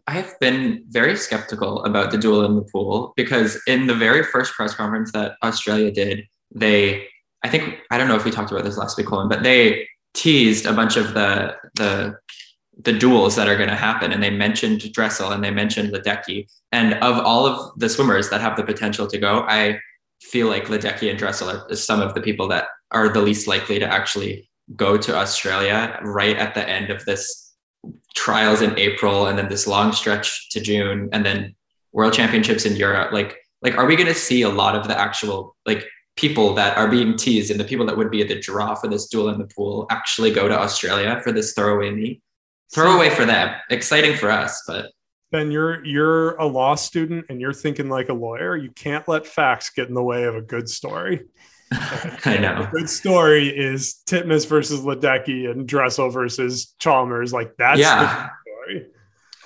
I 0.07 0.11
have 0.13 0.33
been 0.39 0.83
very 0.89 1.15
skeptical 1.15 1.83
about 1.85 2.11
the 2.11 2.17
duel 2.17 2.43
in 2.43 2.55
the 2.55 2.63
pool 2.63 3.13
because 3.15 3.61
in 3.67 3.85
the 3.85 3.95
very 3.95 4.23
first 4.23 4.53
press 4.53 4.73
conference 4.73 5.11
that 5.11 5.35
Australia 5.43 5.91
did, 5.91 6.25
they 6.53 7.07
I 7.43 7.49
think 7.49 7.77
I 7.91 7.97
don't 7.97 8.07
know 8.07 8.15
if 8.15 8.25
we 8.25 8.31
talked 8.31 8.51
about 8.51 8.63
this 8.63 8.77
last 8.77 8.97
week, 8.97 9.07
Colin, 9.07 9.29
but 9.29 9.43
they 9.43 9.87
teased 10.13 10.65
a 10.65 10.73
bunch 10.73 10.97
of 10.97 11.13
the 11.13 11.55
the 11.75 12.17
the 12.79 12.93
duels 12.93 13.35
that 13.35 13.47
are 13.47 13.57
going 13.57 13.69
to 13.69 13.75
happen, 13.75 14.11
and 14.11 14.23
they 14.23 14.29
mentioned 14.29 14.91
Dressel 14.93 15.31
and 15.31 15.43
they 15.43 15.51
mentioned 15.51 15.93
Ledecky, 15.93 16.47
and 16.71 16.93
of 16.95 17.17
all 17.19 17.45
of 17.45 17.79
the 17.79 17.89
swimmers 17.89 18.29
that 18.29 18.41
have 18.41 18.55
the 18.57 18.63
potential 18.63 19.07
to 19.07 19.17
go, 19.17 19.45
I 19.47 19.79
feel 20.21 20.47
like 20.47 20.65
Ledecky 20.65 21.09
and 21.09 21.19
Dressel 21.19 21.49
are 21.49 21.75
some 21.75 22.01
of 22.01 22.13
the 22.13 22.21
people 22.21 22.47
that 22.49 22.67
are 22.91 23.09
the 23.09 23.21
least 23.21 23.47
likely 23.47 23.79
to 23.79 23.85
actually 23.85 24.49
go 24.75 24.97
to 24.97 25.15
Australia 25.15 25.99
right 26.03 26.37
at 26.37 26.53
the 26.53 26.67
end 26.67 26.89
of 26.89 27.03
this 27.05 27.53
trials 28.15 28.61
in 28.61 28.77
April 28.77 29.27
and 29.27 29.37
then 29.37 29.49
this 29.49 29.67
long 29.67 29.91
stretch 29.91 30.49
to 30.49 30.61
June 30.61 31.09
and 31.11 31.25
then 31.25 31.55
world 31.91 32.13
championships 32.13 32.65
in 32.65 32.75
Europe. 32.75 33.11
Like 33.11 33.37
like 33.61 33.77
are 33.77 33.85
we 33.85 33.95
going 33.95 34.07
to 34.07 34.15
see 34.15 34.41
a 34.43 34.49
lot 34.49 34.75
of 34.75 34.87
the 34.87 34.97
actual 34.97 35.55
like 35.65 35.85
people 36.15 36.53
that 36.55 36.77
are 36.77 36.87
being 36.87 37.15
teased 37.15 37.51
and 37.51 37.59
the 37.59 37.63
people 37.63 37.85
that 37.85 37.97
would 37.97 38.11
be 38.11 38.21
at 38.21 38.27
the 38.27 38.39
draw 38.39 38.75
for 38.75 38.87
this 38.87 39.07
duel 39.07 39.29
in 39.29 39.39
the 39.39 39.47
pool 39.47 39.87
actually 39.89 40.31
go 40.31 40.47
to 40.47 40.57
Australia 40.57 41.19
for 41.23 41.31
this 41.31 41.53
throwaway 41.53 41.89
meet 41.89 42.21
throwaway 42.73 43.09
for 43.09 43.25
them 43.25 43.55
exciting 43.69 44.15
for 44.15 44.29
us 44.31 44.63
but 44.67 44.91
Ben, 45.31 45.49
you're 45.49 45.83
you're 45.85 46.35
a 46.35 46.45
law 46.45 46.75
student 46.75 47.25
and 47.29 47.39
you're 47.39 47.53
thinking 47.53 47.87
like 47.87 48.09
a 48.09 48.13
lawyer. 48.13 48.57
You 48.57 48.69
can't 48.71 49.07
let 49.07 49.25
facts 49.25 49.69
get 49.69 49.87
in 49.87 49.93
the 49.93 50.03
way 50.03 50.25
of 50.25 50.35
a 50.35 50.41
good 50.41 50.69
story. 50.69 51.21
I 51.71 52.37
know. 52.37 52.63
A 52.63 52.69
good 52.69 52.89
story 52.89 53.47
is 53.47 54.01
Titmus 54.05 54.45
versus 54.47 54.81
Ledecky 54.81 55.49
and 55.49 55.65
Dressel 55.65 56.09
versus 56.09 56.75
Chalmers. 56.79 57.31
Like 57.31 57.55
that's 57.57 57.79
yeah. 57.79 58.29
story. 58.45 58.87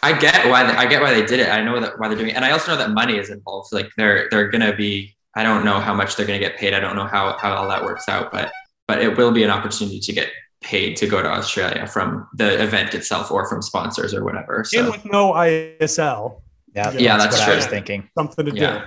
I 0.02 0.18
get 0.18 0.50
why 0.50 0.64
I 0.76 0.88
get 0.88 1.04
why 1.04 1.14
they 1.14 1.24
did 1.24 1.40
it. 1.40 1.50
I 1.50 1.64
know 1.64 1.80
that 1.80 2.00
why 2.00 2.08
they're 2.08 2.18
doing 2.18 2.32
it, 2.32 2.36
and 2.36 2.44
I 2.44 2.52
also 2.52 2.72
know 2.72 2.78
that 2.80 2.90
money 2.90 3.18
is 3.18 3.30
involved. 3.30 3.72
Like 3.72 3.92
they're 3.96 4.28
they're 4.32 4.50
gonna 4.50 4.76
be. 4.76 5.16
I 5.36 5.44
don't 5.44 5.66
know 5.66 5.80
how 5.80 5.94
much 5.94 6.16
they're 6.16 6.26
gonna 6.26 6.40
get 6.40 6.58
paid. 6.58 6.74
I 6.74 6.80
don't 6.80 6.96
know 6.96 7.06
how 7.06 7.38
how 7.38 7.54
all 7.54 7.68
that 7.68 7.84
works 7.84 8.10
out, 8.10 8.32
but 8.32 8.52
but 8.88 9.04
it 9.04 9.18
will 9.18 9.32
be 9.32 9.44
an 9.44 9.52
opportunity 9.52 10.00
to 10.00 10.14
get 10.14 10.32
paid 10.66 10.98
to 10.98 11.08
go 11.08 11.22
to 11.22 11.30
Australia 11.30 11.86
from 11.86 12.28
the 12.34 12.62
event 12.62 12.96
itself 12.96 13.32
or 13.32 13.48
from 13.48 13.62
sponsors 13.62 14.14
or 14.14 14.24
whatever. 14.24 14.64
So. 14.66 14.80
And 14.80 14.92
with 14.92 15.06
no 15.06 15.32
ISL. 15.34 16.42
Yeah, 16.74 16.92
yeah, 16.92 17.18
that's, 17.18 17.36
that's 17.36 17.46
true. 17.46 17.54
I 17.54 17.56
was 17.58 17.68
thinking 17.68 18.10
something 18.18 18.48
to 18.48 18.54
yeah. 18.54 18.80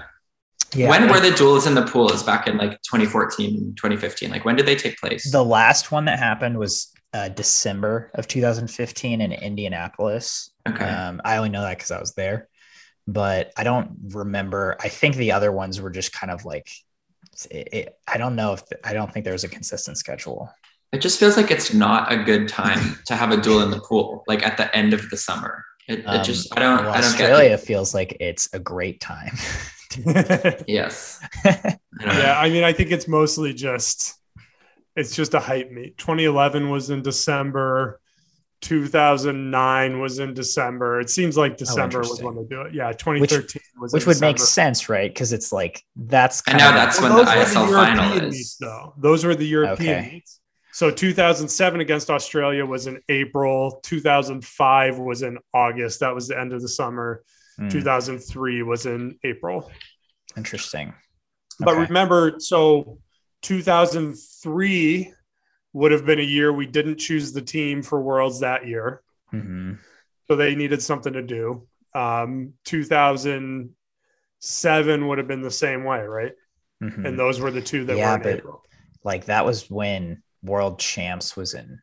do. 0.73 0.79
Yeah. 0.81 0.91
When 0.91 1.09
were 1.09 1.21
the 1.21 1.31
duels 1.31 1.67
in 1.67 1.75
the 1.75 1.87
pools 1.87 2.23
back 2.23 2.47
in 2.47 2.59
like 2.59 2.73
2014, 2.83 3.75
2015? 3.77 4.31
Like 4.31 4.45
when 4.45 4.57
did 4.57 4.67
they 4.67 4.75
take 4.75 4.99
place? 4.99 5.31
The 5.31 5.45
last 5.45 5.91
one 5.91 6.05
that 6.07 6.19
happened 6.19 6.59
was 6.59 6.93
uh, 7.14 7.29
December 7.29 8.11
of 8.12 8.29
2015 8.29 9.21
in 9.23 9.33
Indianapolis. 9.33 10.51
Okay. 10.69 10.85
Um, 10.85 11.23
I 11.25 11.38
only 11.38 11.49
know 11.49 11.62
that 11.62 11.79
because 11.79 11.93
I 11.93 12.01
was 12.01 12.12
there, 12.14 12.49
but 13.07 13.53
I 13.57 13.64
don't 13.64 13.93
remember. 14.09 14.77
I 14.81 14.88
think 14.88 15.14
the 15.14 15.33
other 15.33 15.51
ones 15.53 15.81
were 15.81 15.91
just 15.91 16.12
kind 16.12 16.31
of 16.31 16.45
like, 16.45 16.69
it, 17.51 17.69
it, 17.73 17.99
I 18.07 18.19
don't 18.19 18.37
know 18.37 18.55
if 18.55 18.64
I 18.85 18.93
don't 18.93 19.11
think 19.11 19.25
there 19.25 19.33
was 19.33 19.45
a 19.45 19.49
consistent 19.49 19.97
schedule. 19.97 20.51
It 20.92 21.01
just 21.01 21.20
feels 21.20 21.37
like 21.37 21.51
it's 21.51 21.74
not 21.74 22.11
a 22.11 22.16
good 22.16 22.48
time 22.48 22.98
to 23.07 23.14
have 23.14 23.31
a 23.31 23.37
duel 23.37 23.61
in 23.61 23.70
the 23.70 23.81
pool, 23.81 24.24
like 24.27 24.46
at 24.46 24.57
the 24.57 24.74
end 24.74 24.94
of 24.94 25.09
the 25.11 25.16
summer. 25.16 25.64
It, 25.87 26.05
it 26.07 26.24
just 26.24 26.53
um, 26.53 26.59
I 26.59 26.61
don't. 26.61 26.85
Well, 26.85 26.90
I 26.90 27.01
don't 27.01 27.05
Australia 27.05 27.59
feels 27.59 27.94
like 27.94 28.16
it's 28.20 28.48
a 28.53 28.59
great 28.59 29.01
time. 29.01 29.33
yes. 30.66 31.20
yeah, 31.44 32.38
I 32.38 32.51
mean, 32.51 32.64
I 32.64 32.72
think 32.72 32.90
it's 32.90 33.09
mostly 33.09 33.55
just 33.55 34.18
it's 34.96 35.14
just 35.14 35.35
a 35.35 35.40
hype 35.40 35.70
meet. 35.70 35.96
2011 35.98 36.70
was 36.70 36.90
in 36.90 37.03
December. 37.03 38.01
2009 38.61 40.01
was 40.01 40.18
in 40.18 40.35
December. 40.35 41.01
It 41.01 41.09
seems 41.09 41.37
like 41.37 41.53
oh, 41.53 41.57
December 41.57 41.98
oh, 41.98 42.09
was 42.09 42.22
when 42.22 42.35
they 42.35 42.44
do 42.44 42.62
it. 42.62 42.74
Yeah, 42.74 42.90
2013 42.92 43.40
which, 43.40 43.62
was 43.81 43.92
which 43.92 44.07
would 44.07 44.14
December. 44.14 44.29
make 44.31 44.38
sense, 44.40 44.88
right? 44.88 45.09
Because 45.09 45.33
it's 45.33 45.53
like 45.53 45.85
that's. 45.94 46.42
And 46.46 46.59
now 46.59 46.72
that's 46.72 47.01
when 47.01 47.14
the 47.14 47.22
ISL 47.22 47.66
the 47.66 47.72
final 47.72 48.12
is. 48.24 48.35
Meets, 48.35 48.57
though. 48.57 48.94
Those 48.98 49.24
were 49.24 49.37
the 49.37 49.46
European 49.46 49.98
okay. 50.01 50.11
meets. 50.14 50.38
So 50.79 50.91
2007 50.93 51.81
against 51.81 52.09
Australia 52.09 52.64
was 52.64 52.87
in 52.87 53.03
April. 53.09 53.81
2005 53.83 55.01
was 55.01 55.23
in 55.23 55.38
August. 55.53 55.99
That 55.99 56.14
was 56.14 56.29
the 56.29 56.38
end 56.38 56.53
of 56.53 56.62
the 56.62 56.69
summer. 56.69 57.25
Mm. 57.59 57.69
2003 57.69 58.62
was 58.62 58.87
in 58.87 59.19
April. 59.25 59.73
Interesting. 60.37 60.95
But 61.59 61.75
remember, 61.75 62.38
so 62.38 63.01
2003 63.43 65.12
would 65.73 65.91
have 65.91 66.07
been 66.07 66.21
a 66.21 66.23
year 66.23 66.53
we 66.53 66.67
didn't 66.67 66.99
choose 66.99 67.33
the 67.33 67.43
team 67.43 67.83
for 67.83 68.01
Worlds 68.01 68.38
that 68.38 68.69
year. 68.69 69.03
Mm-hmm. 69.35 69.73
So 70.29 70.37
they 70.37 70.55
needed 70.55 70.81
something 70.81 71.14
to 71.14 71.23
do. 71.23 71.67
Um, 71.93 72.53
2007 72.67 75.09
would 75.09 75.19
have 75.19 75.27
been 75.27 75.43
the 75.43 75.51
same 75.51 75.83
way, 75.83 76.03
right? 76.03 76.35
Mm-hmm. 76.81 77.05
And 77.05 77.19
those 77.19 77.41
were 77.41 77.51
the 77.51 77.62
two 77.62 77.85
that 77.87 77.97
yeah, 77.97 78.17
were 78.17 78.23
in 78.23 78.29
April. 78.37 78.62
Like 79.03 79.25
that 79.25 79.45
was 79.45 79.69
when 79.69 80.23
World 80.42 80.79
Champs 80.79 81.37
was 81.37 81.55
in 81.55 81.81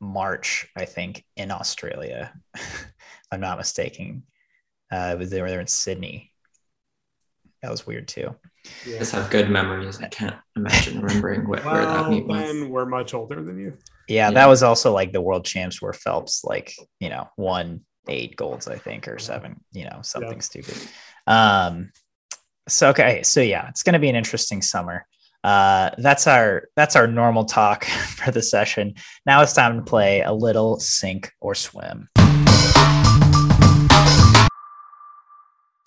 March, 0.00 0.68
I 0.76 0.84
think, 0.84 1.24
in 1.36 1.50
Australia. 1.50 2.32
I'm 3.32 3.40
not 3.40 3.58
mistaken. 3.58 4.24
Uh, 4.92 5.10
it 5.12 5.18
was 5.18 5.30
they 5.30 5.40
were 5.40 5.50
there 5.50 5.60
in 5.60 5.66
Sydney. 5.66 6.32
That 7.62 7.70
was 7.70 7.86
weird 7.86 8.08
too. 8.08 8.34
Yeah. 8.86 8.98
Just 8.98 9.12
have 9.12 9.30
good 9.30 9.50
memories. 9.50 10.00
I 10.00 10.08
can't 10.08 10.36
imagine 10.56 11.00
remembering 11.00 11.48
what, 11.48 11.64
well, 11.64 11.74
where 11.74 11.86
that 11.86 12.10
meet 12.10 12.26
was. 12.26 12.64
we're 12.64 12.86
much 12.86 13.14
older 13.14 13.42
than 13.42 13.58
you. 13.58 13.76
Yeah, 14.06 14.28
yeah, 14.28 14.30
that 14.32 14.48
was 14.48 14.62
also 14.62 14.92
like 14.92 15.12
the 15.12 15.20
world 15.20 15.44
champs 15.44 15.80
where 15.80 15.92
Phelps 15.92 16.44
like, 16.44 16.74
you 17.00 17.08
know, 17.08 17.28
won 17.36 17.80
eight 18.06 18.36
golds, 18.36 18.68
I 18.68 18.76
think, 18.76 19.08
or 19.08 19.18
seven, 19.18 19.60
you 19.72 19.84
know, 19.84 20.00
something 20.02 20.32
yeah. 20.32 20.40
stupid. 20.40 20.76
Um 21.26 21.90
so 22.68 22.90
okay, 22.90 23.22
so 23.22 23.40
yeah, 23.40 23.68
it's 23.68 23.82
gonna 23.82 23.98
be 23.98 24.08
an 24.08 24.16
interesting 24.16 24.62
summer. 24.62 25.06
Uh, 25.44 25.90
that's 25.98 26.26
our 26.26 26.68
that's 26.74 26.96
our 26.96 27.06
normal 27.06 27.44
talk 27.44 27.84
for 28.16 28.30
the 28.30 28.42
session. 28.42 28.94
Now 29.26 29.42
it's 29.42 29.52
time 29.52 29.76
to 29.76 29.84
play 29.84 30.22
a 30.22 30.32
little 30.32 30.80
sink 30.80 31.32
or 31.40 31.54
swim. 31.54 32.08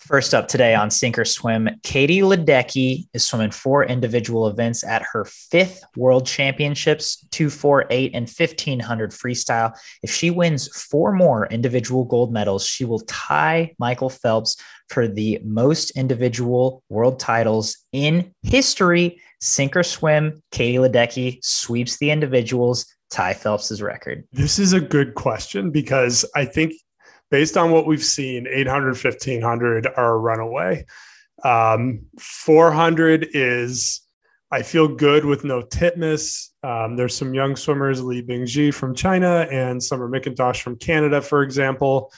First 0.08 0.32
up 0.32 0.48
today 0.48 0.74
on 0.74 0.90
Sink 0.90 1.18
or 1.18 1.26
Swim, 1.26 1.68
Katie 1.82 2.20
Ledecky 2.20 3.08
is 3.12 3.26
swimming 3.26 3.50
four 3.50 3.84
individual 3.84 4.48
events 4.48 4.82
at 4.82 5.02
her 5.12 5.26
fifth 5.26 5.84
World 5.96 6.24
Championships, 6.24 7.26
248 7.30 8.12
and 8.14 8.26
1500 8.26 9.10
freestyle. 9.10 9.78
If 10.02 10.10
she 10.10 10.30
wins 10.30 10.66
four 10.74 11.12
more 11.12 11.46
individual 11.48 12.06
gold 12.06 12.32
medals, 12.32 12.64
she 12.64 12.86
will 12.86 13.00
tie 13.00 13.74
Michael 13.78 14.08
Phelps 14.08 14.56
for 14.88 15.06
the 15.06 15.40
most 15.44 15.90
individual 15.90 16.82
world 16.88 17.20
titles 17.20 17.76
in 17.92 18.34
history. 18.42 19.20
Sink 19.42 19.76
or 19.76 19.82
Swim, 19.82 20.42
Katie 20.50 20.78
Ledecky 20.78 21.38
sweeps 21.44 21.98
the 21.98 22.10
individuals, 22.10 22.86
tie 23.10 23.34
Phelps's 23.34 23.82
record. 23.82 24.26
This 24.32 24.58
is 24.58 24.72
a 24.72 24.80
good 24.80 25.16
question 25.16 25.70
because 25.70 26.24
I 26.34 26.46
think 26.46 26.72
based 27.30 27.56
on 27.56 27.70
what 27.70 27.86
we've 27.86 28.04
seen, 28.04 28.46
800, 28.48 28.96
1500 28.96 29.86
are 29.86 30.14
a 30.14 30.18
runaway. 30.18 30.84
Um, 31.44 32.06
400 32.18 33.28
is 33.32 34.02
I 34.50 34.62
feel 34.62 34.88
good 34.88 35.24
with 35.24 35.44
no 35.44 35.62
Titmus. 35.62 36.48
Um, 36.62 36.96
there's 36.96 37.14
some 37.14 37.34
young 37.34 37.54
swimmers, 37.54 38.02
Li 38.02 38.22
Bingji 38.22 38.72
from 38.72 38.94
China 38.94 39.46
and 39.50 39.82
Summer 39.82 40.08
McIntosh 40.08 40.62
from 40.62 40.76
Canada, 40.76 41.20
for 41.20 41.42
example, 41.42 42.12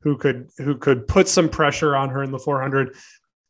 who 0.00 0.16
could 0.16 0.48
who 0.58 0.76
could 0.76 1.06
put 1.06 1.28
some 1.28 1.48
pressure 1.48 1.94
on 1.94 2.08
her 2.08 2.22
in 2.22 2.30
the 2.30 2.38
400. 2.38 2.96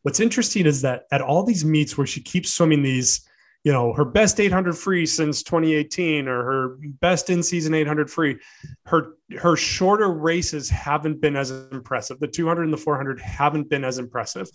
What's 0.03 0.21
interesting 0.21 0.67
is 0.67 0.83
that 0.83 1.05
at 1.13 1.23
all 1.23 1.45
these 1.45 1.65
meets 1.65 1.97
where 1.97 2.07
she 2.07 2.21
keeps 2.21 2.53
swimming 2.53 2.83
these, 2.83 3.27
you 3.65 3.73
know, 3.73 3.95
her 3.95 4.05
best 4.05 4.39
800 4.39 4.77
free 4.77 5.07
since 5.07 5.43
2018 5.43 6.29
or 6.29 6.45
her 6.45 6.77
best 7.01 7.31
in 7.31 7.43
season 7.43 7.73
800 7.73 8.11
free, 8.11 8.39
her 8.85 9.15
her 9.39 9.57
shorter 9.57 10.13
races 10.13 10.69
haven't 10.69 11.21
been 11.21 11.35
as 11.35 11.51
impressive. 11.51 12.21
The 12.21 12.29
200 12.29 12.65
and 12.65 12.73
the 12.73 12.79
400 12.79 13.21
haven't 13.21 13.71
been 13.71 13.83
as 13.83 13.99
impressive. 13.99 14.49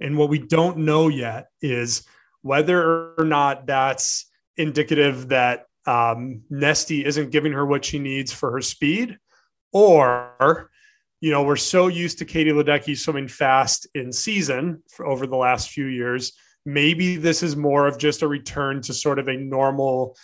And 0.00 0.16
what 0.16 0.28
we 0.28 0.38
don't 0.38 0.78
know 0.78 1.08
yet 1.08 1.48
is 1.60 2.06
whether 2.42 3.14
or 3.18 3.24
not 3.24 3.66
that's 3.66 4.30
indicative 4.56 5.28
that 5.28 5.66
um, 5.86 6.42
Nesty 6.48 7.04
isn't 7.04 7.30
giving 7.30 7.52
her 7.52 7.66
what 7.66 7.84
she 7.84 7.98
needs 7.98 8.32
for 8.32 8.52
her 8.52 8.60
speed, 8.60 9.18
or 9.72 10.70
you 11.20 11.32
know 11.32 11.42
we're 11.42 11.56
so 11.56 11.88
used 11.88 12.18
to 12.18 12.24
Katie 12.24 12.52
Ledecky 12.52 12.96
swimming 12.96 13.26
fast 13.26 13.88
in 13.96 14.12
season 14.12 14.80
over 15.00 15.26
the 15.26 15.36
last 15.36 15.70
few 15.70 15.86
years. 15.86 16.34
Maybe 16.66 17.16
this 17.16 17.42
is 17.42 17.56
more 17.56 17.86
of 17.86 17.98
just 17.98 18.22
a 18.22 18.28
return 18.28 18.80
to 18.82 18.94
sort 18.94 19.18
of 19.18 19.28
a 19.28 19.36
normal 19.36 20.16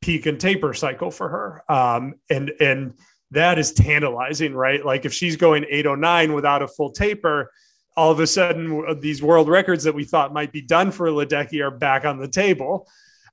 peak 0.00 0.26
and 0.26 0.38
taper 0.38 0.74
cycle 0.74 1.10
for 1.10 1.28
her, 1.28 1.72
um, 1.72 2.14
and 2.30 2.52
and 2.60 2.94
that 3.32 3.58
is 3.58 3.72
tantalizing, 3.72 4.54
right? 4.54 4.84
Like 4.84 5.04
if 5.04 5.12
she's 5.12 5.36
going 5.36 5.64
809 5.68 6.32
without 6.32 6.62
a 6.62 6.68
full 6.68 6.90
taper, 6.90 7.50
all 7.96 8.12
of 8.12 8.20
a 8.20 8.26
sudden 8.26 9.00
these 9.00 9.22
world 9.22 9.48
records 9.48 9.84
that 9.84 9.94
we 9.94 10.04
thought 10.04 10.32
might 10.32 10.52
be 10.52 10.62
done 10.62 10.90
for 10.90 11.08
Ledecky 11.08 11.60
are 11.60 11.70
back 11.70 12.04
on 12.04 12.18
the 12.18 12.28
table. 12.28 12.86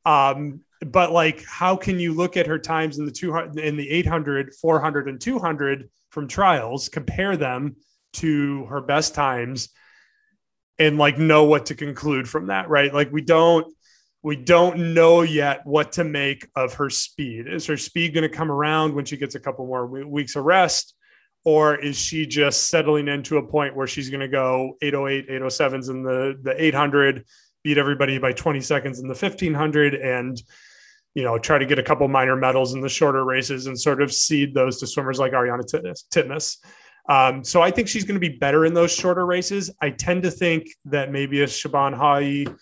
Um, 0.06 0.62
but 0.86 1.12
like, 1.12 1.44
how 1.46 1.76
can 1.76 2.00
you 2.00 2.14
look 2.14 2.38
at 2.38 2.48
her 2.48 2.60
times 2.60 2.98
in 2.98 3.06
the 3.06 3.12
200, 3.12 3.58
in 3.60 3.78
the 3.78 3.90
800, 3.90 4.54
400, 4.56 5.08
and 5.08 5.20
200 5.20 5.90
from 6.10 6.28
trials, 6.28 6.90
compare 6.90 7.38
them 7.38 7.76
to 8.14 8.66
her 8.66 8.82
best 8.82 9.16
times, 9.16 9.70
and 10.80 10.98
like 10.98 11.18
know 11.18 11.46
what 11.46 11.68
to 11.68 11.76
conclude 11.76 12.28
from 12.28 12.48
that, 12.48 12.70
right? 12.70 12.94
Like, 12.94 13.12
we 13.12 13.22
don't, 13.22 13.74
we 14.22 14.36
don't 14.36 14.94
know 14.94 15.22
yet 15.22 15.66
what 15.66 15.94
to 15.94 16.04
make 16.04 16.48
of 16.56 16.74
her 16.76 16.90
speed. 16.90 17.48
Is 17.48 17.66
her 17.68 17.78
speed 17.78 18.14
going 18.14 18.30
to 18.30 18.36
come 18.36 18.52
around 18.52 18.94
when 18.94 19.06
she 19.06 19.18
gets 19.18 19.36
a 19.36 19.40
couple 19.40 19.66
more 19.66 19.86
weeks 19.86 20.36
of 20.36 20.46
rest? 20.46 20.96
or 21.46 21.76
is 21.76 21.98
she 21.98 22.26
just 22.26 22.70
settling 22.70 23.08
into 23.08 23.38
a 23.38 23.46
point 23.46 23.76
where 23.76 23.88
she's 23.88 24.10
going 24.10 24.22
to 24.22 24.28
go 24.28 24.78
808 24.82 25.30
807s 25.30 25.90
in 25.90 26.04
the 26.04 26.40
the 26.42 26.64
800 26.64 27.26
beat 27.64 27.78
everybody 27.78 28.18
by 28.18 28.32
20 28.32 28.62
seconds 28.62 29.00
in 29.00 29.08
the 29.08 29.14
1500 29.14 29.96
and 29.96 30.42
you 31.16 31.24
know 31.24 31.38
try 31.38 31.58
to 31.58 31.66
get 31.66 31.80
a 31.80 31.84
couple 31.84 32.08
minor 32.08 32.36
medals 32.36 32.74
in 32.74 32.82
the 32.82 32.90
shorter 32.90 33.24
races 33.24 33.68
and 33.68 33.80
sort 33.80 34.02
of 34.02 34.14
seed 34.14 34.54
those 34.54 34.80
to 34.80 34.88
swimmers 34.88 35.20
like 35.20 35.34
Ariarne 35.34 35.64
Titmus 36.12 36.58
um, 37.10 37.44
so 37.44 37.62
i 37.62 37.70
think 37.70 37.88
she's 37.88 38.04
going 38.04 38.20
to 38.20 38.30
be 38.30 38.38
better 38.38 38.66
in 38.66 38.74
those 38.74 38.92
shorter 38.92 39.26
races 39.26 39.72
i 39.82 39.90
tend 39.90 40.24
to 40.24 40.32
think 40.32 40.68
that 40.86 41.12
maybe 41.12 41.42
a 41.42 41.46
Siobhan 41.46 41.98
Haughey 41.98 42.54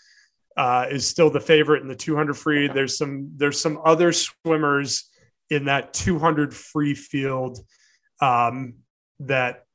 uh, 0.58 0.86
is 0.92 1.08
still 1.08 1.30
the 1.30 1.40
favorite 1.40 1.82
in 1.82 1.88
the 1.88 1.96
200 1.96 2.36
free 2.36 2.68
there's 2.68 2.98
some 2.98 3.32
there's 3.38 3.60
some 3.60 3.80
other 3.86 4.12
swimmers 4.12 5.10
in 5.50 5.66
that 5.66 5.94
200 5.94 6.54
free 6.54 6.96
field 6.96 7.60
um, 8.22 8.76
that 9.20 9.66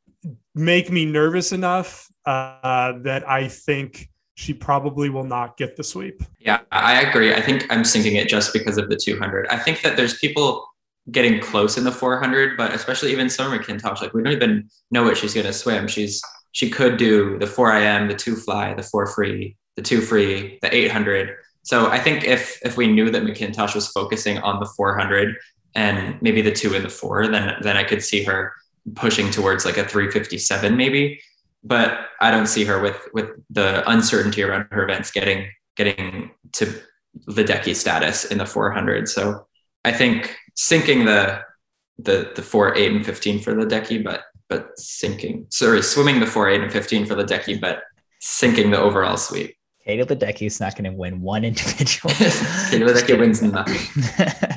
make 0.55 0.91
me 0.91 1.05
nervous 1.05 1.53
enough 1.53 2.09
uh, 2.25 2.95
that 3.03 3.29
I 3.29 3.49
think 3.49 4.09
she 4.35 4.53
probably 4.53 5.09
will 5.09 5.25
not 5.25 5.57
get 5.57 5.77
the 5.77 5.85
sweep. 5.85 6.23
Yeah, 6.41 6.61
I 6.73 7.03
agree. 7.03 7.35
I 7.35 7.41
think 7.41 7.67
I'm 7.71 7.85
sinking 7.85 8.17
it 8.17 8.29
just 8.29 8.53
because 8.53 8.79
of 8.79 8.89
the 8.89 8.97
200. 8.97 9.47
I 9.49 9.59
think 9.59 9.83
that 9.83 9.97
there's 9.97 10.19
people 10.19 10.67
getting 11.11 11.41
close 11.41 11.79
in 11.79 11.85
the 11.85 11.93
400, 11.93 12.57
but 12.57 12.73
especially 12.73 13.13
even 13.13 13.31
Summer 13.31 13.59
McIntosh, 13.59 14.01
like 14.01 14.13
we 14.13 14.23
don't 14.23 14.33
even 14.33 14.69
know 14.91 15.05
what 15.05 15.17
she's 15.17 15.35
going 15.35 15.47
to 15.47 15.53
swim. 15.53 15.87
She's 15.87 16.23
she 16.53 16.71
could 16.71 16.97
do 16.97 17.39
the 17.39 17.47
4 17.47 17.77
IM, 17.77 18.09
the 18.09 18.15
two 18.15 18.35
fly, 18.35 18.73
the 18.73 18.83
four 18.83 19.07
free, 19.07 19.57
the 19.77 19.83
two 19.83 20.01
free, 20.01 20.59
the 20.63 20.75
800. 20.75 21.37
So 21.63 21.91
I 21.91 21.99
think 21.99 22.25
if 22.25 22.59
if 22.65 22.77
we 22.77 22.87
knew 22.87 23.11
that 23.11 23.23
McIntosh 23.23 23.75
was 23.75 23.89
focusing 23.89 24.39
on 24.39 24.61
the 24.61 24.67
400 24.77 25.37
and 25.75 26.21
maybe 26.23 26.41
the 26.41 26.53
two 26.53 26.75
and 26.75 26.85
the 26.85 26.89
four, 26.89 27.27
then 27.29 27.57
then 27.61 27.77
I 27.77 27.85
could 27.85 28.03
see 28.03 28.23
her 28.25 28.53
pushing 28.95 29.31
towards 29.31 29.65
like 29.65 29.77
a 29.77 29.85
357 29.85 30.77
maybe. 30.77 31.21
But 31.63 32.07
I 32.21 32.31
don't 32.31 32.47
see 32.47 32.65
her 32.65 32.81
with 32.81 32.99
with 33.13 33.31
the 33.51 33.89
uncertainty 33.91 34.43
around 34.43 34.69
her 34.71 34.85
events 34.85 35.11
getting 35.11 35.49
getting 35.77 36.31
to 36.53 36.73
Ledecky 37.29 37.75
status 37.75 38.25
in 38.25 38.39
the 38.39 38.47
400. 38.47 39.09
So 39.09 39.47
I 39.85 39.93
think 39.93 40.37
sinking 40.57 41.05
the 41.05 41.43
the 41.99 42.33
the 42.35 42.43
four, 42.43 42.75
eight, 42.77 42.93
and 42.93 43.05
15 43.05 43.41
for 43.41 43.55
Ledecky, 43.55 44.03
but 44.03 44.23
but 44.49 44.79
sinking 44.79 45.47
sorry, 45.51 45.83
swimming 45.83 46.21
the 46.21 46.27
four, 46.27 46.49
eight, 46.49 46.61
and 46.61 46.73
15 46.73 47.07
for 47.07 47.15
Ledecky, 47.15 47.61
but 47.61 47.83
sinking 48.21 48.71
the 48.71 48.79
overall 48.79 49.17
sweep. 49.17 49.57
Katie 49.85 50.03
Ledecky 50.03 50.47
is 50.47 50.59
not 50.59 50.75
going 50.75 50.91
to 50.91 50.97
win 50.97 51.21
one 51.21 51.45
individual. 51.51 52.13
Katie 52.15 52.85
Ledecky 52.85 53.19
wins 53.19 53.43
nothing. 53.43 54.03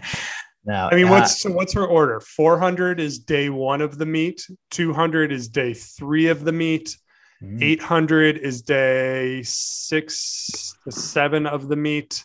No, 0.65 0.89
I 0.91 0.95
mean, 0.95 1.07
uh, 1.07 1.11
what's 1.11 1.41
so 1.41 1.51
what's 1.51 1.73
her 1.73 1.85
order? 1.85 2.19
400 2.19 2.99
is 2.99 3.17
day 3.17 3.49
one 3.49 3.81
of 3.81 3.97
the 3.97 4.05
meet. 4.05 4.45
200 4.69 5.31
is 5.31 5.47
day 5.47 5.73
three 5.73 6.27
of 6.27 6.43
the 6.43 6.51
meet. 6.51 6.95
Mm. 7.41 7.63
800 7.63 8.37
is 8.37 8.61
day 8.61 9.41
six 9.43 10.75
to 10.83 10.91
seven 10.91 11.47
of 11.47 11.69
the 11.69 11.75
meet. 11.75 12.23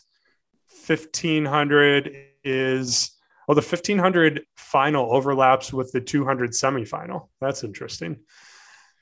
1500 0.85 2.15
is 2.43 3.14
oh, 3.47 3.53
the 3.53 3.61
1500 3.61 4.43
final 4.55 5.11
overlaps 5.13 5.71
with 5.73 5.91
the 5.91 6.01
200 6.01 6.51
semifinal. 6.51 7.29
That's 7.41 7.63
interesting. 7.63 8.19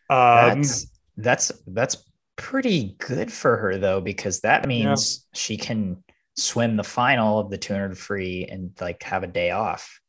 Um, 0.10 0.62
that's 0.62 0.88
that's 1.18 1.52
that's 1.68 1.98
pretty 2.36 2.96
good 3.00 3.32
for 3.32 3.58
her 3.58 3.78
though, 3.78 4.02
because 4.02 4.42
that 4.42 4.68
means 4.68 5.26
yeah. 5.34 5.40
she 5.40 5.58
can 5.58 6.04
swim 6.36 6.76
the 6.76 6.84
final 6.84 7.40
of 7.40 7.50
the 7.50 7.58
200 7.58 7.98
free 7.98 8.46
and 8.50 8.72
like 8.82 9.04
have 9.04 9.24
a 9.24 9.28
day 9.28 9.52
off. 9.52 10.00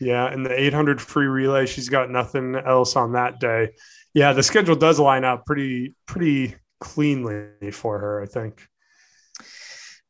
Yeah, 0.00 0.26
and 0.26 0.44
the 0.44 0.58
800 0.58 1.00
free 1.00 1.26
relay, 1.26 1.66
she's 1.66 1.88
got 1.88 2.10
nothing 2.10 2.56
else 2.56 2.96
on 2.96 3.12
that 3.12 3.38
day. 3.38 3.70
Yeah, 4.12 4.32
the 4.32 4.42
schedule 4.42 4.76
does 4.76 4.98
line 4.98 5.24
up 5.24 5.46
pretty 5.46 5.94
pretty 6.06 6.56
cleanly 6.80 7.70
for 7.72 7.98
her, 7.98 8.22
I 8.22 8.26
think. 8.26 8.66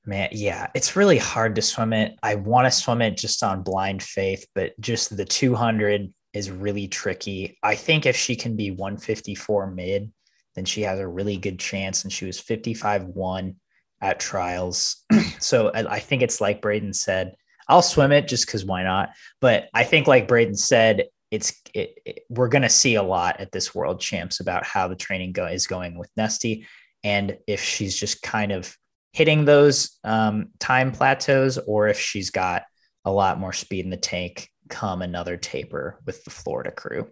Man, 0.06 0.28
yeah, 0.32 0.68
it's 0.74 0.96
really 0.96 1.16
hard 1.16 1.54
to 1.54 1.62
swim 1.62 1.92
it. 1.94 2.18
I 2.22 2.34
want 2.34 2.66
to 2.66 2.70
swim 2.70 3.00
it 3.00 3.16
just 3.16 3.42
on 3.42 3.62
blind 3.62 4.02
faith, 4.02 4.46
but 4.54 4.78
just 4.78 5.16
the 5.16 5.24
200 5.24 6.12
is 6.34 6.50
really 6.50 6.88
tricky. 6.88 7.58
I 7.62 7.74
think 7.74 8.04
if 8.04 8.16
she 8.16 8.36
can 8.36 8.54
be 8.56 8.70
154 8.70 9.70
mid, 9.70 10.12
then 10.54 10.64
she 10.64 10.82
has 10.82 10.98
a 10.98 11.08
really 11.08 11.36
good 11.36 11.58
chance. 11.58 12.04
And 12.04 12.12
she 12.12 12.26
was 12.26 12.38
55 12.38 13.06
1 13.06 13.56
at 14.02 14.20
trials. 14.20 15.04
so 15.40 15.70
I, 15.74 15.98
think 16.00 16.22
it's 16.22 16.40
like 16.40 16.60
Braden 16.60 16.92
said, 16.92 17.34
I'll 17.68 17.82
swim 17.82 18.12
it 18.12 18.28
just 18.28 18.46
because 18.46 18.64
why 18.64 18.82
not? 18.82 19.10
But 19.40 19.68
I 19.72 19.84
think, 19.84 20.06
like 20.06 20.28
Braden 20.28 20.56
said, 20.56 21.06
it's 21.30 21.60
it, 21.72 21.98
it, 22.04 22.20
we're 22.28 22.48
going 22.48 22.62
to 22.62 22.68
see 22.68 22.96
a 22.96 23.02
lot 23.02 23.40
at 23.40 23.50
this 23.50 23.74
World 23.74 24.00
Champs 24.00 24.40
about 24.40 24.64
how 24.64 24.86
the 24.86 24.96
training 24.96 25.32
go, 25.32 25.46
is 25.46 25.66
going 25.66 25.98
with 25.98 26.10
Nesty, 26.16 26.66
and 27.02 27.38
if 27.46 27.62
she's 27.62 27.96
just 27.98 28.22
kind 28.22 28.52
of 28.52 28.76
hitting 29.14 29.44
those 29.44 29.96
um, 30.02 30.48
time 30.58 30.92
plateaus, 30.92 31.56
or 31.56 31.88
if 31.88 31.98
she's 31.98 32.30
got 32.30 32.64
a 33.04 33.12
lot 33.12 33.38
more 33.38 33.52
speed 33.52 33.84
in 33.84 33.90
the 33.90 33.96
tank 33.96 34.50
come 34.68 35.02
another 35.02 35.36
taper 35.36 36.00
with 36.04 36.24
the 36.24 36.30
Florida 36.30 36.70
crew. 36.70 37.08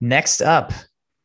Next 0.00 0.40
up, 0.40 0.72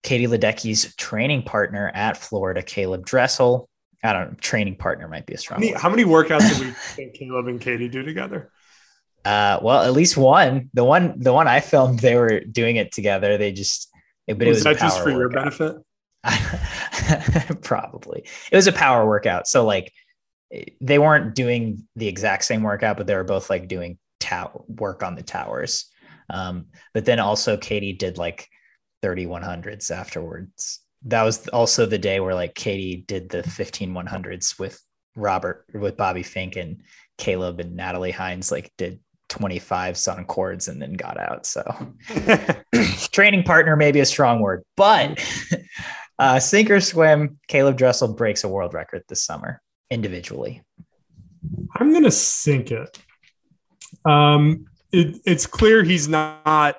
Katie 0.04 0.28
Ledecky's 0.28 0.94
training 0.96 1.44
partner 1.44 1.90
at 1.94 2.18
Florida, 2.18 2.62
Caeleb 2.62 3.06
Dressel, 3.06 3.70
I 4.04 4.14
don't 4.14 4.32
know, 4.32 4.38
training 4.40 4.76
partner 4.76 5.08
might 5.08 5.26
be 5.26 5.34
a 5.34 5.38
strong. 5.38 5.60
How 5.60 5.66
many, 5.66 5.80
how 5.80 5.90
many 5.90 6.04
workouts 6.04 6.58
do 6.58 6.66
we 6.66 6.72
think 6.96 7.16
Caeleb 7.16 7.48
and 7.48 7.62
Katie 7.62 7.88
do 7.88 8.04
together? 8.04 8.52
Uh, 9.24 9.60
well, 9.62 9.82
at 9.84 9.94
least 9.94 10.18
one. 10.18 10.70
The 10.74 10.84
one, 10.84 11.20
the 11.20 11.34
one 11.34 11.48
I 11.48 11.62
filmed, 11.62 12.00
they 12.00 12.16
were 12.16 12.42
doing 12.42 12.76
it 12.76 12.92
together. 12.92 13.38
They 13.38 13.52
just, 13.52 13.90
but 14.28 14.42
it 14.42 14.48
was, 14.48 14.58
was 14.58 14.64
that 14.66 14.80
just 14.80 15.00
for 15.00 15.06
workout. 15.06 15.20
your 15.20 15.30
benefit? 15.30 15.78
Probably. 17.62 18.26
It 18.52 18.56
was 18.56 18.68
a 18.68 18.74
power 18.74 19.06
workout. 19.06 19.48
So 19.48 19.66
like, 19.66 19.92
they 20.80 20.98
weren't 20.98 21.36
doing 21.36 21.88
the 21.96 22.08
exact 22.08 22.46
same 22.46 22.64
workout, 22.64 22.98
but 22.98 23.06
they 23.06 23.16
were 23.16 23.24
both 23.24 23.50
like 23.50 23.68
doing 23.68 23.98
tower 24.20 24.64
work 24.68 25.04
on 25.04 25.16
the 25.16 25.24
towers. 25.24 25.92
Um, 26.30 26.68
but 26.94 27.06
then 27.06 27.20
also 27.20 27.58
Katie 27.58 27.94
did 27.94 28.18
like 28.18 28.48
3100s 29.04 29.92
afterwards 29.92 30.82
that 31.06 31.24
was 31.24 31.48
also 31.50 31.86
the 31.86 31.98
day 31.98 32.20
where 32.20 32.36
like 32.36 32.56
Katie 32.56 33.04
did 33.08 33.30
the 33.30 33.44
15 33.44 33.94
100s 33.94 34.60
with 34.60 34.82
Robert 35.16 35.66
with 35.74 35.98
Bobby 35.98 36.24
Fink 36.24 36.56
and 36.56 36.82
Caeleb 37.18 37.60
and 37.60 37.76
Natalie 37.76 38.12
Hinds 38.12 38.52
like 38.52 38.72
did 38.78 39.00
25s 39.30 40.12
on 40.14 40.26
cords 40.26 40.68
and 40.68 40.82
then 40.82 40.94
got 40.94 41.20
out. 41.20 41.46
So 41.46 41.64
training 43.12 43.44
partner 43.44 43.76
may 43.76 43.92
be 43.92 44.00
a 44.00 44.06
strong 44.06 44.40
word, 44.40 44.64
but 44.76 45.20
Uh, 46.20 46.40
sink 46.40 46.70
or 46.72 46.80
swim, 46.80 47.40
Caeleb 47.48 47.78
Dressel 47.78 48.14
breaks 48.14 48.44
a 48.44 48.50
world 48.50 48.74
record 48.74 49.04
this 49.08 49.24
summer 49.24 49.62
individually. 49.92 50.64
I'm 51.76 51.92
going 51.92 52.04
to 52.04 52.12
sink 52.12 52.72
it. 52.72 52.98
Um, 54.06 54.66
it. 54.92 55.20
It's 55.26 55.46
clear 55.46 55.84
he's 55.84 56.08
not 56.08 56.78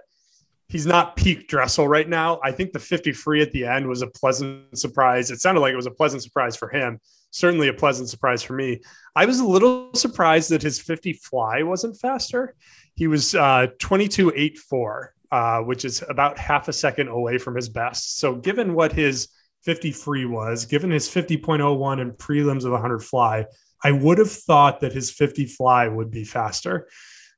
he's 0.68 0.86
not 0.86 1.16
peak 1.16 1.49
Dressel 1.49 1.89
right 1.89 2.09
now. 2.09 2.41
I 2.43 2.53
think 2.53 2.72
the 2.72 2.78
50 2.78 3.12
free 3.12 3.41
at 3.41 3.53
the 3.53 3.64
end 3.64 3.86
was 3.86 4.03
a 4.03 4.07
pleasant 4.07 4.78
surprise. 4.78 5.30
It 5.30 5.41
sounded 5.41 5.61
like 5.61 5.72
it 5.72 5.76
was 5.76 5.86
a 5.86 5.91
pleasant 5.91 6.22
surprise 6.22 6.57
for 6.57 6.68
him. 6.68 7.01
Certainly 7.30 7.68
a 7.68 7.74
pleasant 7.74 8.09
surprise 8.09 8.43
for 8.43 8.55
me. 8.55 8.80
I 9.16 9.26
was 9.26 9.41
a 9.41 9.47
little 9.47 9.95
surprised 9.95 10.51
that 10.51 10.62
his 10.62 10.78
50 10.78 11.14
fly 11.14 11.62
wasn't 11.62 11.99
faster. 11.99 12.55
He 12.95 13.07
was 13.07 13.34
uh, 13.34 13.68
22.84, 13.78 15.09
uh, 15.31 15.61
which 15.61 15.85
is 15.85 16.03
about 16.09 16.39
half 16.39 16.68
a 16.68 16.72
second 16.72 17.09
away 17.09 17.39
from 17.39 17.55
his 17.55 17.68
best. 17.68 18.18
So, 18.18 18.35
given 18.35 18.74
what 18.74 18.93
his 18.93 19.29
50 19.64 19.93
free 19.93 20.24
was, 20.24 20.64
given 20.64 20.91
his 20.91 21.09
50.01 21.09 22.01
and 22.01 22.12
prelims 22.12 22.64
of 22.64 22.72
100 22.72 23.01
fly, 23.01 23.47
I 23.83 23.93
would 23.93 24.18
have 24.18 24.31
thought 24.31 24.81
that 24.81 24.93
his 24.93 25.11
50 25.11 25.47
fly 25.47 25.89
would 25.89 26.11
be 26.11 26.24
faster. 26.24 26.89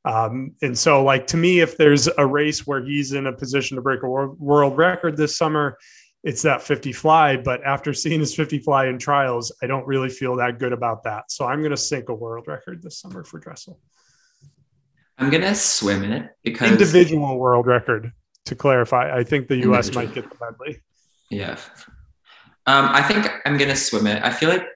Um, 0.05 0.53
and 0.63 0.79
so, 0.79 1.03
like 1.03 1.27
to 1.29 1.37
me, 1.37 1.61
if 1.61 1.77
there's 1.77 2.09
a 2.17 2.27
race 2.27 2.67
where 2.67 2.83
he's 2.83 3.13
in 3.13 3.27
a 3.27 3.33
position 3.33 3.77
to 3.77 3.83
break 3.83 4.03
a 4.03 4.09
world 4.09 4.77
record 4.77 5.17
this 5.17 5.37
summer, 5.37 5.77
it's 6.23 6.43
that 6.43 6.63
50 6.63 6.93
fly. 6.93 7.37
But 7.37 7.63
after 7.65 7.93
seeing 7.93 8.21
his 8.21 8.35
50 8.35 8.61
fly 8.61 8.87
in 8.87 8.99
trials, 8.99 9.53
I 9.63 9.67
don't 9.67 9.87
really 9.87 10.09
feel 10.09 10.37
that 10.37 10.59
good 10.59 10.73
about 10.73 11.03
that. 11.05 11.31
So 11.31 11.47
I'm 11.47 11.61
going 11.61 11.71
to 11.71 11.77
sink 11.77 12.09
a 12.09 12.15
world 12.15 12.47
record 12.47 12.83
this 12.83 12.99
summer 12.99 13.25
for 13.25 13.39
Dressel. 13.39 13.79
I'm 15.21 15.31
going 15.31 15.43
to 15.43 15.55
swim 15.55 16.03
in 16.03 16.13
it 16.13 16.31
because 16.43 16.71
individual 16.71 17.39
world 17.39 17.67
record. 17.67 18.13
To 18.47 18.55
clarify, 18.55 19.17
I 19.17 19.23
think 19.23 19.49
the 19.49 19.59
U.S. 19.59 19.89
Individual. 19.89 20.07
might 20.07 20.15
get 20.15 20.31
the 20.31 20.45
medley. 20.45 20.83
Yeah, 21.31 21.59
um, 22.67 22.89
I 22.91 23.03
think 23.03 23.31
I'm 23.45 23.59
going 23.59 23.71
to 23.71 23.77
swim 23.77 24.07
it. 24.07 24.23
I 24.25 24.31
feel 24.31 24.49
like 24.49 24.67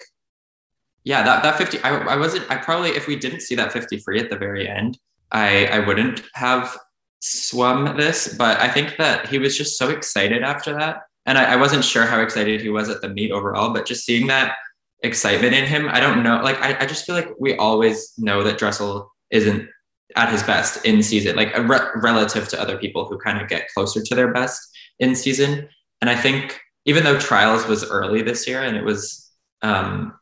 yeah, 1.04 1.22
that, 1.22 1.42
that 1.42 1.58
50, 1.58 1.82
I, 1.82 1.98
I 1.98 2.16
wasn't, 2.16 2.50
I 2.50 2.56
probably, 2.56 2.90
if 2.90 3.06
we 3.06 3.16
didn't 3.16 3.40
see 3.40 3.54
that 3.56 3.72
50 3.72 3.98
free 3.98 4.18
at 4.18 4.30
the 4.30 4.38
very 4.38 4.68
end, 4.68 4.98
I, 5.30 5.66
I 5.66 5.78
wouldn't 5.80 6.22
have 6.32 6.76
swum 7.20 7.96
this, 7.96 8.34
but 8.36 8.58
I 8.58 8.68
think 8.68 8.96
that 8.96 9.28
he 9.28 9.38
was 9.38 9.56
just 9.56 9.78
so 9.78 9.90
excited 9.90 10.42
after 10.42 10.72
that. 10.78 11.02
And 11.26 11.36
I, 11.36 11.52
I 11.52 11.56
wasn't 11.56 11.84
sure 11.84 12.06
how 12.06 12.20
excited 12.20 12.60
he 12.60 12.70
was 12.70 12.88
at 12.88 13.02
the 13.02 13.10
meet 13.10 13.32
overall, 13.32 13.72
but 13.72 13.86
just 13.86 14.04
seeing 14.04 14.26
that 14.28 14.56
excitement 15.02 15.54
in 15.54 15.66
him, 15.66 15.88
I 15.90 16.00
don't 16.00 16.22
know. 16.22 16.40
Like, 16.42 16.60
I, 16.62 16.78
I 16.80 16.86
just 16.86 17.04
feel 17.04 17.14
like 17.14 17.28
we 17.38 17.54
always 17.56 18.14
know 18.16 18.42
that 18.42 18.58
Dressel 18.58 19.12
isn't 19.30 19.68
at 20.16 20.30
his 20.30 20.42
best 20.42 20.84
in 20.84 21.02
season, 21.02 21.36
like 21.36 21.56
re- 21.56 21.90
relative 21.96 22.48
to 22.48 22.60
other 22.60 22.78
people 22.78 23.06
who 23.06 23.18
kind 23.18 23.40
of 23.40 23.48
get 23.48 23.68
closer 23.74 24.02
to 24.02 24.14
their 24.14 24.32
best 24.32 24.60
in 24.98 25.14
season. 25.14 25.68
And 26.00 26.08
I 26.08 26.16
think 26.16 26.60
even 26.84 27.04
though 27.04 27.18
trials 27.18 27.66
was 27.66 27.88
early 27.90 28.22
this 28.22 28.46
year 28.46 28.62
and 28.62 28.76
it 28.76 28.84
was, 28.84 29.32
um, 29.62 30.14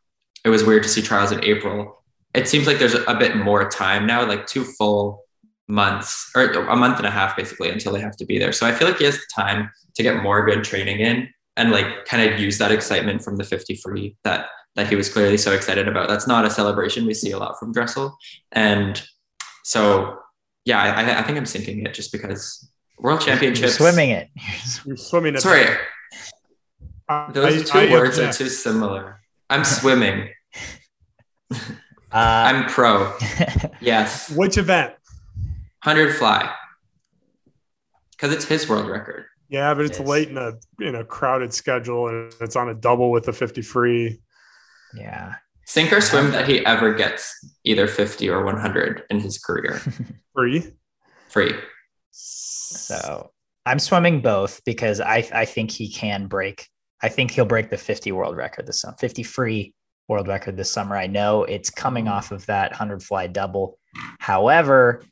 it 0.44 0.48
was 0.48 0.64
weird 0.64 0.82
to 0.84 0.88
see 0.88 1.02
trials 1.02 1.32
in 1.32 1.44
April 1.44 2.02
it 2.34 2.48
seems 2.48 2.66
like 2.66 2.78
there's 2.78 2.94
a 2.94 3.14
bit 3.14 3.36
more 3.36 3.68
time 3.68 4.06
now, 4.06 4.26
like 4.26 4.46
two 4.46 4.64
full 4.64 5.24
months 5.68 6.30
or 6.34 6.44
a 6.44 6.76
month 6.76 6.98
and 6.98 7.06
a 7.06 7.10
half 7.10 7.36
basically 7.36 7.70
until 7.70 7.92
they 7.92 8.00
have 8.00 8.16
to 8.16 8.24
be 8.24 8.38
there. 8.38 8.52
So 8.52 8.66
I 8.66 8.72
feel 8.72 8.88
like 8.88 8.98
he 8.98 9.04
has 9.04 9.18
time 9.34 9.70
to 9.94 10.02
get 10.02 10.22
more 10.22 10.44
good 10.44 10.64
training 10.64 11.00
in 11.00 11.28
and 11.56 11.70
like 11.70 12.06
kind 12.06 12.30
of 12.30 12.40
use 12.40 12.58
that 12.58 12.72
excitement 12.72 13.22
from 13.22 13.36
the 13.36 13.44
50 13.44 13.76
free 13.76 14.16
that 14.24 14.48
that 14.74 14.88
he 14.88 14.96
was 14.96 15.12
clearly 15.12 15.36
so 15.36 15.52
excited 15.52 15.86
about. 15.86 16.08
That's 16.08 16.26
not 16.26 16.46
a 16.46 16.50
celebration 16.50 17.04
we 17.04 17.12
see 17.12 17.32
a 17.32 17.38
lot 17.38 17.58
from 17.58 17.72
Dressel. 17.72 18.16
And 18.52 19.02
so 19.64 20.18
yeah, 20.64 20.80
I, 20.80 21.20
I 21.20 21.22
think 21.22 21.38
I'm 21.38 21.46
sinking 21.46 21.84
it 21.84 21.94
just 21.94 22.12
because 22.12 22.68
World 22.98 23.20
Championships. 23.20 23.78
You're 23.78 23.90
swimming 23.90 24.10
it. 24.10 24.28
You're 24.84 24.96
swimming 24.96 25.34
it. 25.34 25.40
Sorry. 25.40 25.66
Those 27.32 27.70
I, 27.70 27.86
two 27.86 27.92
I, 27.92 27.92
words 27.92 28.18
are 28.18 28.32
too 28.32 28.48
similar. 28.48 29.20
I'm 29.50 29.64
swimming. 29.64 30.30
Uh, 32.12 32.44
I'm 32.52 32.68
pro. 32.68 33.16
yes. 33.80 34.30
Which 34.30 34.58
event? 34.58 34.92
100 35.82 36.14
fly. 36.14 36.54
Because 38.10 38.34
it's 38.34 38.44
his 38.44 38.68
world 38.68 38.86
record. 38.86 39.24
Yeah, 39.48 39.72
but 39.72 39.86
it's 39.86 39.98
it 39.98 40.06
late 40.06 40.28
in 40.28 40.36
a 40.36 40.52
in 40.78 40.94
a 40.94 41.04
crowded 41.04 41.54
schedule 41.54 42.08
and 42.08 42.34
it's 42.42 42.54
on 42.54 42.68
a 42.68 42.74
double 42.74 43.10
with 43.10 43.24
the 43.24 43.32
50 43.32 43.62
free. 43.62 44.20
Yeah. 44.94 45.36
Sink 45.64 45.92
or 45.92 46.00
swim 46.00 46.30
that 46.32 46.48
he 46.48 46.64
ever 46.66 46.92
gets 46.92 47.34
either 47.64 47.86
50 47.86 48.28
or 48.28 48.44
100 48.44 49.04
in 49.10 49.20
his 49.20 49.38
career. 49.38 49.80
Free. 50.34 50.72
Free. 51.28 51.54
So 52.10 53.30
I'm 53.64 53.78
swimming 53.78 54.20
both 54.20 54.62
because 54.64 55.00
I 55.00 55.28
I 55.32 55.44
think 55.44 55.70
he 55.70 55.90
can 55.90 56.26
break. 56.26 56.68
I 57.02 57.08
think 57.08 57.30
he'll 57.30 57.44
break 57.44 57.70
the 57.70 57.78
50 57.78 58.12
world 58.12 58.36
record 58.36 58.66
this 58.66 58.80
summer. 58.80 58.96
50 58.98 59.22
free 59.22 59.74
world 60.08 60.28
record 60.28 60.56
this 60.56 60.70
summer. 60.70 60.96
I 60.96 61.06
know 61.06 61.44
it's 61.44 61.70
coming 61.70 62.08
off 62.08 62.32
of 62.32 62.46
that 62.46 62.72
100 62.72 63.02
fly 63.02 63.26
double. 63.26 63.78
However, 64.18 65.02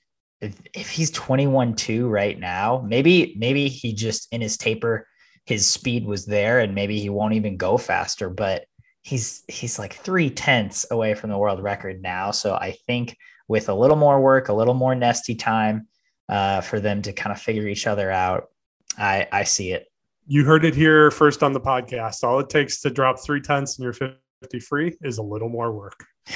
if, 0.41 0.61
if 0.75 0.91
he's 0.91 1.11
21 1.11 1.75
2 1.75 2.09
right 2.09 2.39
now, 2.39 2.85
maybe 2.87 3.35
maybe 3.39 3.69
he 3.69 3.93
just 3.95 4.33
in 4.33 4.41
his 4.41 4.57
taper 4.57 5.07
his 5.47 5.67
speed 5.67 6.07
was 6.07 6.27
there 6.27 6.61
and 6.61 6.75
maybe 6.75 7.01
he 7.01 7.09
won't 7.09 7.35
even 7.35 7.57
go 7.57 7.77
faster, 7.77 8.31
but 8.31 8.65
he's 9.03 9.43
he's 9.49 9.79
like 9.79 9.95
three 9.95 10.31
tenths 10.31 10.87
away 10.91 11.15
from 11.15 11.31
the 11.31 11.39
world 11.39 11.63
record 11.63 12.03
now. 12.03 12.31
So 12.31 12.55
I 12.55 12.77
think 12.87 13.17
with 13.49 13.69
a 13.69 13.75
little 13.75 13.97
more 13.97 14.21
work, 14.21 14.49
a 14.49 14.53
little 14.53 14.75
more 14.75 14.95
nesty 14.95 15.35
time 15.35 15.89
uh, 16.29 16.61
for 16.61 16.81
them 16.81 17.03
to 17.03 17.13
kind 17.13 17.33
of 17.33 17.41
figure 17.41 17.67
each 17.67 17.87
other 17.87 18.11
out, 18.11 18.49
I 18.99 19.27
I 19.33 19.45
see 19.45 19.73
it. 19.73 19.87
You 20.27 20.45
heard 20.45 20.65
it 20.65 20.75
here 20.75 21.11
first 21.11 21.43
on 21.43 21.53
the 21.53 21.61
podcast. 21.61 22.23
All 22.23 22.39
it 22.39 22.49
takes 22.49 22.81
to 22.83 22.91
drop 22.91 23.19
three 23.21 23.41
tenths 23.41 23.79
in 23.79 23.85
your 23.85 23.95
50 24.43 24.61
free 24.61 24.97
is 25.03 25.19
a 25.19 25.23
little 25.23 25.49
more 25.49 25.73
work. 25.73 26.05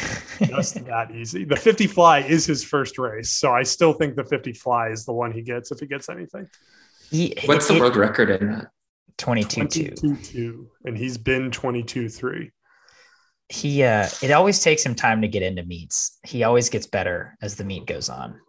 Just 0.43 0.85
that 0.87 1.13
easy. 1.13 1.45
The 1.45 1.57
50 1.57 1.87
fly 1.87 2.21
is 2.21 2.45
his 2.45 2.65
first 2.65 2.99
race. 2.99 3.31
So 3.31 3.53
I 3.53 3.63
still 3.63 3.93
think 3.93 4.17
the 4.17 4.25
50 4.25 4.53
fly 4.55 4.89
is 4.89 5.05
the 5.05 5.13
one 5.13 5.31
he 5.31 5.43
gets 5.43 5.71
if 5.71 5.79
he 5.79 5.87
gets 5.87 6.09
anything. 6.09 6.49
He, 7.11 7.37
What's 7.45 7.69
the 7.69 7.79
world 7.79 7.95
record 7.95 8.31
in 8.31 8.51
that? 8.51 8.71
22 9.19 9.91
2. 9.91 10.17
2 10.17 10.71
and 10.85 10.99
he's 10.99 11.17
been 11.19 11.51
22 11.51 12.09
3 12.09 12.51
he 13.49 13.83
uh 13.83 14.09
it 14.23 14.31
always 14.31 14.61
takes 14.61 14.85
him 14.85 14.95
time 14.95 15.23
to 15.23 15.29
get 15.29 15.43
into 15.43 15.63
meets 15.65 16.19
he 16.25 16.45
always 16.45 16.69
gets 16.69 16.87
better 16.87 17.37
as 17.43 17.57
the 17.57 17.65
meet 17.65 17.87
goes 17.87 18.09
on 18.09 18.41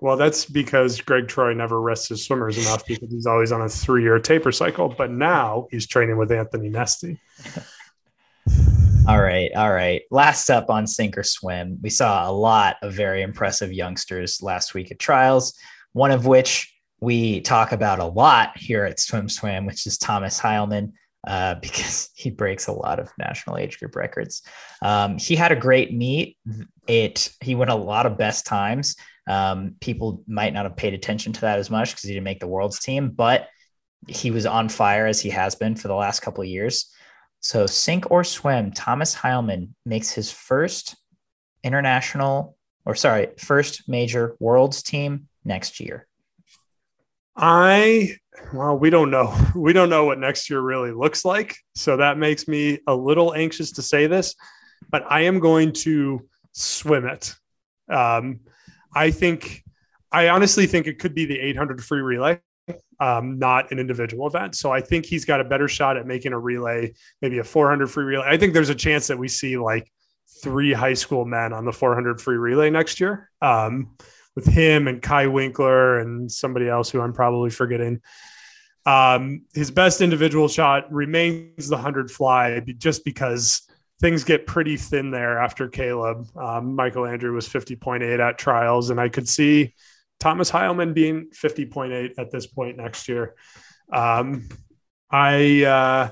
well 0.00 0.16
that's 0.16 0.44
because 0.44 1.00
Gregg 1.00 1.28
Troy 1.28 1.54
never 1.54 1.80
rests 1.80 2.08
his 2.08 2.24
swimmers 2.24 2.58
enough 2.58 2.84
because 2.86 3.10
he's 3.10 3.26
always 3.26 3.52
on 3.52 3.62
a 3.62 3.68
three-year 3.68 4.18
taper 4.18 4.52
cycle 4.52 4.88
but 4.88 5.10
now 5.10 5.66
he's 5.70 5.86
training 5.86 6.16
with 6.16 6.32
anthony 6.32 6.68
nesty 6.68 7.20
all 9.08 9.20
right. 9.20 9.50
All 9.54 9.72
right. 9.72 10.02
Last 10.10 10.50
up 10.50 10.70
on 10.70 10.86
sink 10.86 11.18
or 11.18 11.22
swim, 11.22 11.78
we 11.82 11.90
saw 11.90 12.28
a 12.28 12.32
lot 12.32 12.76
of 12.82 12.92
very 12.92 13.22
impressive 13.22 13.72
youngsters 13.72 14.40
last 14.42 14.74
week 14.74 14.90
at 14.92 14.98
trials, 14.98 15.58
one 15.92 16.12
of 16.12 16.26
which 16.26 16.71
we 17.02 17.40
talk 17.40 17.72
about 17.72 17.98
a 17.98 18.04
lot 18.04 18.56
here 18.56 18.84
at 18.84 19.00
Swim 19.00 19.28
Swam, 19.28 19.66
which 19.66 19.88
is 19.88 19.98
Thomas 19.98 20.40
Heilman, 20.40 20.92
uh, 21.26 21.56
because 21.60 22.10
he 22.14 22.30
breaks 22.30 22.68
a 22.68 22.72
lot 22.72 23.00
of 23.00 23.10
national 23.18 23.58
age 23.58 23.80
group 23.80 23.96
records. 23.96 24.42
Um, 24.80 25.18
he 25.18 25.34
had 25.34 25.50
a 25.50 25.56
great 25.56 25.92
meet. 25.92 26.38
It 26.86 27.30
he 27.40 27.56
went 27.56 27.72
a 27.72 27.76
lot 27.76 28.06
of 28.06 28.16
best 28.16 28.46
times. 28.46 28.94
Um, 29.28 29.74
people 29.80 30.22
might 30.28 30.54
not 30.54 30.64
have 30.64 30.76
paid 30.76 30.94
attention 30.94 31.32
to 31.32 31.40
that 31.42 31.58
as 31.58 31.70
much 31.70 31.90
because 31.90 32.04
he 32.04 32.14
didn't 32.14 32.24
make 32.24 32.40
the 32.40 32.46
world's 32.46 32.78
team, 32.78 33.10
but 33.10 33.48
he 34.06 34.30
was 34.30 34.46
on 34.46 34.68
fire 34.68 35.06
as 35.06 35.20
he 35.20 35.30
has 35.30 35.56
been 35.56 35.74
for 35.74 35.88
the 35.88 35.94
last 35.94 36.20
couple 36.20 36.42
of 36.42 36.48
years. 36.48 36.88
So, 37.40 37.66
sink 37.66 38.10
or 38.12 38.22
swim, 38.22 38.70
Thomas 38.70 39.16
Heilman 39.16 39.70
makes 39.84 40.12
his 40.12 40.30
first 40.30 40.94
international, 41.64 42.56
or 42.84 42.94
sorry, 42.94 43.30
first 43.38 43.88
major 43.88 44.36
worlds 44.38 44.84
team 44.84 45.28
next 45.44 45.80
year. 45.80 46.06
I, 47.36 48.16
well, 48.52 48.78
we 48.78 48.90
don't 48.90 49.10
know. 49.10 49.34
We 49.54 49.72
don't 49.72 49.90
know 49.90 50.04
what 50.06 50.18
next 50.18 50.50
year 50.50 50.60
really 50.60 50.92
looks 50.92 51.24
like. 51.24 51.54
So 51.74 51.96
that 51.98 52.18
makes 52.18 52.48
me 52.48 52.78
a 52.86 52.94
little 52.94 53.34
anxious 53.34 53.72
to 53.72 53.82
say 53.82 54.06
this, 54.06 54.34
but 54.90 55.04
I 55.08 55.22
am 55.22 55.40
going 55.40 55.72
to 55.84 56.26
swim 56.52 57.06
it. 57.06 57.34
Um, 57.90 58.40
I 58.94 59.10
think, 59.10 59.62
I 60.10 60.28
honestly 60.28 60.66
think 60.66 60.86
it 60.86 60.98
could 60.98 61.14
be 61.14 61.26
the 61.26 61.38
800 61.38 61.84
free 61.84 62.00
relay 62.00 62.40
um, 63.00 63.38
not 63.38 63.72
an 63.72 63.80
individual 63.80 64.28
event. 64.28 64.54
So 64.54 64.70
I 64.70 64.80
think 64.80 65.04
he's 65.06 65.24
got 65.24 65.40
a 65.40 65.44
better 65.44 65.66
shot 65.66 65.96
at 65.96 66.06
making 66.06 66.32
a 66.32 66.38
relay, 66.38 66.94
maybe 67.20 67.38
a 67.38 67.44
400 67.44 67.90
free 67.90 68.04
relay. 68.04 68.26
I 68.26 68.36
think 68.36 68.54
there's 68.54 68.68
a 68.68 68.74
chance 68.74 69.08
that 69.08 69.18
we 69.18 69.26
see 69.26 69.56
like 69.58 69.90
three 70.42 70.72
high 70.72 70.94
school 70.94 71.24
men 71.24 71.52
on 71.52 71.64
the 71.64 71.72
400 71.72 72.20
free 72.20 72.36
relay 72.36 72.70
next 72.70 73.00
year 73.00 73.28
um, 73.42 73.96
with 74.34 74.46
him 74.46 74.88
and 74.88 75.02
Kaii 75.02 75.30
Winkler 75.30 75.98
and 75.98 76.30
somebody 76.30 76.68
else 76.68 76.90
who 76.90 77.00
I'm 77.00 77.12
probably 77.12 77.50
forgetting. 77.50 78.00
Um, 78.84 79.42
his 79.54 79.70
best 79.70 80.00
individual 80.00 80.48
shot 80.48 80.92
remains 80.92 81.68
the 81.68 81.76
100 81.76 82.10
fly 82.10 82.60
just 82.78 83.04
because 83.04 83.62
things 84.00 84.24
get 84.24 84.46
pretty 84.46 84.76
thin 84.76 85.10
there 85.10 85.38
after 85.38 85.68
Caeleb. 85.68 86.36
Um, 86.36 86.74
Michael 86.74 87.06
Andrew 87.06 87.32
was 87.32 87.48
50.8 87.48 88.18
at 88.18 88.38
trials, 88.38 88.90
and 88.90 89.00
I 89.00 89.08
could 89.08 89.28
see 89.28 89.74
Thomas 90.18 90.50
Heilman 90.50 90.94
being 90.94 91.30
50.8 91.30 92.14
at 92.18 92.30
this 92.30 92.46
point 92.46 92.76
next 92.76 93.08
year. 93.08 93.34
Um, 93.92 94.48
I 95.10 95.64
uh, 95.64 96.10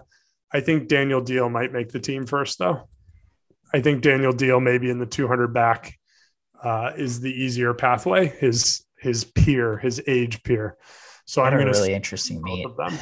I 0.53 0.61
think 0.61 0.89
Daniel 0.89 1.23
Diehl 1.23 1.51
might 1.51 1.73
make 1.73 1.91
the 1.91 2.01
team 2.01 2.27
first, 2.27 2.59
though. 2.59 2.89
I 3.73 3.81
think 3.81 4.03
Daniel 4.03 4.33
Diehl 4.33 4.63
maybe 4.63 4.91
in 4.91 4.99
the 4.99 5.07
200 5.07 5.55
back 5.55 5.99
uh, 6.63 6.93
is 6.97 7.21
the 7.21 7.31
easier 7.33 7.75
pathway. 7.75 8.29
His 8.29 8.85
his 8.99 9.25
peer, 9.25 9.79
his 9.79 10.03
age 10.07 10.43
peer. 10.43 10.77
So 11.25 11.43
What 11.43 11.53
I'm 11.55 11.61
a 11.61 11.63
going 11.63 11.73
to 11.73 11.79
really 11.81 11.95
interesting 11.95 12.43
meet. 12.43 12.67
of 12.67 12.77
them. 12.77 12.99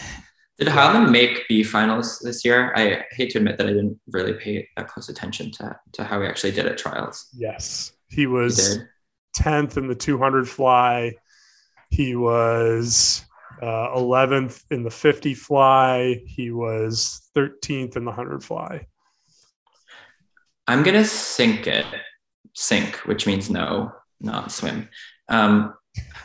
Did 0.58 0.68
Heilman 0.68 1.10
make 1.10 1.46
B 1.48 1.62
finals 1.62 2.18
this 2.18 2.44
year? 2.44 2.72
I 2.76 3.04
hate 3.12 3.30
to 3.30 3.38
admit 3.38 3.58
that 3.58 3.66
I 3.66 3.70
didn't 3.70 3.98
really 4.10 4.32
pay 4.34 4.68
that 4.76 4.88
close 4.88 5.08
attention 5.08 5.50
to, 5.52 5.76
to 5.92 6.04
how 6.04 6.20
he 6.20 6.26
actually 6.26 6.50
did 6.52 6.66
at 6.66 6.76
trials. 6.78 7.28
Yes, 7.32 7.92
he 8.08 8.22
He 8.22 8.26
was 8.26 8.80
10th 9.38 9.76
in 9.76 9.86
the 9.86 9.94
200 9.94 10.48
fly. 10.48 11.14
He 11.90 12.16
was 12.16 13.24
uh, 13.62 13.96
11th 13.96 14.62
in 14.70 14.82
the 14.82 14.90
50 14.90 15.34
fly. 15.34 16.20
He 16.26 16.50
was 16.50 17.22
13th 17.36 17.96
in 17.96 18.04
the 18.04 18.10
100 18.10 18.42
fly. 18.44 18.86
I'm 20.66 20.82
gonna 20.82 21.04
sink 21.04 21.66
it, 21.66 21.86
sink, 22.54 22.96
which 23.06 23.26
means 23.26 23.50
no, 23.50 23.92
not 24.20 24.52
swim. 24.52 24.88
Um, 25.28 25.74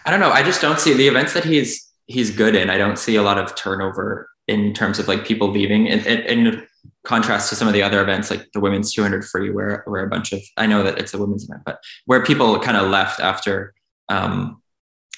I 0.05 0.11
don't 0.11 0.19
know. 0.19 0.31
I 0.31 0.43
just 0.43 0.61
don't 0.61 0.79
see 0.79 0.93
the 0.93 1.07
events 1.07 1.33
that 1.33 1.45
he's 1.45 1.89
he's 2.05 2.31
good 2.31 2.55
in. 2.55 2.69
I 2.69 2.77
don't 2.77 2.99
see 2.99 3.15
a 3.15 3.23
lot 3.23 3.37
of 3.37 3.55
turnover 3.55 4.29
in 4.47 4.73
terms 4.73 4.99
of 4.99 5.07
like 5.07 5.25
people 5.25 5.49
leaving. 5.49 5.87
In, 5.87 5.99
in, 6.05 6.19
in 6.21 6.67
contrast 7.05 7.49
to 7.49 7.55
some 7.55 7.67
of 7.67 7.73
the 7.73 7.83
other 7.83 8.01
events, 8.01 8.29
like 8.29 8.51
the 8.53 8.59
women's 8.59 8.93
200 8.93 9.25
free, 9.25 9.49
where 9.49 9.83
where 9.85 10.03
a 10.03 10.09
bunch 10.09 10.33
of 10.33 10.41
I 10.57 10.67
know 10.67 10.83
that 10.83 10.97
it's 10.97 11.13
a 11.13 11.17
women's 11.17 11.45
event, 11.45 11.61
but 11.65 11.79
where 12.05 12.23
people 12.23 12.59
kind 12.59 12.77
of 12.77 12.89
left 12.89 13.19
after 13.19 13.73
um, 14.09 14.61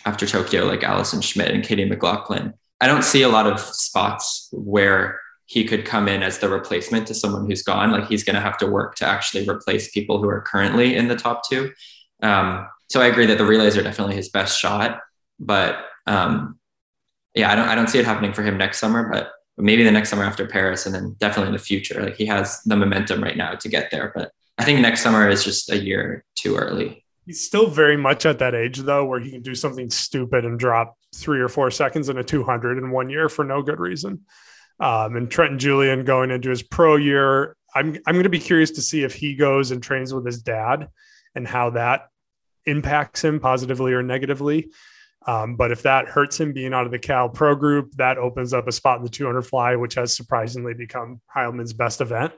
after 0.05 0.25
Tokyo, 0.25 0.65
like 0.65 0.83
Allison 0.83 1.21
Schmitt 1.21 1.51
and 1.51 1.63
Katie 1.63 1.85
McLaughlin. 1.85 2.53
I 2.81 2.87
don't 2.87 3.03
see 3.03 3.21
a 3.21 3.29
lot 3.29 3.47
of 3.47 3.59
spots 3.59 4.49
where 4.51 5.19
he 5.45 5.63
could 5.63 5.85
come 5.85 6.07
in 6.07 6.23
as 6.23 6.39
the 6.39 6.49
replacement 6.49 7.07
to 7.07 7.13
someone 7.13 7.45
who's 7.45 7.61
gone. 7.61 7.91
Like 7.91 8.07
he's 8.07 8.23
going 8.23 8.35
to 8.35 8.41
have 8.41 8.57
to 8.59 8.67
work 8.67 8.95
to 8.95 9.05
actually 9.05 9.47
replace 9.47 9.91
people 9.91 10.19
who 10.19 10.27
are 10.27 10.41
currently 10.41 10.95
in 10.95 11.07
the 11.07 11.15
top 11.15 11.47
two. 11.47 11.71
Um, 12.21 12.67
so 12.89 13.01
I 13.01 13.07
agree 13.07 13.25
that 13.27 13.37
the 13.37 13.45
relays 13.45 13.77
are 13.77 13.83
definitely 13.83 14.15
his 14.15 14.29
best 14.29 14.59
shot, 14.59 14.99
but 15.39 15.77
um, 16.07 16.59
yeah, 17.33 17.51
I 17.51 17.55
don't 17.55 17.67
I 17.67 17.75
don't 17.75 17.89
see 17.89 17.99
it 17.99 18.05
happening 18.05 18.33
for 18.33 18.43
him 18.43 18.57
next 18.57 18.79
summer, 18.79 19.09
but 19.11 19.31
maybe 19.57 19.83
the 19.83 19.91
next 19.91 20.09
summer 20.09 20.23
after 20.23 20.47
Paris, 20.47 20.85
and 20.85 20.93
then 20.93 21.15
definitely 21.19 21.47
in 21.47 21.53
the 21.53 21.59
future. 21.59 22.01
Like 22.01 22.15
he 22.15 22.25
has 22.25 22.61
the 22.63 22.75
momentum 22.75 23.23
right 23.23 23.37
now 23.37 23.53
to 23.53 23.69
get 23.69 23.91
there, 23.91 24.11
but 24.15 24.31
I 24.57 24.63
think 24.63 24.79
next 24.79 25.01
summer 25.01 25.27
is 25.29 25.43
just 25.43 25.71
a 25.71 25.77
year 25.77 26.23
too 26.35 26.55
early. 26.55 27.03
He's 27.25 27.43
still 27.43 27.67
very 27.67 27.97
much 27.97 28.25
at 28.25 28.39
that 28.39 28.53
age, 28.53 28.79
though, 28.79 29.05
where 29.05 29.19
he 29.19 29.31
can 29.31 29.41
do 29.41 29.55
something 29.55 29.89
stupid 29.89 30.45
and 30.45 30.59
drop 30.59 30.95
three 31.15 31.39
or 31.39 31.49
four 31.49 31.71
seconds 31.71 32.07
in 32.07 32.19
a 32.19 32.23
200 32.23 32.77
in 32.77 32.91
one 32.91 33.09
year 33.09 33.29
for 33.29 33.43
no 33.43 33.63
good 33.63 33.79
reason. 33.79 34.21
Um, 34.79 35.15
and 35.15 35.31
Trenton 35.31 35.59
Julian 35.59 36.03
going 36.03 36.31
into 36.31 36.49
his 36.49 36.63
pro 36.63 36.95
year, 36.97 37.55
I'm, 37.73 37.97
I'm 38.05 38.15
going 38.15 38.23
to 38.23 38.29
be 38.29 38.39
curious 38.39 38.71
to 38.71 38.81
see 38.81 39.03
if 39.03 39.13
he 39.13 39.35
goes 39.35 39.71
and 39.71 39.81
trains 39.81 40.13
with 40.13 40.25
his 40.25 40.41
dad 40.41 40.87
and 41.33 41.47
how 41.47 41.71
that 41.71 42.07
impacts 42.65 43.23
him 43.23 43.39
positively 43.39 43.93
or 43.93 44.03
negatively. 44.03 44.71
Um, 45.27 45.55
but 45.55 45.71
if 45.71 45.81
that 45.83 46.07
hurts 46.07 46.39
him 46.39 46.53
being 46.53 46.73
out 46.73 46.85
of 46.85 46.91
the 46.91 46.99
Cal 46.99 47.29
Pro 47.29 47.55
group, 47.55 47.91
that 47.93 48.17
opens 48.17 48.53
up 48.53 48.67
a 48.67 48.71
spot 48.71 48.97
in 48.97 49.03
the 49.03 49.09
200 49.09 49.41
fly, 49.41 49.75
which 49.75 49.95
has 49.95 50.15
surprisingly 50.15 50.73
become 50.73 51.19
Heilman's 51.35 51.73
best 51.73 51.99
event. 51.99 52.33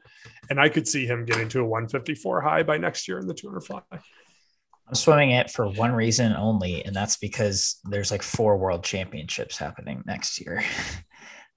And 0.49 0.59
I 0.59 0.69
could 0.69 0.88
see 0.88 1.05
him 1.05 1.25
getting 1.25 1.49
to 1.49 1.59
a 1.59 1.65
154 1.65 2.41
high 2.41 2.63
by 2.63 2.77
next 2.77 3.07
year 3.07 3.19
in 3.19 3.27
the 3.27 3.33
200 3.33 3.61
fly. 3.61 3.81
I'm 3.91 4.95
swimming 4.95 5.31
it 5.31 5.51
for 5.51 5.67
one 5.67 5.91
reason 5.91 6.33
only, 6.33 6.85
and 6.85 6.95
that's 6.95 7.17
because 7.17 7.77
there's 7.83 8.09
like 8.09 8.23
four 8.23 8.57
world 8.57 8.85
championships 8.85 9.57
happening 9.57 10.01
next 10.05 10.39
year. 10.39 10.63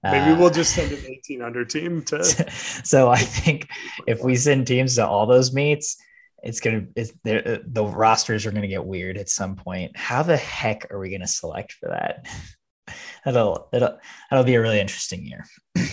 Maybe 0.03 0.31
Uh, 0.31 0.35
we'll 0.35 0.49
just 0.49 0.73
send 0.73 0.91
an 0.91 0.99
18 1.05 1.41
under 1.41 1.63
team 1.63 2.01
to. 2.05 2.23
so 2.83 3.09
I 3.09 3.19
think 3.19 3.67
if 4.07 4.23
we 4.23 4.35
send 4.35 4.65
teams 4.67 4.95
to 4.95 5.07
all 5.07 5.27
those 5.27 5.53
meets, 5.53 5.97
it's 6.41 6.59
gonna 6.59 6.85
it's, 6.95 7.11
the 7.23 7.61
the 7.67 7.85
rosters 7.85 8.45
are 8.45 8.51
gonna 8.51 8.67
get 8.67 8.83
weird 8.83 9.17
at 9.17 9.29
some 9.29 9.55
point. 9.55 9.95
How 9.95 10.23
the 10.23 10.37
heck 10.37 10.91
are 10.91 10.99
we 10.99 11.11
gonna 11.11 11.27
select 11.27 11.73
for 11.73 11.89
that? 11.89 12.25
That'll 13.25 13.69
that'll 13.71 13.99
that'll 14.29 14.45
be 14.45 14.55
a 14.55 14.61
really 14.61 14.79
interesting 14.79 15.23
year. 15.23 15.45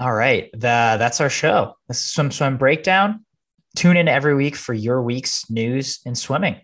all 0.00 0.12
right, 0.12 0.50
the, 0.52 0.58
that's 0.58 1.20
our 1.20 1.28
show. 1.28 1.76
This 1.86 2.00
is 2.00 2.06
SwimSwam 2.06 2.58
Breakdown. 2.58 3.26
Tune 3.76 3.98
in 3.98 4.08
every 4.08 4.34
week 4.34 4.56
for 4.56 4.72
your 4.72 5.02
week's 5.02 5.50
news 5.50 6.00
in 6.06 6.14
swimming. 6.14 6.56